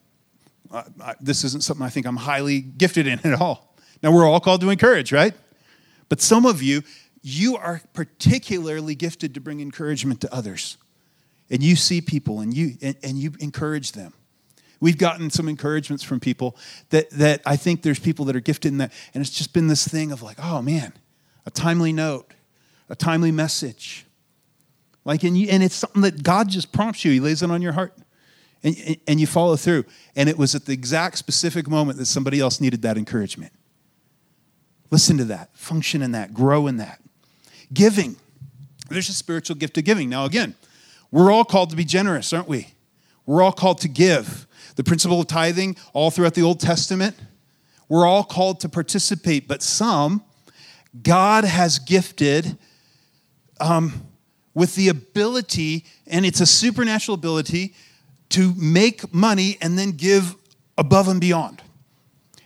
uh, 0.72 0.84
this 1.22 1.44
isn't 1.44 1.64
something 1.64 1.86
I 1.86 1.90
think 1.90 2.06
I'm 2.06 2.18
highly 2.18 2.60
gifted 2.62 3.08
in 3.08 3.20
at 3.24 3.40
all. 3.40 3.76
Now, 4.04 4.12
we're 4.12 4.28
all 4.28 4.40
called 4.40 4.62
to 4.62 4.70
encourage, 4.70 5.12
right? 5.12 5.34
But 6.10 6.22
some 6.22 6.46
of 6.46 6.62
you, 6.62 6.84
you 7.22 7.58
are 7.58 7.82
particularly 7.94 8.94
gifted 8.94 9.34
to 9.34 9.40
bring 9.40 9.62
encouragement 9.62 10.22
to 10.22 10.34
others 10.34 10.78
and 11.50 11.64
you 11.64 11.76
see 11.76 12.02
people 12.02 12.42
and 12.42 12.54
you 12.54 12.74
and, 12.82 12.96
and 13.04 13.18
you 13.18 13.34
encourage 13.40 13.94
them. 13.94 14.14
We've 14.80 14.98
gotten 14.98 15.30
some 15.30 15.48
encouragements 15.48 16.04
from 16.04 16.20
people 16.20 16.56
that 16.92 17.10
that 17.12 17.42
i 17.46 17.56
think 17.56 17.82
there's 17.82 18.00
people 18.00 18.26
that 18.26 18.36
are 18.36 18.42
gifted 18.42 18.72
in 18.72 18.78
that 18.78 18.94
and 19.14 19.22
it's 19.22 19.32
just 19.32 19.54
been 19.54 19.68
this 19.68 19.88
thing 19.88 20.12
of 20.12 20.22
like 20.22 20.38
oh 20.42 20.62
man 20.62 20.94
a 21.46 21.50
timely 21.50 21.92
note 21.92 22.34
a 22.90 22.96
timely 22.96 23.32
message. 23.32 24.06
Like 25.06 25.24
and 25.24 25.38
you 25.38 25.48
and 25.50 25.64
it's 25.64 25.76
something 25.76 26.02
that 26.02 26.24
god 26.24 26.50
just 26.50 26.72
prompts 26.72 27.06
you. 27.06 27.12
He 27.12 27.20
lays 27.20 27.42
it 27.42 27.52
on 27.52 27.62
your 27.62 27.74
heart 27.74 27.94
and, 28.64 28.98
and 29.08 29.20
you 29.20 29.28
follow 29.28 29.56
through. 29.56 29.86
And 30.16 30.28
it 30.28 30.38
was 30.38 30.56
at 30.56 30.66
the 30.66 30.74
exact 30.74 31.18
specific 31.18 31.70
moment 31.70 31.98
that 32.00 32.06
somebody 32.06 32.40
else 32.40 32.60
needed 32.60 32.82
that 32.82 32.98
encouragement. 32.98 33.54
Listen 34.90 35.18
to 35.18 35.26
that. 35.26 35.56
Function 35.56 36.02
in 36.02 36.12
that. 36.12 36.34
Grow 36.34 36.68
in 36.68 36.78
that. 36.78 37.02
Giving. 37.74 38.16
There's 38.90 39.10
a 39.10 39.14
spiritual 39.14 39.56
gift 39.58 39.78
of 39.78 39.84
giving. 39.84 40.10
Now 40.10 40.26
again 40.26 40.56
we're 41.12 41.32
all 41.32 41.46
called 41.46 41.70
to 41.72 41.76
be 41.76 41.86
generous, 41.86 42.34
aren't 42.34 42.48
we? 42.48 42.68
We're 43.26 43.42
all 43.42 43.52
called 43.52 43.80
to 43.82 43.88
give. 43.88 44.48
The 44.76 44.84
principle 44.84 45.22
of 45.22 45.28
tithing, 45.28 45.76
all 45.94 46.12
throughout 46.12 46.34
the 46.34 46.44
Old 46.44 46.60
Testament, 46.60 47.16
we're 47.90 48.06
all 48.06 48.24
called 48.24 48.60
to 48.62 48.70
participate, 48.70 49.48
but 49.48 49.64
some, 49.64 50.24
God 51.02 51.44
has 51.44 51.80
gifted 51.80 52.58
um, 53.60 54.06
with 54.54 54.76
the 54.76 54.90
ability, 54.90 55.86
and 56.06 56.26
it's 56.26 56.42
a 56.42 56.46
supernatural 56.46 57.16
ability, 57.16 57.74
to 58.30 58.54
make 58.56 59.14
money 59.14 59.58
and 59.62 59.78
then 59.78 59.92
give 59.92 60.36
above 60.78 61.08
and 61.08 61.22
beyond. 61.22 61.62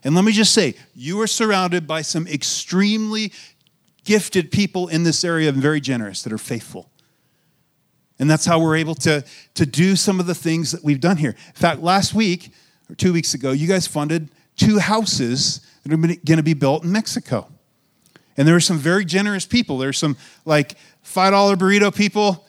And 0.04 0.16
let 0.16 0.24
me 0.24 0.32
just 0.32 0.54
say, 0.54 0.76
you 0.96 1.20
are 1.22 1.28
surrounded 1.28 1.88
by 1.88 2.02
some 2.02 2.28
extremely 2.28 3.32
gifted 4.04 4.52
people 4.52 4.88
in 4.88 5.04
this 5.04 5.24
area 5.24 5.50
and 5.50 5.58
very 5.58 5.82
generous 5.82 6.24
that 6.24 6.34
are 6.34 6.38
faithful. 6.38 6.91
And 8.22 8.30
that's 8.30 8.46
how 8.46 8.60
we're 8.60 8.76
able 8.76 8.94
to, 8.96 9.26
to 9.56 9.66
do 9.66 9.96
some 9.96 10.20
of 10.20 10.28
the 10.28 10.36
things 10.36 10.72
that 10.74 10.84
we've 10.84 11.02
done 11.02 11.18
here. 11.18 11.32
In 11.32 11.54
fact, 11.54 11.82
last 11.82 12.14
week, 12.14 12.54
or 12.88 12.94
two 12.94 13.12
weeks 13.12 13.34
ago, 13.34 13.52
you 13.52 13.68
guys 13.68 13.88
funded 13.88 14.30
two 14.56 14.78
houses 14.78 15.66
that 15.82 15.92
are 15.92 15.98
going 15.98 16.38
to 16.38 16.44
be 16.44 16.54
built 16.54 16.84
in 16.84 16.92
Mexico. 16.92 17.48
And 18.38 18.48
there 18.48 18.54
were 18.54 18.60
some 18.60 18.78
very 18.78 19.06
generous 19.06 19.48
people. 19.48 19.80
There 19.80 19.90
were 19.90 19.94
some 19.94 20.18
like 20.46 20.76
$5 21.04 21.56
burrito 21.56 21.94
people, 21.94 22.46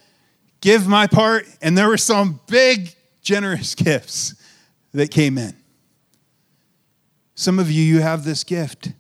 give 0.60 0.86
my 0.86 1.06
part. 1.06 1.46
And 1.62 1.76
there 1.76 1.88
were 1.88 1.96
some 1.96 2.40
big, 2.48 2.94
generous 3.22 3.74
gifts 3.74 4.34
that 4.92 5.10
came 5.10 5.38
in. 5.38 5.56
Some 7.34 7.58
of 7.58 7.70
you, 7.70 7.82
you 7.82 8.02
have 8.02 8.24
this 8.24 8.44
gift, 8.44 8.92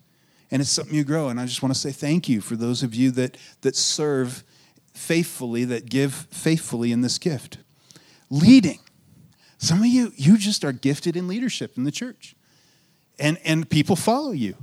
and 0.50 0.62
it's 0.62 0.70
something 0.70 0.94
you 0.94 1.04
grow. 1.04 1.28
And 1.28 1.38
I 1.38 1.44
just 1.44 1.62
want 1.62 1.74
to 1.74 1.78
say 1.78 1.92
thank 1.92 2.30
you 2.30 2.40
for 2.40 2.56
those 2.56 2.82
of 2.82 2.94
you 2.94 3.10
that, 3.10 3.36
that 3.60 3.76
serve 3.76 4.42
faithfully, 4.92 5.64
that 5.64 5.88
give 5.88 6.14
faithfully 6.30 6.92
in 6.92 7.00
this 7.00 7.18
gift. 7.18 7.58
Leading. 8.30 8.78
Some 9.58 9.80
of 9.80 9.86
you, 9.86 10.12
you 10.16 10.38
just 10.38 10.64
are 10.64 10.72
gifted 10.72 11.16
in 11.16 11.28
leadership 11.28 11.76
in 11.76 11.84
the 11.84 11.92
church, 11.92 12.34
and, 13.18 13.38
and 13.44 13.68
people 13.68 13.94
follow 13.94 14.32
you. 14.32 14.56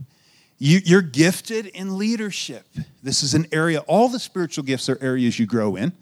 you. 0.57 0.81
You're 0.83 1.01
gifted 1.01 1.67
in 1.67 1.97
leadership. 1.97 2.65
This 3.01 3.23
is 3.23 3.33
an 3.33 3.47
area, 3.51 3.79
all 3.81 4.09
the 4.09 4.19
spiritual 4.19 4.63
gifts 4.63 4.89
are 4.89 4.97
areas 5.01 5.39
you 5.39 5.45
grow 5.45 5.75
in. 5.75 5.93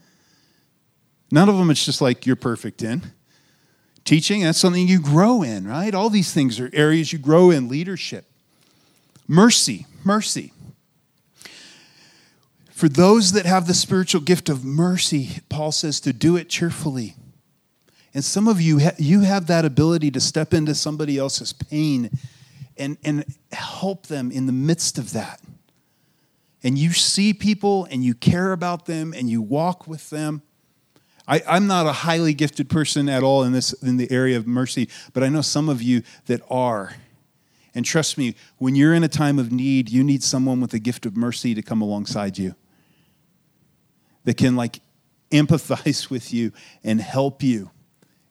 None 1.29 1.49
of 1.49 1.57
them 1.57 1.69
it's 1.69 1.85
just 1.85 2.01
like 2.01 2.25
you're 2.25 2.35
perfect 2.35 2.81
in. 2.81 3.01
Teaching, 4.05 4.43
that's 4.43 4.57
something 4.57 4.87
you 4.87 5.01
grow 5.01 5.43
in, 5.43 5.67
right? 5.67 5.93
All 5.93 6.09
these 6.09 6.31
things 6.31 6.59
are 6.59 6.69
areas 6.71 7.11
you 7.11 7.19
grow 7.19 7.51
in 7.51 7.67
leadership. 7.67 8.25
Mercy, 9.27 9.85
mercy. 10.05 10.53
For 12.77 12.87
those 12.87 13.31
that 13.31 13.47
have 13.47 13.65
the 13.65 13.73
spiritual 13.73 14.21
gift 14.21 14.49
of 14.49 14.63
mercy, 14.63 15.39
Paul 15.49 15.71
says 15.71 15.99
to 16.01 16.13
do 16.13 16.35
it 16.35 16.47
cheerfully. 16.47 17.15
And 18.13 18.23
some 18.23 18.47
of 18.47 18.61
you, 18.61 18.79
you 18.99 19.21
have 19.21 19.47
that 19.47 19.65
ability 19.65 20.11
to 20.11 20.19
step 20.19 20.53
into 20.53 20.75
somebody 20.75 21.17
else's 21.17 21.53
pain 21.53 22.11
and, 22.77 22.99
and 23.03 23.25
help 23.51 24.05
them 24.05 24.29
in 24.29 24.45
the 24.45 24.51
midst 24.51 24.99
of 24.99 25.13
that. 25.13 25.41
And 26.61 26.77
you 26.77 26.93
see 26.93 27.33
people 27.33 27.85
and 27.85 28.05
you 28.05 28.13
care 28.13 28.51
about 28.51 28.85
them 28.85 29.11
and 29.11 29.27
you 29.27 29.41
walk 29.41 29.87
with 29.87 30.11
them. 30.11 30.43
I, 31.27 31.41
am 31.47 31.65
not 31.65 31.87
a 31.87 31.91
highly 31.91 32.35
gifted 32.35 32.69
person 32.69 33.09
at 33.09 33.23
all 33.23 33.41
in 33.41 33.53
this 33.53 33.73
in 33.81 33.97
the 33.97 34.11
area 34.11 34.37
of 34.37 34.45
mercy, 34.45 34.87
but 35.13 35.23
I 35.23 35.29
know 35.29 35.41
some 35.41 35.67
of 35.67 35.81
you 35.81 36.03
that 36.27 36.41
are. 36.47 36.93
And 37.73 37.83
trust 37.83 38.19
me, 38.19 38.35
when 38.59 38.75
you're 38.75 38.93
in 38.93 39.03
a 39.03 39.07
time 39.07 39.39
of 39.39 39.51
need, 39.51 39.89
you 39.89 40.03
need 40.03 40.21
someone 40.21 40.61
with 40.61 40.75
a 40.75 40.79
gift 40.79 41.07
of 41.07 41.17
mercy 41.17 41.55
to 41.55 41.63
come 41.63 41.81
alongside 41.81 42.37
you 42.37 42.53
that 44.27 44.35
can 44.35 44.57
like 44.57 44.81
empathize 45.31 46.09
with 46.09 46.33
you 46.33 46.51
and 46.83 46.99
help 46.99 47.41
you 47.41 47.71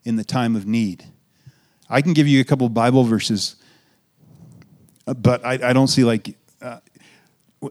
in 0.04 0.16
the 0.16 0.24
time 0.24 0.54
of 0.54 0.66
need. 0.66 1.06
I 1.88 2.02
can 2.02 2.12
give 2.12 2.28
you 2.28 2.38
a 2.38 2.44
couple 2.44 2.68
Bible 2.68 3.04
verses, 3.04 3.56
uh, 5.06 5.14
but 5.14 5.42
I, 5.42 5.54
I 5.70 5.72
don't 5.72 5.86
see 5.88 6.04
like 6.04 6.36
uh, 6.60 6.80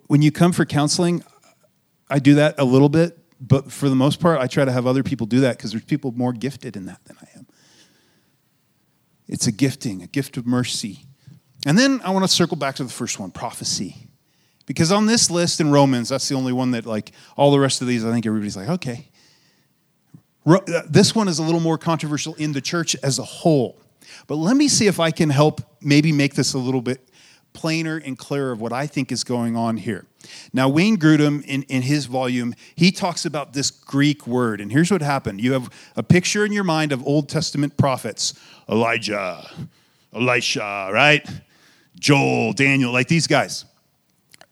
when 0.07 0.23
you 0.23 0.32
come 0.32 0.53
for 0.53 0.65
counseling, 0.65 1.23
I 2.09 2.17
do 2.17 2.34
that 2.36 2.55
a 2.57 2.65
little 2.65 2.89
bit, 2.89 3.15
but 3.39 3.71
for 3.71 3.89
the 3.89 3.95
most 3.95 4.19
part, 4.19 4.41
I 4.41 4.47
try 4.47 4.65
to 4.65 4.71
have 4.71 4.88
other 4.88 5.03
people 5.03 5.28
do 5.28 5.41
that 5.41 5.57
because 5.57 5.71
there's 5.71 5.84
people 5.84 6.11
more 6.11 6.34
gifted 6.34 6.76
in 6.76 6.88
that 6.88 7.05
than 7.05 7.17
I 7.21 7.28
am. 7.38 7.45
It's 9.28 9.45
a 9.45 9.51
gifting, 9.51 10.01
a 10.01 10.07
gift 10.07 10.36
of 10.36 10.47
mercy. 10.47 11.05
And 11.67 11.78
then 11.78 12.01
I 12.03 12.09
want 12.09 12.26
to 12.26 12.28
circle 12.28 12.57
back 12.57 12.76
to 12.76 12.84
the 12.84 12.91
first 12.91 13.19
one 13.19 13.30
prophecy. 13.30 14.07
Because 14.66 14.91
on 14.91 15.05
this 15.05 15.30
list 15.30 15.59
in 15.59 15.72
Romans, 15.72 16.09
that's 16.09 16.28
the 16.28 16.36
only 16.36 16.53
one 16.53 16.72
that, 16.72 16.86
like, 16.86 17.11
all 17.38 17.51
the 17.51 17.59
rest 17.59 17.82
of 17.82 17.88
these, 17.88 18.03
I 18.03 18.11
think 18.11 18.26
everybody's 18.26 18.57
like, 18.57 18.70
okay. 18.70 19.09
Uh, 20.45 20.59
this 20.89 21.16
one 21.16 21.28
is 21.28 21.39
a 21.39 21.43
little 21.43 21.59
more 21.59 21.78
controversial 21.78 22.36
in 22.36 22.51
the 22.51 22.61
church 22.61 22.95
as 23.03 23.20
a 23.20 23.24
whole. 23.24 23.80
But 24.28 24.36
let 24.36 24.55
me 24.55 24.68
see 24.68 24.88
if 24.88 24.99
I 24.99 25.11
can 25.11 25.30
help 25.30 25.61
maybe 25.82 26.11
make 26.11 26.36
this 26.36 26.53
a 26.53 26.57
little 26.57 26.82
bit 26.82 27.07
plainer 27.53 27.97
and 27.97 28.18
clearer 28.18 28.51
of 28.51 28.59
what 28.59 28.74
I 28.74 28.86
think 28.86 29.11
is 29.11 29.24
going 29.24 29.55
on 29.55 29.78
here. 29.78 30.05
Now, 30.51 30.68
Wayne 30.68 30.97
Grudem, 30.97 31.43
in, 31.45 31.63
in 31.63 31.84
his 31.84 32.05
volume, 32.05 32.53
he 32.76 32.91
talks 32.91 33.26
about 33.26 33.53
this 33.53 33.72
Greek 33.72 34.28
word. 34.28 34.59
And 34.59 34.72
here's 34.72 34.91
what 34.91 35.01
happened 35.01 35.41
you 35.41 35.53
have 35.53 35.70
a 35.95 36.03
picture 36.03 36.45
in 36.45 36.51
your 36.51 36.63
mind 36.63 36.91
of 36.91 37.05
Old 37.05 37.30
Testament 37.30 37.78
prophets 37.78 38.34
Elijah, 38.68 39.47
Elisha, 40.13 40.89
right? 40.91 41.28
Joel, 41.97 42.53
Daniel, 42.53 42.91
like 42.91 43.07
these 43.07 43.28
guys 43.28 43.66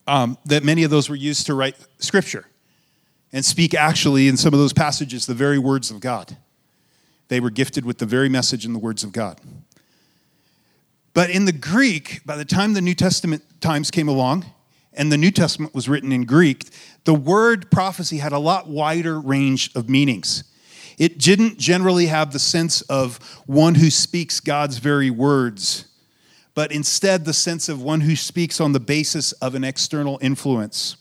um, 0.06 0.38
that 0.44 0.64
many 0.64 0.84
of 0.84 0.90
those 0.90 1.08
were 1.08 1.16
used 1.16 1.46
to 1.46 1.54
write 1.54 1.76
scripture 1.98 2.46
and 3.32 3.44
speak 3.44 3.74
actually 3.74 4.28
in 4.28 4.36
some 4.36 4.54
of 4.54 4.60
those 4.60 4.72
passages 4.72 5.26
the 5.26 5.34
very 5.34 5.58
words 5.58 5.90
of 5.90 6.00
God. 6.00 6.36
They 7.28 7.40
were 7.40 7.50
gifted 7.50 7.84
with 7.84 7.98
the 7.98 8.06
very 8.06 8.28
message 8.28 8.64
and 8.64 8.74
the 8.74 8.78
words 8.78 9.02
of 9.02 9.12
God. 9.12 9.40
But 11.14 11.30
in 11.30 11.44
the 11.44 11.52
Greek, 11.52 12.20
by 12.26 12.36
the 12.36 12.44
time 12.44 12.74
the 12.74 12.80
New 12.80 12.94
Testament 12.94 13.42
times 13.60 13.90
came 13.90 14.08
along 14.08 14.44
and 14.92 15.10
the 15.10 15.16
New 15.16 15.30
Testament 15.30 15.74
was 15.74 15.88
written 15.88 16.12
in 16.12 16.24
Greek, 16.24 16.68
the 17.04 17.14
word 17.14 17.70
prophecy 17.70 18.18
had 18.18 18.32
a 18.32 18.38
lot 18.38 18.68
wider 18.68 19.20
range 19.20 19.70
of 19.74 19.88
meanings. 19.88 20.44
It 20.98 21.18
didn't 21.18 21.58
generally 21.58 22.06
have 22.06 22.32
the 22.32 22.38
sense 22.38 22.82
of 22.82 23.18
one 23.46 23.76
who 23.76 23.90
speaks 23.90 24.38
God's 24.40 24.78
very 24.78 25.10
words, 25.10 25.86
but 26.54 26.70
instead 26.70 27.24
the 27.24 27.32
sense 27.32 27.68
of 27.68 27.82
one 27.82 28.02
who 28.02 28.16
speaks 28.16 28.60
on 28.60 28.72
the 28.72 28.80
basis 28.80 29.32
of 29.32 29.54
an 29.54 29.64
external 29.64 30.18
influence, 30.20 30.96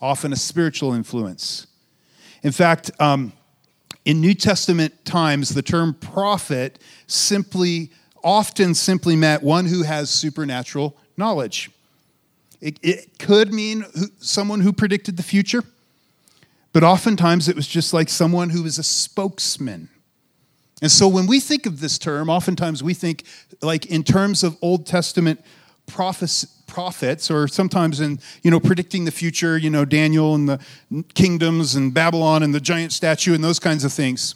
often 0.00 0.32
a 0.32 0.36
spiritual 0.36 0.92
influence. 0.92 1.66
In 2.42 2.52
fact, 2.52 2.90
um, 2.98 3.32
in 4.04 4.20
New 4.20 4.34
Testament 4.34 5.04
times, 5.04 5.50
the 5.50 5.62
term 5.62 5.94
prophet 5.94 6.78
simply, 7.06 7.90
often 8.22 8.74
simply 8.74 9.16
meant 9.16 9.42
one 9.42 9.66
who 9.66 9.82
has 9.82 10.10
supernatural 10.10 10.96
knowledge. 11.16 11.70
It, 12.60 12.78
it 12.82 13.18
could 13.18 13.52
mean 13.52 13.84
someone 14.18 14.60
who 14.60 14.72
predicted 14.72 15.16
the 15.16 15.22
future, 15.22 15.62
but 16.72 16.82
oftentimes 16.82 17.48
it 17.48 17.56
was 17.56 17.66
just 17.66 17.92
like 17.92 18.08
someone 18.08 18.50
who 18.50 18.62
was 18.62 18.78
a 18.78 18.82
spokesman. 18.82 19.88
And 20.84 20.92
so 20.92 21.08
when 21.08 21.26
we 21.26 21.40
think 21.40 21.64
of 21.64 21.80
this 21.80 21.96
term, 21.96 22.28
oftentimes 22.28 22.82
we 22.82 22.92
think 22.92 23.24
like 23.62 23.86
in 23.86 24.02
terms 24.02 24.42
of 24.42 24.58
Old 24.60 24.84
Testament 24.84 25.40
prophets, 25.86 26.44
prophets 26.66 27.30
or 27.30 27.48
sometimes 27.48 28.02
in 28.02 28.20
you 28.42 28.50
know 28.50 28.60
predicting 28.60 29.06
the 29.06 29.10
future 29.10 29.56
you 29.56 29.70
know 29.70 29.86
daniel 29.86 30.34
and 30.34 30.46
the 30.46 30.60
kingdoms 31.14 31.74
and 31.74 31.94
babylon 31.94 32.42
and 32.42 32.54
the 32.54 32.60
giant 32.60 32.92
statue 32.92 33.32
and 33.32 33.42
those 33.42 33.58
kinds 33.58 33.82
of 33.82 33.94
things. 33.94 34.34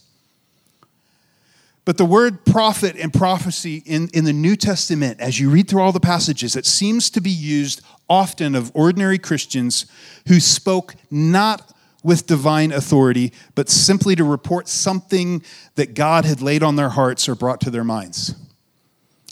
But 1.85 1.99
the 1.99 2.07
word 2.07 2.47
prophet 2.47 2.97
and 2.97 3.13
prophecy 3.13 3.83
in, 3.85 4.09
in 4.15 4.25
the 4.25 4.33
New 4.33 4.57
Testament, 4.57 5.21
as 5.21 5.39
you 5.39 5.51
read 5.51 5.69
through 5.69 5.83
all 5.83 5.93
the 5.93 6.01
passages, 6.01 6.57
it 6.57 6.65
seems 6.65 7.11
to 7.11 7.21
be 7.21 7.31
used 7.31 7.83
often 8.09 8.55
of 8.55 8.73
ordinary 8.73 9.19
Christians 9.19 9.85
who 10.29 10.41
spoke 10.41 10.95
not 11.11 11.75
with 12.09 12.27
divine 12.27 12.73
authority, 12.73 13.33
but 13.55 13.69
simply 13.69 14.17
to 14.17 14.25
report 14.25 14.67
something 14.67 15.43
that 15.75 15.95
God 15.95 16.25
had 16.25 16.41
laid 16.41 16.63
on 16.63 16.77
their 16.77 16.89
hearts 16.89 17.29
or 17.29 17.35
brought 17.35 17.61
to 17.61 17.71
their 17.71 17.85
minds. 17.85 18.35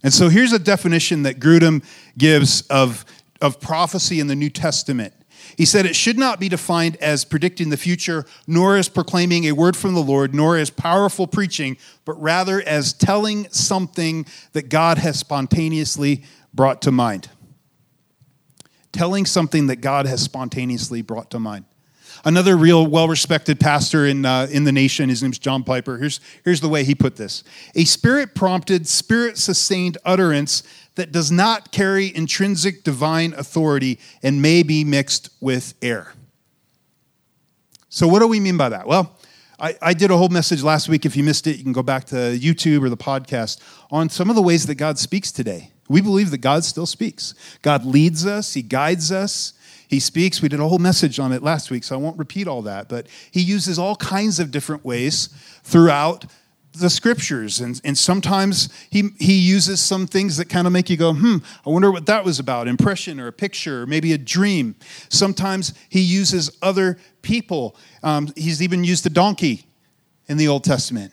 And 0.04 0.12
so 0.12 0.28
here's 0.28 0.52
a 0.52 0.58
definition 0.58 1.22
that 1.22 1.40
Grudem 1.40 1.82
gives 2.18 2.60
of, 2.68 3.06
of 3.40 3.60
prophecy 3.60 4.20
in 4.20 4.26
the 4.26 4.36
New 4.36 4.50
Testament. 4.50 5.14
He 5.56 5.64
said 5.64 5.86
it 5.86 5.96
should 5.96 6.18
not 6.18 6.38
be 6.38 6.50
defined 6.50 6.96
as 6.96 7.24
predicting 7.24 7.70
the 7.70 7.78
future, 7.78 8.26
nor 8.46 8.76
as 8.76 8.90
proclaiming 8.90 9.44
a 9.44 9.52
word 9.52 9.74
from 9.74 9.94
the 9.94 10.02
Lord, 10.02 10.34
nor 10.34 10.58
as 10.58 10.68
powerful 10.68 11.26
preaching, 11.26 11.78
but 12.04 12.20
rather 12.20 12.60
as 12.60 12.92
telling 12.92 13.48
something 13.50 14.26
that 14.52 14.68
God 14.68 14.98
has 14.98 15.18
spontaneously 15.18 16.24
brought 16.52 16.82
to 16.82 16.92
mind. 16.92 17.30
Telling 18.92 19.24
something 19.24 19.68
that 19.68 19.76
God 19.76 20.04
has 20.06 20.20
spontaneously 20.20 21.00
brought 21.00 21.30
to 21.30 21.38
mind. 21.38 21.64
Another 22.26 22.56
real 22.56 22.84
well 22.88 23.06
respected 23.06 23.60
pastor 23.60 24.04
in, 24.04 24.24
uh, 24.24 24.48
in 24.50 24.64
the 24.64 24.72
nation, 24.72 25.08
his 25.08 25.22
name's 25.22 25.38
John 25.38 25.62
Piper. 25.62 25.96
Here's, 25.96 26.18
here's 26.44 26.60
the 26.60 26.68
way 26.68 26.82
he 26.82 26.92
put 26.92 27.14
this 27.14 27.44
A 27.76 27.84
spirit 27.84 28.34
prompted, 28.34 28.88
spirit 28.88 29.38
sustained 29.38 29.96
utterance 30.04 30.64
that 30.96 31.12
does 31.12 31.30
not 31.30 31.70
carry 31.70 32.14
intrinsic 32.16 32.82
divine 32.82 33.32
authority 33.34 34.00
and 34.24 34.42
may 34.42 34.64
be 34.64 34.82
mixed 34.82 35.30
with 35.40 35.74
air. 35.80 36.14
So, 37.90 38.08
what 38.08 38.18
do 38.18 38.26
we 38.26 38.40
mean 38.40 38.56
by 38.56 38.70
that? 38.70 38.88
Well, 38.88 39.16
I, 39.60 39.76
I, 39.80 39.94
did 39.94 40.10
a 40.10 40.16
whole 40.16 40.28
message 40.28 40.64
last 40.64 40.88
week. 40.88 41.06
If 41.06 41.16
you 41.16 41.22
missed 41.22 41.46
it, 41.46 41.58
you 41.58 41.62
can 41.62 41.72
go 41.72 41.84
back 41.84 42.06
to 42.06 42.16
YouTube 42.16 42.82
or 42.82 42.88
the 42.88 42.96
podcast 42.96 43.60
on 43.92 44.08
some 44.08 44.30
of 44.30 44.36
the 44.36 44.42
ways 44.42 44.66
that 44.66 44.74
God 44.74 44.98
speaks 44.98 45.30
today. 45.30 45.70
We 45.88 46.00
believe 46.00 46.32
that 46.32 46.38
God 46.38 46.64
still 46.64 46.86
speaks. 46.86 47.34
God 47.62 47.84
leads 47.84 48.26
us, 48.26 48.54
He 48.54 48.62
guides 48.62 49.12
us, 49.12 49.52
He 49.89 50.01
speaks. 50.01 50.43
We 50.43 50.49
did 50.49 50.61
a 50.61 50.68
whole 50.68 50.78
message 50.78 51.18
on 51.18 51.32
it 51.32 51.43
last 51.43 51.70
week, 51.70 51.84
so 51.84 51.95
I 51.95 51.99
won't 51.99 52.18
repeat 52.18 52.49
all 52.49 52.62
that. 52.62 52.89
But 52.89 53.07
He 53.30 53.41
uses 53.41 53.78
all 53.78 53.97
kinds 53.97 54.41
of 54.41 54.51
different 54.51 54.84
ways 54.84 55.28
throughout 55.62 56.26
the 56.78 56.91
scriptures. 56.91 57.61
And, 57.61 57.80
and 57.84 57.97
sometimes 57.97 58.68
he, 58.91 59.11
he 59.18 59.34
uses 59.34 59.80
some 59.80 60.07
things 60.07 60.37
that 60.37 60.49
kind 60.49 60.66
of 60.66 60.72
make 60.72 60.91
you 60.91 60.97
go, 60.97 61.14
hmm, 61.14 61.37
I 61.66 61.70
wonder 61.70 61.91
what 61.91 62.07
that 62.07 62.24
was 62.24 62.39
about 62.39 62.68
impression 62.68 63.18
or 63.18 63.28
a 63.28 63.32
picture 63.32 63.82
or 63.82 63.87
maybe 63.87 64.12
a 64.12 64.18
dream. 64.18 64.76
Sometimes 65.09 65.74
he 65.89 66.01
uses 66.01 66.57
other 66.62 66.99
people. 67.22 67.76
Um, 68.03 68.32
he's 68.37 68.62
even 68.62 68.84
used 68.84 69.07
a 69.07 69.11
donkey 69.11 69.66
in 70.28 70.37
the 70.37 70.49
Old 70.49 70.64
Testament. 70.64 71.12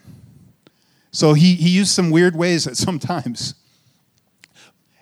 So 1.12 1.34
he, 1.34 1.56
he 1.56 1.70
used 1.70 1.92
some 1.92 2.10
weird 2.10 2.36
ways 2.36 2.68
at 2.68 2.78
sometimes. 2.78 3.56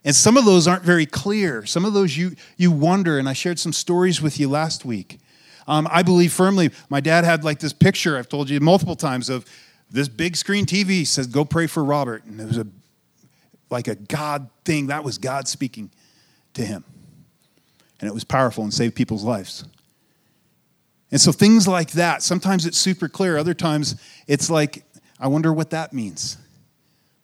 And 0.03 0.15
some 0.15 0.35
of 0.35 0.45
those 0.45 0.67
aren't 0.67 0.83
very 0.83 1.05
clear. 1.05 1.65
Some 1.65 1.85
of 1.85 1.93
those 1.93 2.17
you, 2.17 2.35
you 2.57 2.71
wonder, 2.71 3.19
and 3.19 3.29
I 3.29 3.33
shared 3.33 3.59
some 3.59 3.73
stories 3.73 4.21
with 4.21 4.39
you 4.39 4.49
last 4.49 4.83
week. 4.83 5.19
Um, 5.67 5.87
I 5.91 6.01
believe 6.01 6.33
firmly, 6.33 6.71
my 6.89 7.01
dad 7.01 7.23
had 7.23 7.43
like 7.43 7.59
this 7.59 7.73
picture, 7.73 8.17
I've 8.17 8.27
told 8.27 8.49
you 8.49 8.59
multiple 8.59 8.95
times, 8.95 9.29
of 9.29 9.45
this 9.91 10.07
big 10.07 10.35
screen 10.35 10.65
TV 10.65 11.05
says, 11.05 11.27
Go 11.27 11.45
pray 11.45 11.67
for 11.67 11.83
Robert. 11.83 12.23
And 12.25 12.39
it 12.39 12.47
was 12.47 12.57
a, 12.57 12.67
like 13.69 13.87
a 13.87 13.95
God 13.95 14.49
thing. 14.65 14.87
That 14.87 15.03
was 15.03 15.17
God 15.17 15.47
speaking 15.47 15.91
to 16.55 16.65
him. 16.65 16.83
And 17.99 18.09
it 18.09 18.13
was 18.13 18.23
powerful 18.23 18.63
and 18.63 18.73
saved 18.73 18.95
people's 18.95 19.23
lives. 19.23 19.65
And 21.11 21.19
so 21.19 21.31
things 21.31 21.67
like 21.67 21.91
that, 21.91 22.23
sometimes 22.23 22.65
it's 22.65 22.77
super 22.77 23.07
clear, 23.09 23.37
other 23.37 23.53
times 23.53 24.01
it's 24.27 24.49
like, 24.49 24.83
I 25.19 25.27
wonder 25.27 25.53
what 25.53 25.69
that 25.71 25.93
means. 25.93 26.37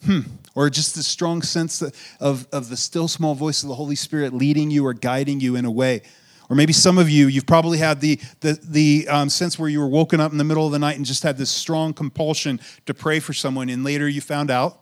Hmm. 0.05 0.21
Or 0.55 0.69
just 0.69 0.95
the 0.95 1.03
strong 1.03 1.41
sense 1.41 1.81
of, 2.19 2.47
of 2.51 2.69
the 2.69 2.77
still 2.77 3.07
small 3.07 3.35
voice 3.35 3.63
of 3.63 3.69
the 3.69 3.75
Holy 3.75 3.95
Spirit 3.95 4.33
leading 4.33 4.71
you 4.71 4.85
or 4.85 4.93
guiding 4.93 5.39
you 5.39 5.55
in 5.55 5.65
a 5.65 5.71
way 5.71 6.01
or 6.49 6.55
maybe 6.55 6.73
some 6.73 6.97
of 6.97 7.09
you, 7.09 7.27
you've 7.27 7.45
probably 7.45 7.77
had 7.77 7.99
the, 7.99 8.19
the, 8.39 8.59
the 8.63 9.07
um, 9.09 9.29
sense 9.29 9.59
where 9.59 9.69
you 9.69 9.79
were 9.79 9.87
woken 9.87 10.19
up 10.19 10.31
in 10.31 10.37
the 10.37 10.43
middle 10.43 10.65
of 10.65 10.71
the 10.71 10.79
night 10.79 10.95
and 10.95 11.05
just 11.05 11.23
had 11.23 11.37
this 11.37 11.49
strong 11.49 11.93
compulsion 11.93 12.59
to 12.85 12.93
pray 12.93 13.19
for 13.19 13.33
someone, 13.33 13.69
and 13.69 13.83
later 13.83 14.07
you 14.07 14.21
found 14.21 14.49
out 14.49 14.79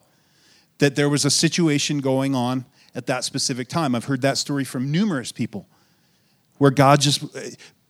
that 0.78 0.96
there 0.96 1.10
was 1.10 1.26
a 1.26 1.32
situation 1.32 2.00
going 2.00 2.36
on 2.36 2.66
at 2.94 3.08
that 3.08 3.24
specific 3.24 3.68
time. 3.68 3.96
I've 3.96 4.06
heard 4.06 4.22
that 4.22 4.38
story 4.38 4.64
from 4.64 4.92
numerous 4.92 5.32
people 5.32 5.68
where 6.58 6.72
God 6.72 7.02
just 7.02 7.24
uh, 7.36 7.42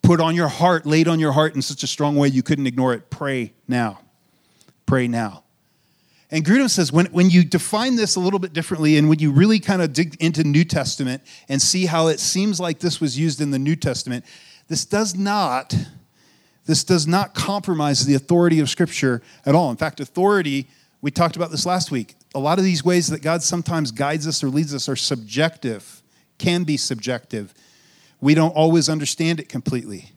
put 0.01 0.21
on 0.21 0.35
your 0.35 0.47
heart, 0.47 0.85
laid 0.85 1.07
on 1.07 1.19
your 1.19 1.33
heart 1.33 1.55
in 1.55 1.61
such 1.61 1.83
a 1.83 1.87
strong 1.87 2.15
way 2.15 2.29
you 2.29 2.43
couldn't 2.43 2.67
ignore 2.67 2.93
it. 2.93 3.09
Pray 3.09 3.53
now. 3.67 3.99
Pray 4.85 5.07
now. 5.07 5.44
And 6.31 6.43
Grudem 6.43 6.69
says 6.69 6.91
when, 6.91 7.05
when 7.07 7.29
you 7.29 7.43
define 7.43 7.95
this 7.95 8.15
a 8.15 8.19
little 8.19 8.39
bit 8.39 8.51
differently 8.51 8.97
and 8.97 9.07
when 9.07 9.19
you 9.19 9.31
really 9.31 9.59
kind 9.59 9.81
of 9.81 9.93
dig 9.93 10.17
into 10.19 10.43
New 10.43 10.63
Testament 10.63 11.21
and 11.47 11.61
see 11.61 11.85
how 11.85 12.07
it 12.07 12.19
seems 12.19 12.59
like 12.59 12.79
this 12.79 12.99
was 12.99 13.17
used 13.17 13.41
in 13.41 13.51
the 13.51 13.59
New 13.59 13.75
Testament, 13.75 14.25
this 14.67 14.85
does 14.85 15.15
not 15.15 15.75
this 16.65 16.83
does 16.83 17.05
not 17.05 17.35
compromise 17.35 18.05
the 18.05 18.15
authority 18.15 18.59
of 18.59 18.69
Scripture 18.69 19.21
at 19.45 19.53
all. 19.53 19.69
In 19.69 19.77
fact, 19.77 19.99
authority, 19.99 20.67
we 20.99 21.11
talked 21.11 21.35
about 21.35 21.51
this 21.51 21.65
last 21.65 21.91
week. 21.91 22.15
A 22.33 22.39
lot 22.39 22.57
of 22.57 22.65
these 22.65 22.83
ways 22.83 23.07
that 23.09 23.21
God 23.21 23.43
sometimes 23.43 23.91
guides 23.91 24.27
us 24.27 24.43
or 24.43 24.49
leads 24.49 24.73
us 24.73 24.89
are 24.89 24.95
subjective, 24.95 26.01
can 26.39 26.63
be 26.63 26.75
subjective. 26.75 27.53
We 28.19 28.33
don't 28.33 28.55
always 28.55 28.89
understand 28.89 29.39
it 29.39 29.47
completely. 29.47 30.11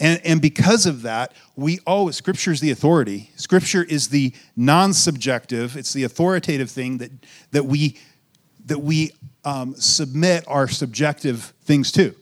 And, 0.00 0.20
and 0.24 0.42
because 0.42 0.86
of 0.86 1.02
that, 1.02 1.32
we 1.56 1.78
always, 1.86 2.16
Scripture 2.16 2.50
is 2.50 2.60
the 2.60 2.70
authority. 2.70 3.30
Scripture 3.36 3.84
is 3.84 4.08
the 4.08 4.32
non 4.56 4.92
subjective, 4.92 5.76
it's 5.76 5.92
the 5.92 6.04
authoritative 6.04 6.70
thing 6.70 6.98
that, 6.98 7.10
that 7.52 7.66
we, 7.66 7.98
that 8.66 8.80
we 8.80 9.12
um, 9.44 9.74
submit 9.74 10.44
our 10.48 10.66
subjective 10.66 11.52
things 11.62 11.92
to. 11.92 12.14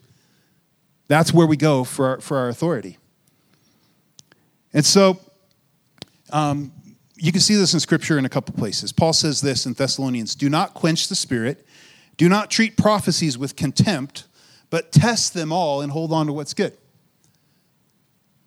That's 1.08 1.32
where 1.32 1.46
we 1.46 1.56
go 1.56 1.84
for 1.84 2.06
our, 2.06 2.20
for 2.20 2.36
our 2.36 2.48
authority. 2.48 2.98
And 4.74 4.84
so, 4.84 5.18
um, 6.30 6.72
you 7.16 7.30
can 7.30 7.40
see 7.40 7.54
this 7.54 7.72
in 7.72 7.78
Scripture 7.78 8.18
in 8.18 8.24
a 8.24 8.28
couple 8.28 8.52
places. 8.54 8.92
Paul 8.92 9.12
says 9.12 9.40
this 9.40 9.64
in 9.64 9.74
Thessalonians 9.74 10.34
Do 10.34 10.50
not 10.50 10.74
quench 10.74 11.08
the 11.08 11.14
Spirit, 11.14 11.64
do 12.16 12.28
not 12.28 12.50
treat 12.50 12.76
prophecies 12.76 13.38
with 13.38 13.54
contempt, 13.56 14.26
but 14.70 14.90
test 14.90 15.32
them 15.32 15.52
all 15.52 15.80
and 15.80 15.92
hold 15.92 16.12
on 16.12 16.26
to 16.26 16.32
what's 16.32 16.52
good. 16.52 16.76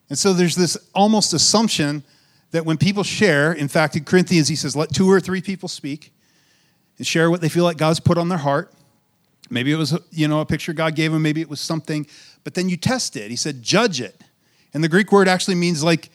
And 0.09 0.17
so 0.17 0.33
there's 0.33 0.55
this 0.55 0.77
almost 0.93 1.33
assumption 1.33 2.03
that 2.51 2.65
when 2.65 2.77
people 2.77 3.03
share, 3.03 3.53
in 3.53 3.67
fact, 3.67 3.95
in 3.95 4.05
Corinthians, 4.05 4.47
he 4.47 4.55
says, 4.55 4.75
let 4.75 4.93
two 4.93 5.09
or 5.09 5.19
three 5.19 5.41
people 5.41 5.67
speak 5.67 6.13
and 6.97 7.05
share 7.05 7.29
what 7.29 7.41
they 7.41 7.49
feel 7.49 7.63
like 7.63 7.77
God's 7.77 7.99
put 7.99 8.17
on 8.17 8.29
their 8.29 8.37
heart. 8.37 8.71
Maybe 9.49 9.71
it 9.71 9.75
was, 9.75 9.97
you 10.11 10.27
know, 10.27 10.39
a 10.39 10.45
picture 10.45 10.73
God 10.73 10.95
gave 10.95 11.11
them, 11.11 11.21
maybe 11.21 11.41
it 11.41 11.49
was 11.49 11.59
something, 11.59 12.07
but 12.43 12.53
then 12.53 12.69
you 12.69 12.77
test 12.77 13.15
it. 13.15 13.29
He 13.29 13.35
said, 13.35 13.61
judge 13.61 13.99
it. 14.01 14.21
And 14.73 14.83
the 14.83 14.89
Greek 14.89 15.11
word 15.11 15.27
actually 15.27 15.55
means 15.55 15.83
like 15.83 16.09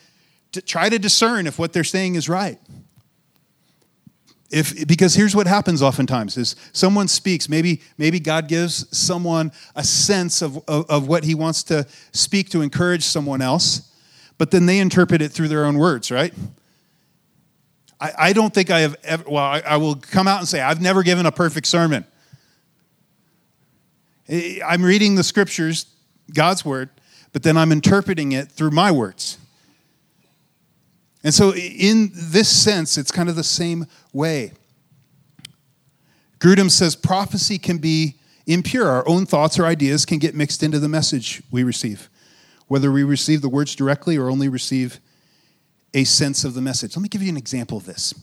to 0.53 0.62
try 0.62 0.88
to 0.88 0.99
discern 0.99 1.47
if 1.47 1.59
what 1.59 1.72
they're 1.72 1.84
saying 1.84 2.14
is 2.14 2.28
right 2.28 2.59
if 4.51 4.86
because 4.86 5.14
here's 5.14 5.34
what 5.34 5.46
happens 5.46 5.80
oftentimes 5.80 6.36
is 6.36 6.57
someone 6.72 7.07
speaks 7.09 7.48
maybe 7.48 7.80
maybe 7.98 8.18
god 8.18 8.48
gives 8.48 8.86
someone 8.96 9.53
a 9.76 9.84
sense 9.84 10.42
of, 10.42 10.57
of, 10.68 10.88
of, 10.90 11.07
what 11.07 11.24
he 11.24 11.34
wants 11.34 11.62
to 11.62 11.86
speak 12.12 12.51
to 12.51 12.61
encourage 12.61 13.05
someone 13.05 13.40
else 13.40 13.92
but 14.38 14.51
then 14.51 14.66
they 14.66 14.78
interpret 14.78 15.22
it 15.22 15.30
through 15.30 15.48
their 15.48 15.64
own 15.64 15.78
words 15.78 16.11
right? 16.11 16.34
I, 18.01 18.12
I 18.18 18.32
don't 18.32 18.53
think 18.53 18.70
i 18.70 18.80
have 18.80 18.96
ever 19.05 19.24
well 19.28 19.44
I, 19.44 19.61
I 19.61 19.76
will 19.76 19.94
come 19.94 20.26
out 20.26 20.40
and 20.40 20.48
say 20.48 20.61
i've 20.61 20.80
never 20.80 21.03
given 21.03 21.26
a 21.26 21.32
perfect 21.32 21.66
sermon. 21.66 22.05
I'm 24.28 24.84
reading 24.84 25.14
the 25.14 25.24
scriptures 25.24 25.86
god's 26.34 26.64
word 26.64 26.90
but 27.32 27.42
then 27.44 27.57
i'm 27.57 27.70
interpreting 27.70 28.32
it 28.32 28.51
through 28.51 28.70
my 28.70 28.90
words 28.90 29.38
And 31.23 31.35
so, 31.35 31.55
in 31.55 32.11
this 32.14 32.49
sense, 32.49 32.97
it's 32.97 33.11
kind 33.11 33.29
of 33.29 33.37
the 33.37 33.45
same 33.45 33.87
way. 34.12 34.53
Grudem 36.39 36.71
says 36.71 36.97
prophecy 36.97 37.59
can 37.59 37.79
be 37.79 38.16
impure. 38.47 38.89
Our 38.89 39.07
own 39.07 39.27
thoughts 39.27 39.59
or 39.59 39.66
ideas 39.66 40.07
can 40.07 40.18
get 40.18 40.35
mixed 40.35 40.62
into 40.62 40.79
the 40.79 40.89
message 40.89 41.43
we 41.51 41.62
receive, 41.62 42.09
whether 42.68 42.91
we 42.91 43.05
receive 43.05 43.43
the 43.43 43.49
words 43.51 43.75
directly 43.75 44.16
or 44.16 44.31
only 44.31 44.49
receive 44.49 44.99
a 45.93 46.05
sense 46.05 46.45
of 46.45 46.55
the 46.55 46.62
message. 46.62 46.97
Let 46.97 47.03
me 47.03 47.09
give 47.09 47.23
you 47.23 47.29
an 47.29 47.37
example 47.37 47.77
of 47.77 47.85
this. 47.85 48.14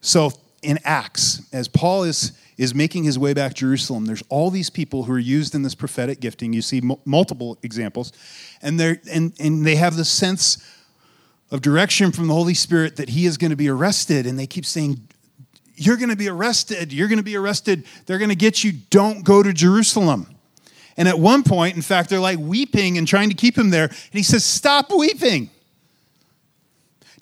So, 0.00 0.32
in 0.62 0.78
Acts, 0.84 1.42
as 1.52 1.68
Paul 1.68 2.04
is, 2.04 2.32
is 2.56 2.74
making 2.74 3.04
his 3.04 3.18
way 3.18 3.34
back 3.34 3.52
to 3.52 3.60
Jerusalem, 3.60 4.06
there's 4.06 4.22
all 4.28 4.50
these 4.50 4.70
people 4.70 5.04
who 5.04 5.12
are 5.12 5.18
used 5.18 5.54
in 5.54 5.62
this 5.62 5.74
prophetic 5.74 6.20
gifting. 6.20 6.52
You 6.52 6.62
see 6.62 6.78
m- 6.78 6.96
multiple 7.04 7.58
examples, 7.62 8.12
and, 8.62 8.80
they're, 8.80 8.98
and, 9.12 9.32
and 9.38 9.64
they 9.64 9.76
have 9.76 9.96
the 9.96 10.04
sense 10.04 10.58
of 11.50 11.60
direction 11.60 12.12
from 12.12 12.26
the 12.26 12.34
Holy 12.34 12.54
Spirit 12.54 12.96
that 12.96 13.10
he 13.10 13.26
is 13.26 13.36
going 13.36 13.50
to 13.50 13.56
be 13.56 13.68
arrested, 13.68 14.26
and 14.26 14.38
they 14.38 14.46
keep 14.46 14.66
saying, 14.66 15.00
You're 15.76 15.96
going 15.96 16.10
to 16.10 16.16
be 16.16 16.28
arrested. 16.28 16.92
You're 16.92 17.08
going 17.08 17.18
to 17.18 17.24
be 17.24 17.36
arrested. 17.36 17.84
They're 18.06 18.18
going 18.18 18.30
to 18.30 18.36
get 18.36 18.64
you. 18.64 18.72
Don't 18.90 19.24
go 19.24 19.42
to 19.42 19.52
Jerusalem. 19.52 20.26
And 20.96 21.08
at 21.08 21.18
one 21.18 21.42
point, 21.42 21.76
in 21.76 21.82
fact, 21.82 22.10
they're 22.10 22.20
like 22.20 22.38
weeping 22.38 22.98
and 22.98 23.06
trying 23.06 23.28
to 23.28 23.34
keep 23.34 23.58
him 23.58 23.70
there. 23.70 23.84
And 23.84 24.12
he 24.12 24.22
says, 24.22 24.44
Stop 24.44 24.90
weeping. 24.90 25.50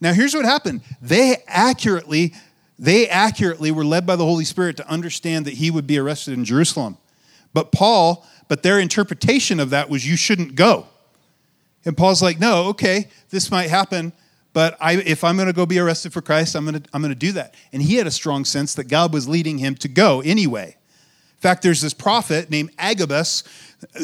Now, 0.00 0.12
here's 0.12 0.34
what 0.34 0.44
happened. 0.44 0.80
They 1.00 1.36
accurately 1.46 2.34
they 2.82 3.08
accurately 3.08 3.70
were 3.70 3.84
led 3.84 4.06
by 4.06 4.16
the 4.16 4.24
Holy 4.24 4.44
Spirit 4.44 4.76
to 4.78 4.88
understand 4.88 5.44
that 5.46 5.54
he 5.54 5.70
would 5.70 5.86
be 5.86 5.98
arrested 5.98 6.34
in 6.34 6.44
Jerusalem. 6.44 6.98
But 7.54 7.70
Paul, 7.70 8.26
but 8.48 8.64
their 8.64 8.80
interpretation 8.80 9.60
of 9.60 9.70
that 9.70 9.88
was 9.88 10.04
you 10.04 10.16
shouldn't 10.16 10.56
go. 10.56 10.88
And 11.84 11.96
Paul's 11.96 12.22
like, 12.22 12.38
no, 12.38 12.66
okay, 12.66 13.08
this 13.30 13.50
might 13.50 13.68
happen, 13.68 14.12
but 14.52 14.76
I, 14.80 14.94
if 14.94 15.24
I'm 15.24 15.36
going 15.36 15.48
to 15.48 15.52
go 15.52 15.66
be 15.66 15.78
arrested 15.78 16.12
for 16.12 16.20
Christ, 16.20 16.54
I'm 16.54 16.64
going 16.64 16.82
to, 16.82 16.88
I'm 16.92 17.00
going 17.00 17.12
to 17.12 17.18
do 17.18 17.32
that. 17.32 17.54
And 17.72 17.82
he 17.82 17.96
had 17.96 18.06
a 18.06 18.10
strong 18.10 18.44
sense 18.44 18.74
that 18.74 18.84
God 18.84 19.12
was 19.12 19.28
leading 19.28 19.58
him 19.58 19.74
to 19.76 19.88
go 19.88 20.20
anyway. 20.20 20.76
In 20.76 21.40
fact, 21.40 21.62
there's 21.62 21.80
this 21.80 21.94
prophet 21.94 22.50
named 22.50 22.70
Agabus 22.78 23.42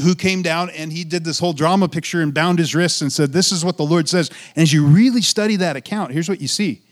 who 0.03 0.15
came 0.15 0.43
down 0.43 0.71
and 0.71 0.93
he 0.93 1.05
did 1.05 1.25
this 1.25 1.39
whole 1.39 1.53
drama 1.53 1.89
picture 1.89 2.21
and 2.21 2.35
bound 2.35 2.59
his 2.59 2.75
wrists 2.75 3.01
and 3.01 3.13
said, 3.13 3.33
This 3.33 3.53
is 3.53 3.65
what 3.65 3.77
the 3.77 3.85
Lord 3.85 4.09
says. 4.09 4.31
And 4.57 4.63
as 4.63 4.73
you 4.73 4.85
really 4.85 5.23
study 5.23 5.57
that 5.57 5.77
account, 5.77 6.13
here's 6.13 6.29
what 6.29 6.41
you 6.41 6.49
see 6.49 6.83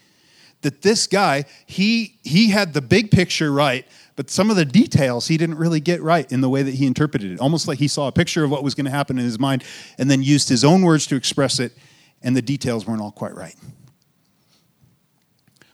that 0.62 0.82
this 0.82 1.06
guy, 1.06 1.44
he, 1.66 2.18
he 2.22 2.50
had 2.50 2.72
the 2.72 2.80
big 2.80 3.10
picture 3.10 3.52
right, 3.52 3.86
but 4.16 4.30
some 4.30 4.50
of 4.50 4.56
the 4.56 4.64
details 4.64 5.28
he 5.28 5.36
didn't 5.36 5.58
really 5.58 5.80
get 5.80 6.02
right 6.02 6.30
in 6.32 6.40
the 6.40 6.48
way 6.48 6.62
that 6.62 6.74
he 6.74 6.86
interpreted 6.86 7.30
it. 7.30 7.38
Almost 7.38 7.68
like 7.68 7.78
he 7.78 7.86
saw 7.86 8.08
a 8.08 8.12
picture 8.12 8.42
of 8.44 8.50
what 8.50 8.64
was 8.64 8.74
going 8.74 8.86
to 8.86 8.90
happen 8.90 9.18
in 9.18 9.24
his 9.24 9.38
mind 9.38 9.62
and 9.98 10.10
then 10.10 10.22
used 10.22 10.48
his 10.48 10.64
own 10.64 10.82
words 10.82 11.06
to 11.08 11.16
express 11.16 11.60
it, 11.60 11.72
and 12.22 12.34
the 12.34 12.42
details 12.42 12.86
weren't 12.86 13.02
all 13.02 13.12
quite 13.12 13.34
right. 13.34 13.54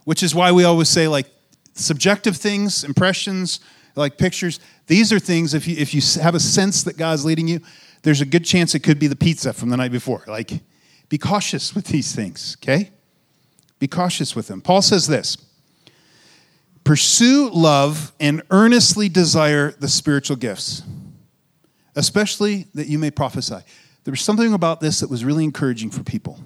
Which 0.05 0.23
is 0.23 0.35
why 0.35 0.51
we 0.51 0.65
always 0.65 0.89
say, 0.89 1.07
like, 1.07 1.27
subjective 1.75 2.37
things, 2.37 2.83
impressions, 2.83 3.61
like 3.95 4.19
pictures, 4.19 4.59
these 4.89 5.13
are 5.13 5.19
things, 5.19 5.55
if 5.55 5.69
you, 5.69 5.77
if 5.79 5.95
you 5.95 6.01
have 6.21 6.35
a 6.35 6.41
sense 6.41 6.83
that 6.83 6.97
God's 6.97 7.25
leading 7.25 7.47
you, 7.47 7.61
there's 8.03 8.21
a 8.21 8.27
good 8.27 8.45
chance 8.45 8.75
it 8.75 8.81
could 8.81 8.99
be 8.99 9.07
the 9.07 9.17
pizza 9.17 9.53
from 9.53 9.71
the 9.71 9.77
night 9.77 9.93
before. 9.93 10.25
Like, 10.27 10.61
be 11.09 11.19
cautious 11.19 11.75
with 11.75 11.87
these 11.87 12.15
things, 12.15 12.57
okay? 12.61 12.91
Be 13.79 13.87
cautious 13.87 14.35
with 14.35 14.49
them. 14.49 14.61
Paul 14.61 14.83
says 14.83 15.07
this 15.07 15.37
Pursue 16.85 17.51
love 17.51 18.13
and 18.19 18.43
earnestly 18.51 19.09
desire 19.09 19.73
the 19.73 19.89
spiritual 19.89 20.37
gifts, 20.37 20.83
especially 21.95 22.67
that 22.75 22.89
you 22.89 22.99
may 22.99 23.11
prophesy. 23.11 23.59
There 24.05 24.13
was 24.13 24.21
something 24.21 24.53
about 24.53 24.81
this 24.81 25.01
that 25.01 25.09
was 25.09 25.25
really 25.25 25.45
encouraging 25.45 25.91
for 25.91 26.03
people. 26.03 26.41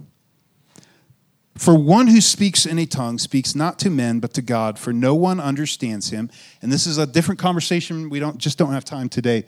For 1.57 1.75
one 1.75 2.09
who 2.09 2.21
speaks 2.21 2.67
in 2.67 2.79
a 2.79 2.85
tongue 2.85 3.17
speaks 3.19 3.55
not 3.55 3.79
to 3.79 3.89
men 3.89 4.21
but 4.21 4.35
to 4.35 4.43
God, 4.43 4.79
for 4.79 4.93
no 4.93 5.15
one 5.15 5.41
understands 5.41 6.11
him. 6.11 6.31
And 6.61 6.71
this 6.71 6.87
is 6.87 6.99
a 6.99 7.07
different 7.07 7.41
conversation. 7.41 8.11
We 8.11 8.21
don't 8.21 8.37
just 8.37 8.59
don't 8.59 8.73
have 8.73 8.85
time 8.85 9.09
today 9.09 9.47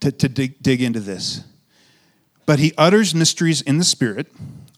to, 0.00 0.10
to 0.10 0.28
dig, 0.28 0.62
dig 0.62 0.80
into 0.80 1.00
this. 1.00 1.44
But 2.46 2.60
he 2.60 2.72
utters 2.78 3.14
mysteries 3.14 3.60
in 3.60 3.76
the 3.76 3.84
spirit. 3.84 4.28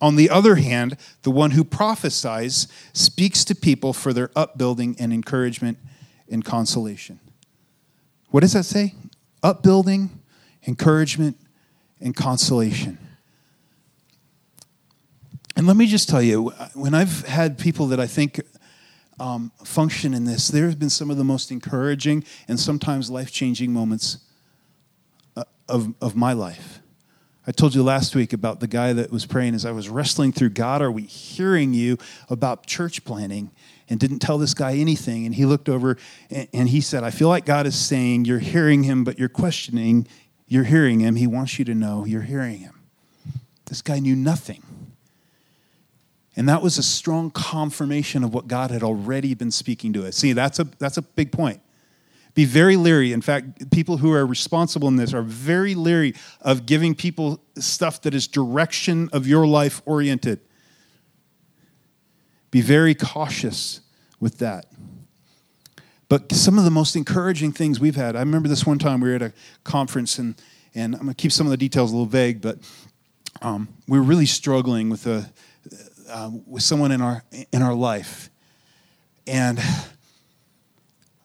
On 0.03 0.17
the 0.17 0.29
other 0.31 0.57
hand, 0.57 0.97
the 1.23 1.31
one 1.31 1.53
who 1.53 1.63
prophesies 1.63 2.67
speaks 2.93 3.45
to 3.45 3.55
people 3.55 3.93
for 3.93 4.13
their 4.13 4.31
upbuilding 4.35 4.97
and 4.99 5.13
encouragement 5.13 5.79
and 6.29 6.45
consolation. 6.45 7.21
What 8.31 8.41
does 8.41 8.53
that 8.55 8.65
say? 8.65 8.95
Upbuilding, 9.45 10.11
encouragement, 10.67 11.39
and 12.01 12.17
consolation. 12.17 12.99
And 15.55 15.69
let 15.69 15.77
me 15.77 15.87
just 15.87 16.09
tell 16.09 16.23
you, 16.23 16.49
when 16.75 16.95
I've 16.95 17.25
had 17.29 17.57
people 17.57 17.87
that 17.87 18.01
I 18.01 18.09
think 18.09 18.41
um, 19.21 19.53
function 19.63 20.15
in 20.15 20.25
this, 20.25 20.49
there 20.49 20.67
have 20.67 20.81
been 20.81 20.91
some 20.91 21.13
of 21.13 21.17
the 21.17 21.23
most 21.23 21.53
encouraging 21.53 22.25
and 22.49 22.59
sometimes 22.59 23.09
life 23.09 23.31
changing 23.31 23.73
moments 23.73 24.19
uh, 25.37 25.45
of, 25.69 25.95
of 26.01 26.17
my 26.17 26.33
life. 26.33 26.82
I 27.47 27.51
told 27.51 27.75
you 27.75 27.83
last 27.83 28.15
week 28.15 28.33
about 28.33 28.61
the 28.61 28.69
guy 28.69 28.93
that 28.93 29.11
was 29.11 29.27
praying 29.27 29.55
as 29.55 29.67
I 29.67 29.73
was 29.73 29.89
wrestling 29.89 30.33
through 30.33 30.51
God, 30.51 30.81
are 30.81 30.93
we 30.93 31.03
hearing 31.03 31.75
you 31.75 31.99
about 32.31 32.67
church 32.67 33.05
planning? 33.05 33.51
And 33.89 33.99
didn't 33.99 34.21
tell 34.21 34.39
this 34.39 34.55
guy 34.55 34.77
anything. 34.77 35.27
And 35.27 35.35
he 35.35 35.45
looked 35.45 35.69
over 35.69 35.99
and 36.31 36.69
he 36.69 36.81
said, 36.81 37.05
I 37.05 37.11
feel 37.11 37.29
like 37.29 37.45
God 37.45 37.67
is 37.67 37.75
saying, 37.75 38.25
You're 38.25 38.39
hearing 38.39 38.85
him, 38.85 39.05
but 39.05 39.19
you're 39.19 39.29
questioning. 39.29 40.07
You're 40.47 40.65
hearing 40.65 41.01
him. 41.01 41.17
He 41.17 41.27
wants 41.27 41.59
you 41.59 41.65
to 41.67 41.75
know 41.75 42.05
you're 42.05 42.23
hearing 42.23 42.59
him. 42.59 42.81
This 43.67 43.83
guy 43.83 43.99
knew 43.99 44.17
nothing. 44.17 44.63
And 46.37 46.49
that 46.49 46.63
was 46.63 46.79
a 46.79 46.83
strong 46.83 47.31
confirmation 47.31 48.25
of 48.25 48.33
what 48.33 48.49
God 48.49 48.71
had 48.71 48.83
already 48.83 49.35
been 49.35 49.51
speaking 49.51 49.93
to 49.95 50.07
us. 50.07 50.17
See, 50.17 50.33
that's 50.33 50.59
a, 50.59 50.65
that's 50.79 50.97
a 50.97 51.03
big 51.03 51.33
point. 51.33 51.61
Be 52.35 52.45
very 52.47 52.77
leery. 52.77 53.13
In 53.13 53.21
fact, 53.21 53.71
people 53.71 53.99
who 53.99 54.13
are 54.13 54.27
responsible 54.27 54.89
in 54.89 54.97
this 54.97 55.13
are 55.13 55.23
very 55.23 55.75
leery 55.75 56.15
of 56.41 56.65
giving 56.65 56.95
people 56.95 57.43
stuff 57.59 58.01
that 58.03 58.15
is 58.15 58.27
direction 58.27 59.11
of 59.13 59.27
your 59.27 59.47
life 59.47 59.83
oriented. 59.85 60.41
Be 62.51 62.63
very 62.63 62.95
cautious 62.95 63.81
with 64.19 64.39
that. 64.39 64.67
But 66.09 66.33
some 66.33 66.59
of 66.59 66.65
the 66.65 66.71
most 66.71 66.95
encouraging 66.97 67.53
things 67.53 67.81
we've 67.81 67.97
had, 67.97 68.17
I 68.17 68.21
remember 68.21 68.49
this 68.49 68.67
one 68.67 68.79
time 68.79 69.01
we 69.01 69.09
were 69.09 69.17
at 69.17 69.23
a 69.23 69.33
conference, 69.65 70.19
and, 70.19 70.35
and 70.75 70.95
I'm 70.95 71.03
going 71.03 71.15
to 71.15 71.15
keep 71.15 71.33
some 71.33 71.47
of 71.47 71.51
the 71.51 71.57
details 71.57 71.91
a 71.91 71.95
little 71.95 72.07
vague, 72.07 72.43
but 72.43 72.59
um, 73.41 73.69
we 73.89 73.99
were 73.99 74.05
really 74.05 74.27
struggling 74.27 74.91
with, 74.91 75.07
a, 75.07 75.31
uh, 76.11 76.31
with 76.47 76.63
someone 76.63 76.93
in 76.93 77.01
our, 77.01 77.25
in 77.51 77.63
our 77.63 77.75
life. 77.75 78.29
And 79.27 79.59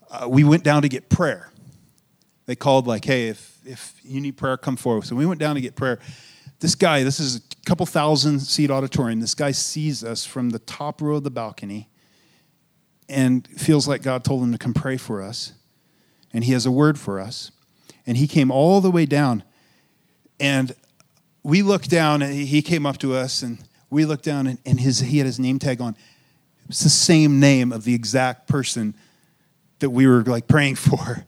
uh, 0.10 0.28
we 0.30 0.44
went 0.44 0.64
down 0.64 0.82
to 0.82 0.90
get 0.90 1.10
prayer. 1.10 1.52
They 2.46 2.56
called 2.56 2.88
like, 2.88 3.06
hey, 3.06 3.28
if, 3.28 3.60
if 3.66 4.00
you 4.04 4.22
need 4.22 4.38
prayer, 4.38 4.58
come 4.58 4.78
forward. 4.78 5.06
So 5.06 5.16
we 5.16 5.26
went 5.26 5.40
down 5.40 5.56
to 5.56 5.62
get 5.62 5.76
prayer. 5.76 6.00
This 6.60 6.76
guy, 6.76 7.04
this 7.04 7.20
is 7.20 7.36
a 7.38 7.42
couple 7.66 7.86
thousand 7.86 8.40
seat 8.40 8.72
auditorium. 8.72 9.20
This 9.20 9.36
guy 9.36 9.52
sees 9.52 10.04
us 10.04 10.26
from 10.26 10.50
the 10.52 10.60
top 10.60 11.02
row 11.02 11.18
of 11.18 11.24
the 11.24 11.30
balcony 11.30 11.90
and 13.10 13.48
feels 13.48 13.88
like 13.88 14.02
God 14.02 14.24
told 14.24 14.44
him 14.44 14.52
to 14.52 14.58
come 14.58 14.74
pray 14.74 14.98
for 14.98 15.22
us. 15.22 15.54
And 16.34 16.44
he 16.44 16.54
has 16.54 16.66
a 16.66 16.72
word 16.72 16.98
for 17.00 17.20
us. 17.20 17.52
And 18.06 18.18
he 18.18 18.28
came 18.28 18.52
all 18.52 18.82
the 18.82 18.92
way 18.92 19.06
down. 19.06 19.44
And 20.40 20.74
we 21.44 21.62
looked 21.62 21.90
down, 21.90 22.22
and 22.22 22.34
he 22.34 22.62
came 22.62 22.86
up 22.86 22.98
to 23.00 23.16
us, 23.16 23.42
and 23.42 23.58
we 23.90 24.06
looked 24.06 24.26
down, 24.26 24.48
and, 24.48 24.60
and 24.66 24.80
his, 24.80 25.00
he 25.00 25.18
had 25.18 25.26
his 25.26 25.40
name 25.40 25.60
tag 25.60 25.82
on. 25.82 25.96
It's 26.68 26.84
the 26.84 26.90
same 26.90 27.40
name 27.40 27.72
of 27.72 27.86
the 27.86 27.94
exact 27.94 28.48
person 28.48 28.94
that 29.80 29.90
we 29.90 30.08
were 30.08 30.24
like 30.24 30.48
praying 30.48 30.76
for. 30.88 31.26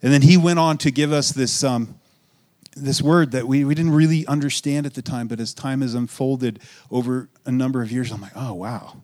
And 0.00 0.12
then 0.12 0.22
he 0.22 0.36
went 0.36 0.58
on 0.58 0.78
to 0.78 0.90
give 0.90 1.12
us 1.12 1.32
this, 1.32 1.64
um, 1.64 1.98
this 2.76 3.02
word 3.02 3.32
that 3.32 3.48
we, 3.48 3.64
we 3.64 3.74
didn't 3.74 3.92
really 3.92 4.26
understand 4.26 4.86
at 4.86 4.94
the 4.94 5.02
time, 5.02 5.26
but 5.26 5.40
as 5.40 5.52
time 5.52 5.80
has 5.80 5.94
unfolded 5.94 6.60
over 6.90 7.28
a 7.44 7.50
number 7.50 7.82
of 7.82 7.90
years, 7.90 8.12
I'm 8.12 8.20
like, 8.20 8.36
oh, 8.36 8.54
wow. 8.54 9.02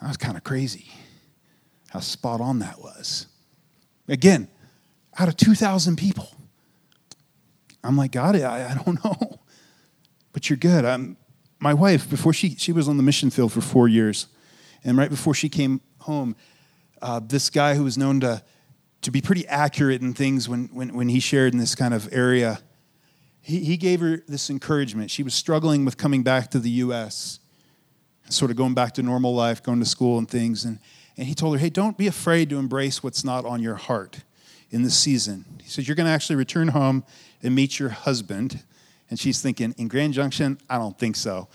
That 0.00 0.08
was 0.08 0.16
kind 0.16 0.36
of 0.36 0.44
crazy 0.44 0.90
how 1.90 2.00
spot 2.00 2.40
on 2.40 2.60
that 2.60 2.80
was. 2.80 3.26
Again, 4.08 4.48
out 5.18 5.28
of 5.28 5.36
2,000 5.36 5.96
people. 5.96 6.34
I'm 7.84 7.96
like, 7.96 8.12
God, 8.12 8.34
I, 8.36 8.70
I 8.70 8.82
don't 8.82 9.04
know. 9.04 9.40
But 10.32 10.48
you're 10.48 10.56
good. 10.56 10.84
I'm, 10.84 11.16
my 11.58 11.74
wife, 11.74 12.08
before 12.08 12.32
she, 12.32 12.56
she 12.56 12.72
was 12.72 12.88
on 12.88 12.96
the 12.96 13.02
mission 13.02 13.30
field 13.30 13.52
for 13.52 13.60
four 13.60 13.88
years, 13.88 14.26
and 14.82 14.96
right 14.96 15.10
before 15.10 15.34
she 15.34 15.48
came 15.48 15.80
home, 16.00 16.34
uh, 17.02 17.20
this 17.20 17.50
guy 17.50 17.74
who 17.74 17.84
was 17.84 17.98
known 17.98 18.20
to, 18.20 18.42
to 19.02 19.10
be 19.10 19.20
pretty 19.20 19.46
accurate 19.48 20.00
in 20.00 20.14
things 20.14 20.48
when, 20.48 20.68
when, 20.72 20.94
when 20.94 21.08
he 21.08 21.20
shared 21.20 21.52
in 21.52 21.58
this 21.58 21.74
kind 21.74 21.92
of 21.92 22.08
area, 22.12 22.60
he, 23.40 23.58
he 23.64 23.76
gave 23.76 24.00
her 24.00 24.22
this 24.28 24.48
encouragement. 24.48 25.10
She 25.10 25.22
was 25.22 25.34
struggling 25.34 25.84
with 25.84 25.96
coming 25.96 26.22
back 26.22 26.50
to 26.52 26.58
the 26.58 26.70
U.S., 26.70 27.40
sort 28.28 28.50
of 28.50 28.56
going 28.56 28.72
back 28.72 28.94
to 28.94 29.02
normal 29.02 29.34
life, 29.34 29.62
going 29.62 29.80
to 29.80 29.84
school 29.84 30.16
and 30.16 30.30
things. 30.30 30.64
And, 30.64 30.78
and 31.16 31.26
he 31.26 31.34
told 31.34 31.54
her, 31.54 31.60
hey, 31.60 31.68
don't 31.68 31.98
be 31.98 32.06
afraid 32.06 32.48
to 32.50 32.58
embrace 32.58 33.02
what's 33.02 33.24
not 33.24 33.44
on 33.44 33.60
your 33.60 33.74
heart 33.74 34.20
in 34.70 34.82
this 34.82 34.96
season. 34.96 35.44
He 35.62 35.68
said, 35.68 35.86
you're 35.86 35.96
going 35.96 36.06
to 36.06 36.12
actually 36.12 36.36
return 36.36 36.68
home 36.68 37.04
and 37.42 37.54
meet 37.54 37.78
your 37.78 37.90
husband. 37.90 38.62
And 39.10 39.18
she's 39.18 39.42
thinking, 39.42 39.74
in 39.76 39.88
Grand 39.88 40.14
Junction, 40.14 40.58
I 40.70 40.78
don't 40.78 40.96
think 40.98 41.16
so. 41.16 41.48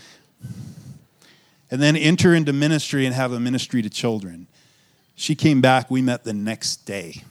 and 1.71 1.81
then 1.81 1.95
enter 1.95 2.35
into 2.35 2.53
ministry 2.53 3.05
and 3.05 3.15
have 3.15 3.31
a 3.31 3.39
ministry 3.39 3.81
to 3.81 3.89
children. 3.89 4.47
She 5.19 5.33
came 5.33 5.61
back, 5.61 5.89
we 5.89 6.03
met 6.03 6.23
the 6.23 6.31
next 6.31 6.85
day. 6.85 7.23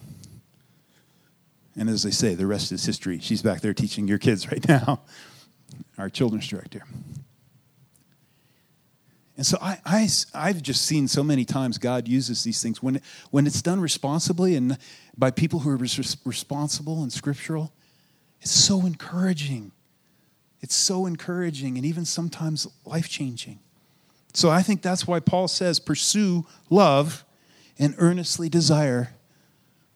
And 1.76 1.88
as 1.88 2.04
I 2.04 2.10
say, 2.10 2.34
the 2.34 2.44
rest 2.44 2.72
is 2.72 2.84
history. 2.84 3.20
She's 3.20 3.42
back 3.42 3.60
there 3.60 3.72
teaching 3.72 4.08
your 4.08 4.18
kids 4.18 4.50
right 4.50 4.66
now, 4.66 5.02
our 5.98 6.10
children's 6.10 6.48
director. 6.48 6.82
And 9.36 9.46
so 9.46 9.56
I, 9.62 9.78
I, 9.86 10.08
I've 10.34 10.62
just 10.62 10.82
seen 10.82 11.06
so 11.06 11.22
many 11.22 11.44
times 11.44 11.78
God 11.78 12.08
uses 12.08 12.42
these 12.42 12.60
things 12.60 12.82
when, 12.82 13.00
when 13.30 13.46
it's 13.46 13.62
done 13.62 13.78
responsibly 13.78 14.56
and 14.56 14.78
by 15.16 15.30
people 15.30 15.60
who 15.60 15.70
are 15.70 15.76
res- 15.76 16.16
responsible 16.24 17.04
and 17.04 17.12
scriptural. 17.12 17.72
It's 18.40 18.50
so 18.50 18.84
encouraging. 18.84 19.70
It's 20.60 20.74
so 20.74 21.06
encouraging 21.06 21.76
and 21.76 21.86
even 21.86 22.04
sometimes 22.04 22.66
life 22.84 23.08
changing. 23.08 23.60
So 24.34 24.50
I 24.50 24.62
think 24.62 24.82
that's 24.82 25.06
why 25.06 25.20
Paul 25.20 25.46
says, 25.46 25.78
pursue 25.78 26.46
love 26.68 27.24
and 27.78 27.94
earnestly 27.98 28.48
desire 28.48 29.14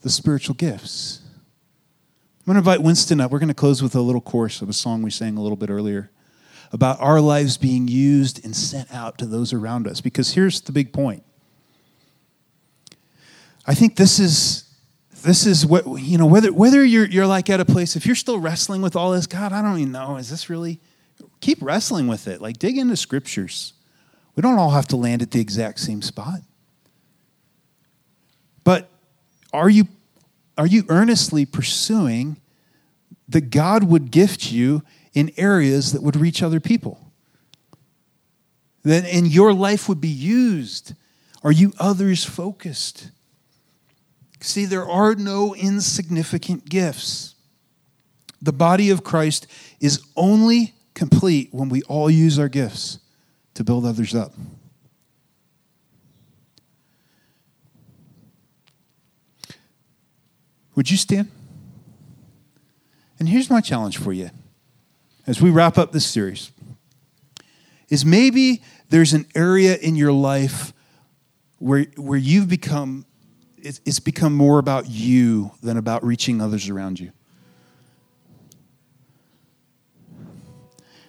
the 0.03 0.11
spiritual 0.11 0.55
gifts. 0.55 1.21
I'm 2.41 2.55
going 2.55 2.55
to 2.55 2.59
invite 2.59 2.83
Winston 2.83 3.21
up. 3.21 3.31
We're 3.31 3.39
going 3.39 3.49
to 3.49 3.55
close 3.55 3.83
with 3.83 3.95
a 3.95 4.01
little 4.01 4.21
chorus 4.21 4.63
of 4.63 4.69
a 4.69 4.73
song 4.73 5.03
we 5.03 5.11
sang 5.11 5.37
a 5.37 5.43
little 5.43 5.57
bit 5.57 5.71
earlier 5.71 6.11
about 6.73 7.01
our 7.01 7.21
lives 7.21 7.57
being 7.57 7.89
used 7.89 8.45
and 8.45 8.55
sent 8.55 8.93
out 8.93 9.19
to 9.19 9.27
those 9.27 9.53
around 9.53 9.87
us. 9.87 10.01
Because 10.01 10.33
here's 10.33 10.61
the 10.61 10.73
big 10.73 10.93
point. 10.93 11.23
I 13.67 13.75
think 13.75 13.97
this 13.97 14.19
is 14.19 14.71
this 15.23 15.47
is 15.47 15.67
what 15.67 15.85
you 16.01 16.19
know 16.19 16.27
whether 16.27 16.53
whether 16.53 16.85
you're 16.85 17.07
you're 17.07 17.27
like 17.27 17.51
at 17.51 17.61
a 17.61 17.65
place 17.65 17.95
if 17.95 18.07
you're 18.07 18.17
still 18.17 18.39
wrestling 18.39 18.81
with 18.81 18.97
all 18.97 19.11
this 19.13 19.27
god 19.27 19.53
i 19.53 19.61
don't 19.61 19.79
even 19.79 19.93
know 19.93 20.17
is 20.17 20.31
this 20.31 20.49
really 20.49 20.81
keep 21.41 21.59
wrestling 21.61 22.07
with 22.07 22.27
it 22.27 22.41
like 22.41 22.59
dig 22.59 22.79
into 22.79 22.97
scriptures 22.97 23.75
we 24.35 24.41
don't 24.41 24.59
all 24.59 24.71
have 24.71 24.87
to 24.89 24.97
land 24.97 25.21
at 25.21 25.31
the 25.31 25.41
exact 25.41 25.79
same 25.79 26.01
spot 26.01 26.41
but 28.65 28.91
are 29.53 29.71
you 29.71 29.89
are 30.59 30.67
you 30.67 30.85
earnestly 30.89 31.47
pursuing 31.47 32.37
that 33.29 33.51
god 33.51 33.85
would 33.85 34.11
gift 34.11 34.53
you 34.53 34.83
in 35.13 35.33
areas 35.37 35.93
that 35.93 36.03
would 36.03 36.17
reach 36.17 36.43
other 36.43 36.61
people. 36.61 36.99
That 38.85 39.05
and 39.05 39.27
your 39.27 39.53
life 39.53 39.89
would 39.89 40.01
be 40.01 40.09
used. 40.09 40.95
Are 41.43 41.53
you 41.53 41.73
others 41.79 42.25
focused? 42.25 43.11
See, 44.41 44.65
there 44.65 44.89
are 44.89 45.15
no 45.15 45.55
insignificant 45.55 46.69
gifts. 46.69 47.35
The 48.41 48.53
body 48.53 48.89
of 48.89 49.05
Christ 49.05 49.47
is 49.81 50.03
only 50.17 50.75
complete 50.95 51.49
when 51.53 51.69
we 51.69 51.83
all 51.83 52.09
use 52.09 52.39
our 52.39 52.49
gifts 52.49 52.99
to 53.55 53.65
build 53.65 53.85
others 53.85 54.15
up. 54.15 54.33
Would 60.75 60.91
you 60.91 60.97
stand? 60.97 61.31
And 63.19 63.29
here's 63.29 63.51
my 63.51 63.61
challenge 63.61 63.99
for 63.99 64.13
you 64.13 64.31
as 65.27 65.41
we 65.41 65.51
wrap 65.51 65.79
up 65.79 65.93
this 65.93 66.07
series 66.07 66.51
is 67.89 68.05
maybe 68.05 68.63
there's 68.89 69.13
an 69.13 69.27
area 69.35 69.77
in 69.77 69.95
your 69.95 70.13
life 70.13 70.73
where, 71.59 71.85
where 71.97 72.19
you've 72.19 72.49
become 72.49 73.05
it's, 73.63 73.79
it's 73.85 74.01
become 74.01 74.35
more 74.35 74.59
about 74.59 74.89
you 74.89 75.51
than 75.63 75.77
about 75.77 76.03
reaching 76.03 76.41
others 76.41 76.71
around 76.71 76.99
you 76.99 77.13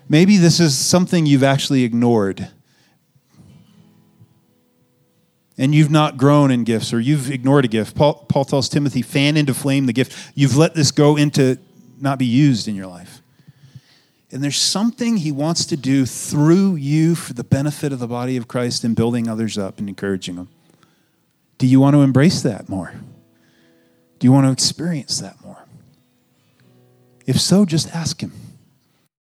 maybe 0.09 0.36
this 0.36 0.59
is 0.59 0.78
something 0.78 1.26
you've 1.26 1.43
actually 1.43 1.84
ignored 1.84 2.49
and 5.62 5.74
you've 5.74 5.91
not 5.91 6.18
grown 6.18 6.51
in 6.51 6.66
gifts 6.66 6.91
or 6.91 6.99
you've 6.99 7.32
ignored 7.32 7.64
a 7.64 7.68
gift 7.70 7.95
paul, 7.95 8.26
paul 8.28 8.43
tells 8.43 8.68
timothy 8.68 9.01
fan 9.01 9.38
into 9.38 9.53
flame 9.53 9.86
the 9.86 9.93
gift 9.93 10.32
you've 10.36 10.57
let 10.57 10.74
this 10.74 10.91
go 10.91 11.16
into 11.16 11.57
not 11.99 12.20
be 12.20 12.26
used 12.26 12.68
in 12.68 12.76
your 12.76 12.88
life 12.88 13.22
and 14.32 14.41
there's 14.41 14.57
something 14.57 15.18
he 15.18 15.32
wants 15.32 15.66
to 15.66 15.78
do 15.78 16.05
through 16.05 16.76
you 16.76 17.16
for 17.16 17.34
the 17.34 17.43
benefit 17.43 17.91
of 17.91 17.99
the 17.99 18.07
body 18.07 18.38
of 18.38 18.47
Christ 18.47 18.86
and 18.86 18.95
building 18.95 19.28
others 19.28 19.57
up 19.57 19.78
and 19.78 19.89
encouraging 19.89 20.38
them. 20.38 20.47
Do 21.57 21.68
you 21.68 21.82
want 21.82 21.95
to 21.95 22.01
embrace 22.01 22.41
that 22.43 22.70
more? 22.70 22.93
Do 24.20 24.28
you 24.28 24.32
want 24.32 24.47
to 24.47 24.51
experience 24.51 25.20
that 25.20 25.43
more? 25.43 25.66
If 27.26 27.41
so, 27.41 27.66
just 27.66 27.93
ask 27.93 28.22
him. 28.22 28.32